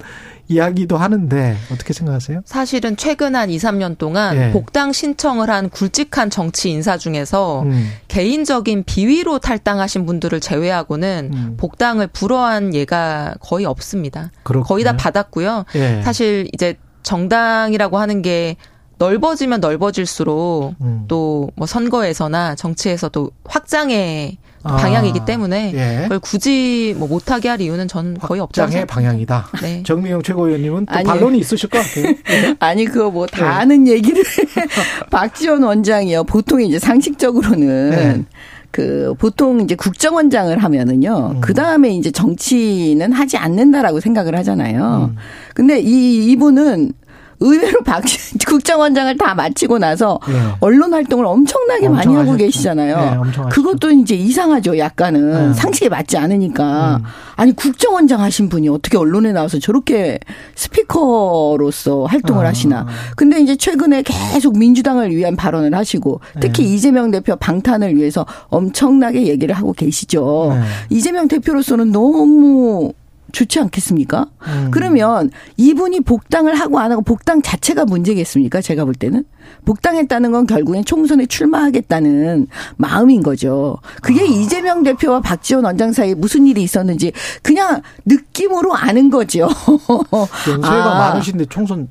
[0.49, 2.43] 이야기도 하는데 어떻게 생각하세요?
[2.45, 4.51] 사실은 최근 한 2, 3년 동안 예.
[4.51, 7.91] 복당 신청을 한 굵직한 정치 인사 중에서 음.
[8.09, 11.55] 개인적인 비위로 탈당하신 분들을 제외하고는 음.
[11.57, 14.33] 복당을 불허한 예가 거의 없습니다.
[14.43, 14.67] 그렇군요.
[14.67, 15.67] 거의 다 받았고요.
[15.77, 16.03] 예.
[16.03, 18.57] 사실 이제 정당이라고 하는 게
[18.99, 21.05] 넓어지면 넓어질수록 음.
[21.07, 26.03] 또뭐 선거에서나 정치에서도 확장의 아, 방향이기 때문에 예.
[26.03, 28.63] 그걸 굳이 뭐 못하게 할 이유는 전 거의 없죠.
[28.63, 29.49] 확장의 방향이다.
[29.63, 29.83] 네.
[29.85, 32.15] 정미영 최고위원님은 또 아니, 반론이 있으실 것 같아요.
[32.25, 32.55] 네.
[32.59, 33.45] 아니 그거 뭐다 네.
[33.45, 34.23] 아는 얘기를
[35.11, 36.25] 박지원 원장이요.
[36.25, 38.25] 보통 이제 상식적으로는 네.
[38.71, 41.33] 그 보통 이제 국정원장을 하면은요.
[41.37, 41.41] 음.
[41.41, 45.11] 그 다음에 이제 정치는 하지 않는다라고 생각을 하잖아요.
[45.13, 45.17] 음.
[45.55, 46.93] 근데 이 이분은
[47.41, 48.03] 의외로 박
[48.47, 50.35] 국정원장을 다 마치고 나서 네.
[50.61, 52.37] 언론 활동을 엄청나게 엄청 많이 하고 하셨죠.
[52.37, 53.25] 계시잖아요.
[53.25, 54.79] 네, 그것도 이제 이상하죠.
[54.79, 55.55] 약간은 네.
[55.55, 57.05] 상식에 맞지 않으니까 음.
[57.37, 60.19] 아니 국정원장 하신 분이 어떻게 언론에 나와서 저렇게
[60.55, 62.51] 스피커로서 활동을 아.
[62.51, 62.87] 하시나.
[63.17, 66.75] 근데 이제 최근에 계속 민주당을 위한 발언을 하시고 특히 네.
[66.75, 70.53] 이재명 대표 방탄을 위해서 엄청나게 얘기를 하고 계시죠.
[70.55, 70.63] 네.
[70.91, 72.93] 이재명 대표로서는 너무
[73.33, 74.27] 좋지 않겠습니까?
[74.47, 74.69] 음.
[74.71, 78.61] 그러면 이분이 복당을 하고 안 하고 복당 자체가 문제겠습니까?
[78.61, 79.25] 제가 볼 때는
[79.65, 82.47] 복당했다는 건 결국엔 총선에 출마하겠다는
[82.77, 83.79] 마음인 거죠.
[84.03, 84.25] 그게 아.
[84.25, 87.13] 이재명 대표와 박지원 원장 사이에 무슨 일이 있었는지
[87.43, 89.49] 그냥 느낌으로 아는 거죠.
[90.49, 91.11] 연세가 아.
[91.11, 91.89] 많으신데 총선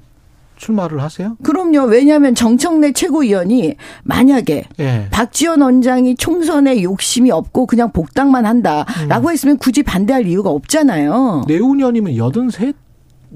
[0.60, 1.36] 출마를 하세요?
[1.42, 1.86] 그럼요.
[1.88, 5.08] 왜냐하면 정청래 최고위원이 만약에 예.
[5.10, 9.32] 박지원 원장이 총선에 욕심이 없고 그냥 복당만 한다라고 음.
[9.32, 11.46] 했으면 굳이 반대할 이유가 없잖아요.
[11.48, 12.76] 내후년이면 여든 셋?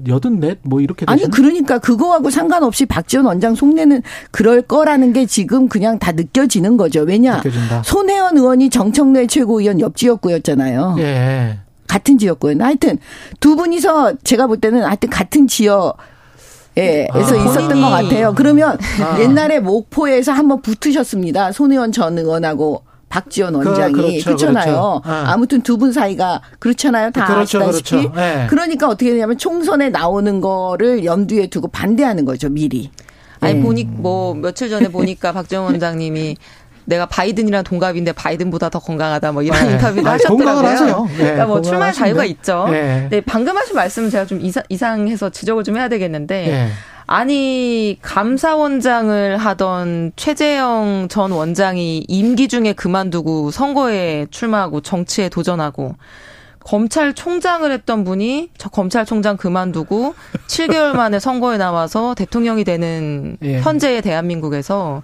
[0.06, 0.58] 여든 넷?
[0.62, 1.06] 뭐 이렇게?
[1.08, 7.02] 아니 그러니까 그거하고 상관없이 박지원 원장 속내는 그럴 거라는 게 지금 그냥 다 느껴지는 거죠.
[7.02, 7.36] 왜냐?
[7.38, 7.82] 느껴진다.
[7.84, 10.96] 손혜원 의원이 정청래 최고위원 옆 지역구였잖아요.
[10.98, 11.58] 예.
[11.86, 12.66] 같은 지역구였나?
[12.66, 12.98] 하여튼
[13.40, 15.96] 두 분이서 제가 볼 때는 하여튼 같은 지역
[16.76, 18.34] 예, 에서 아, 있었던 것 같아요.
[18.34, 19.20] 그러면 아.
[19.20, 21.52] 옛날에 목포에서 한번 붙으셨습니다.
[21.52, 24.64] 손혜원 전 의원하고 박지원 그, 원장이 그, 그렇죠, 그렇잖아요.
[24.64, 25.02] 그렇죠.
[25.04, 25.36] 아.
[25.36, 27.10] 무튼 두 분 사이가 그렇잖아요.
[27.12, 27.90] 다 그렇죠, 아시다시피.
[28.08, 28.12] 그렇죠.
[28.16, 28.46] 네.
[28.50, 32.90] 그러니까 어떻게 되냐면 총선에 나오는 거를 염두에 두고 반대하는 거죠 미리.
[33.40, 33.62] 아니 네.
[33.62, 36.36] 보니 뭐 며칠 전에 보니까 박지원 원장님이
[36.84, 39.72] 내가 바이든이랑 동갑인데 바이든보다 더 건강하다 뭐 이런 네.
[39.72, 41.06] 인터뷰도 아, 하셨더라고요.
[41.06, 42.66] 네, 그러니까 뭐 출마 자유가 있죠.
[42.70, 43.08] 네.
[43.10, 43.20] 네.
[43.20, 46.68] 방금 하신 말씀은 제가 좀 이상, 이상해서 지적을 좀 해야 되겠는데 네.
[47.06, 55.96] 아니 감사원장을 하던 최재형 전 원장이 임기 중에 그만두고 선거에 출마하고 정치에 도전하고
[56.64, 60.14] 검찰총장을 했던 분이 저 검찰총장 그만두고
[60.48, 63.60] 7개월 만에 선거에 나와서 대통령이 되는 예.
[63.60, 65.02] 현재의 대한민국에서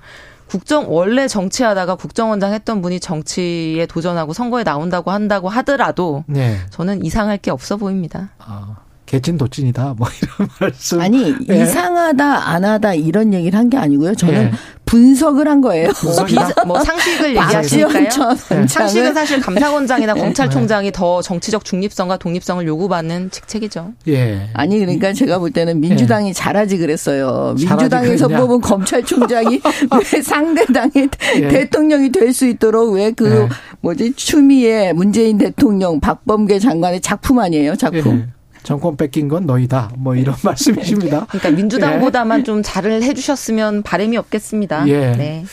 [0.51, 6.57] 국정 원래 정치하다가 국정원장 했던 분이 정치에 도전하고 선거에 나온다고 한다고 하더라도 네.
[6.71, 8.31] 저는 이상할 게 없어 보입니다.
[8.39, 8.77] 아.
[9.07, 11.01] 개찐 도찐이다 뭐 이런 말씀.
[11.01, 11.63] 아니 네.
[11.63, 14.15] 이상하다 안 하다 이런 얘기를 한 게 아니고요.
[14.15, 14.57] 저는 네.
[14.91, 15.91] 분석을 한 거예요.
[16.03, 18.09] 뭐, 뭐 상식을 얘기하시니까요.
[18.49, 18.67] 네.
[18.67, 20.21] 상식은 사실 감사원장이나 네.
[20.21, 23.93] 검찰총장이 더 정치적 중립성과 독립성을 요구받는 직책이죠.
[24.09, 24.49] 예.
[24.53, 26.33] 아니 그러니까 제가 볼 때는 민주당이 예.
[26.33, 27.55] 잘하지 그랬어요.
[27.57, 29.61] 민주당에서 뽑은 검찰총장이
[30.13, 31.49] 왜 상대당의 예.
[31.49, 33.49] 대통령이 될 수 있도록 왜그 예.
[33.81, 38.31] 뭐지 추미애 문재인 대통령 박범계 장관의 작품 아니에요 작품.
[38.61, 38.65] 예.
[38.65, 39.93] 정권 뺏긴 건 너희다.
[39.97, 41.27] 뭐 이런 말씀이십니다.
[41.31, 42.45] 그러니까 민주당보다만 예.
[42.45, 44.89] 좀 잘을 해주셨으면 바람이 없겠습니다.
[44.89, 45.13] 예.
[45.13, 45.45] 네.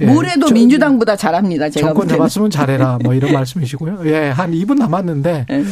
[0.00, 0.06] 예.
[0.06, 1.70] 뭐래도 민주당보다 잘합니다.
[1.70, 2.98] 제가 정권 잡았으면 잘해라.
[3.02, 4.02] 뭐 이런 말씀이시고요.
[4.06, 5.64] 예, 한 2분 남았는데 예.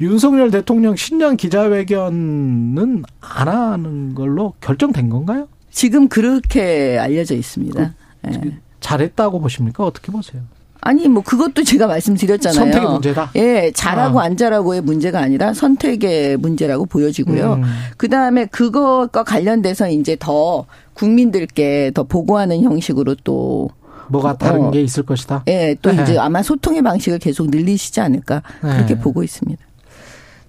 [0.00, 5.48] 윤석열 대통령 신년 기자회견은 안 하는 걸로 결정된 건가요?
[5.70, 7.94] 지금 그렇게 알려져 있습니다.
[8.22, 8.58] 그, 예.
[8.80, 9.84] 잘했다고 보십니까?
[9.84, 10.42] 어떻게 보세요?
[10.82, 12.58] 아니 뭐 그것도 제가 말씀드렸잖아요.
[12.58, 13.30] 선택의 문제다.
[13.36, 14.24] 예, 잘하고 아.
[14.24, 17.54] 안 잘하고의 문제가 아니라 선택의 문제라고 보여지고요.
[17.54, 17.64] 음.
[17.96, 23.70] 그 다음에 그것과 관련돼서 이제 더 국민들께 더 보고하는 형식으로 또
[24.08, 25.44] 뭐가 다른 어, 게 있을 것이다.
[25.48, 26.02] 예, 또 네.
[26.02, 29.00] 이제 아마 소통의 방식을 계속 늘리시지 않을까 그렇게 네.
[29.00, 29.64] 보고 있습니다.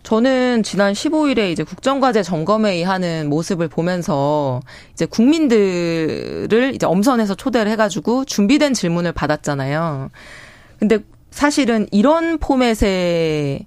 [0.03, 4.59] 저는 지난 15일에 이제 국정과제 점검회의 하는 모습을 보면서
[4.93, 10.09] 이제 국민들을 이제 엄선해서 초대를 해가지고 준비된 질문을 받았잖아요.
[10.79, 10.99] 근데
[11.29, 13.65] 사실은 이런 포맷의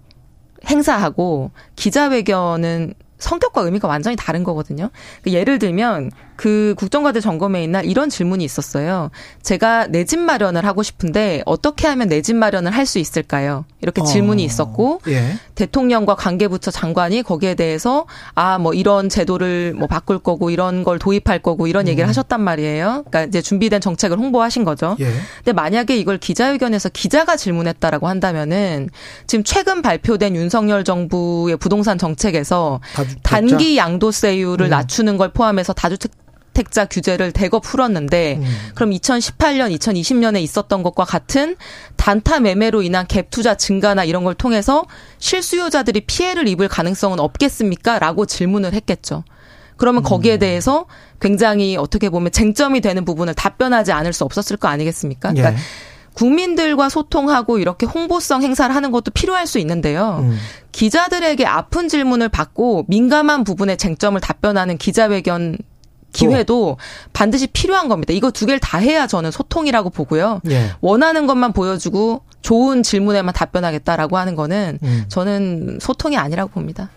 [0.66, 4.90] 행사하고 기자회견은 성격과 의미가 완전히 다른 거거든요.
[5.22, 9.10] 그 예를 들면 그 국정과제 점검회의 날 이런 질문이 있었어요.
[9.42, 13.64] 제가 내 집 마련을 하고 싶은데 어떻게 하면 내 집 마련을 할 수 있을까요?
[13.80, 14.04] 이렇게 어.
[14.04, 15.36] 질문이 있었고 예.
[15.54, 21.38] 대통령과 관계부처 장관이 거기에 대해서 아 뭐 이런 제도를 뭐 바꿀 거고 이런 걸 도입할
[21.40, 22.08] 거고 이런 얘기를 음.
[22.08, 23.04] 하셨단 말이에요.
[23.08, 24.96] 그러니까 이제 준비된 정책을 홍보하신 거죠.
[25.00, 25.06] 예.
[25.38, 28.90] 근데 만약에 이걸 기자회견에서 기자가 질문했다라고 한다면은
[29.26, 32.80] 지금 최근 발표된 윤석열 정부의 부동산 정책에서
[33.22, 34.70] 단기 양도세율을 음.
[34.70, 36.12] 낮추는 걸 포함해서 다주택
[36.54, 38.44] 택자 규제를 대거 풀었는데 음.
[38.74, 41.56] 그럼 2018년, 2020년에 있었던 것과 같은
[41.96, 44.84] 단타 매매로 인한 갭 투자 증가나 이런 걸 통해서
[45.18, 47.98] 실수요자들이 피해를 입을 가능성은 없겠습니까?
[47.98, 49.24] 라고 질문을 했겠죠.
[49.76, 50.38] 그러면 거기에 음.
[50.38, 50.86] 대해서
[51.20, 55.32] 굉장히 어떻게 보면 쟁점이 되는 부분을 답변하지 않을 수 없었을 거 아니겠습니까?
[55.32, 55.62] 그러니까 예.
[56.14, 60.20] 국민들과 소통하고 이렇게 홍보성 행사를 하는 것도 필요할 수 있는데요.
[60.22, 60.38] 음.
[60.72, 65.58] 기자들에게 아픈 질문을 받고 민감한 부분에 쟁점을 답변하는 기자회견
[66.12, 66.78] 기회도
[67.12, 68.12] 반드시 필요한 겁니다.
[68.14, 70.40] 이거 두 개를 다 해야 저는 소통이라고 보고요.
[70.48, 70.70] 예.
[70.80, 75.04] 원하는 것만 보여주고 좋은 질문에만 답변하겠다라고 하는 거는 음.
[75.08, 76.90] 저는 소통이 아니라고 봅니다.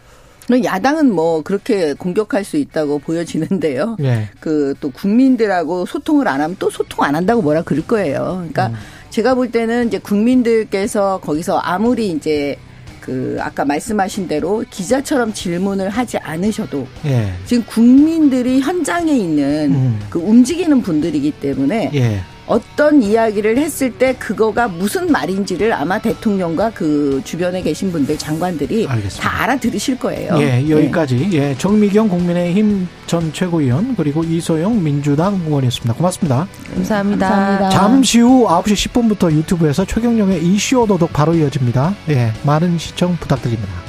[0.64, 3.98] 야당은 뭐 그렇게 공격할 수 있다고 보여지는데요.
[4.03, 4.30] 예.
[4.39, 8.35] 그또 국민들하고 소통을 안 하면 또 소통 안 한다고 뭐라 그럴 거예요.
[8.38, 8.76] 그러니까 음.
[9.18, 12.56] 제가 볼 때는 이제 국민들께서 거기서 아무리 이제
[13.02, 17.34] 그 아까 말씀하신 대로 기자처럼 질문을 하지 않으셔도 예.
[17.48, 19.99] 지금 국민들이 현장에 있는 음.
[20.07, 22.22] 그 움직이는 분들이기 때문에 예.
[22.48, 29.30] 어떤 이야기를 했을 때 그거가 무슨 말인지를 아마 대통령과 그 주변에 계신 분들 장관들이 알겠습니다.
[29.30, 30.36] 다 알아들으실 거예요.
[30.40, 31.38] 예, 여기까지 예.
[31.49, 35.94] 예, 정미경 국민의힘 전 최고위원 그리고 이소영 민주당 의원이었습니다.
[35.94, 36.48] 고맙습니다.
[36.74, 37.30] 감사합니다.
[37.30, 37.69] 감사합니다.
[37.69, 41.95] 잠시 후 9시 10분부터 유튜브에서 최경령의 이슈 오도독 바로 이어집니다.
[42.10, 43.86] 예, 많은 시청 부탁드립니다.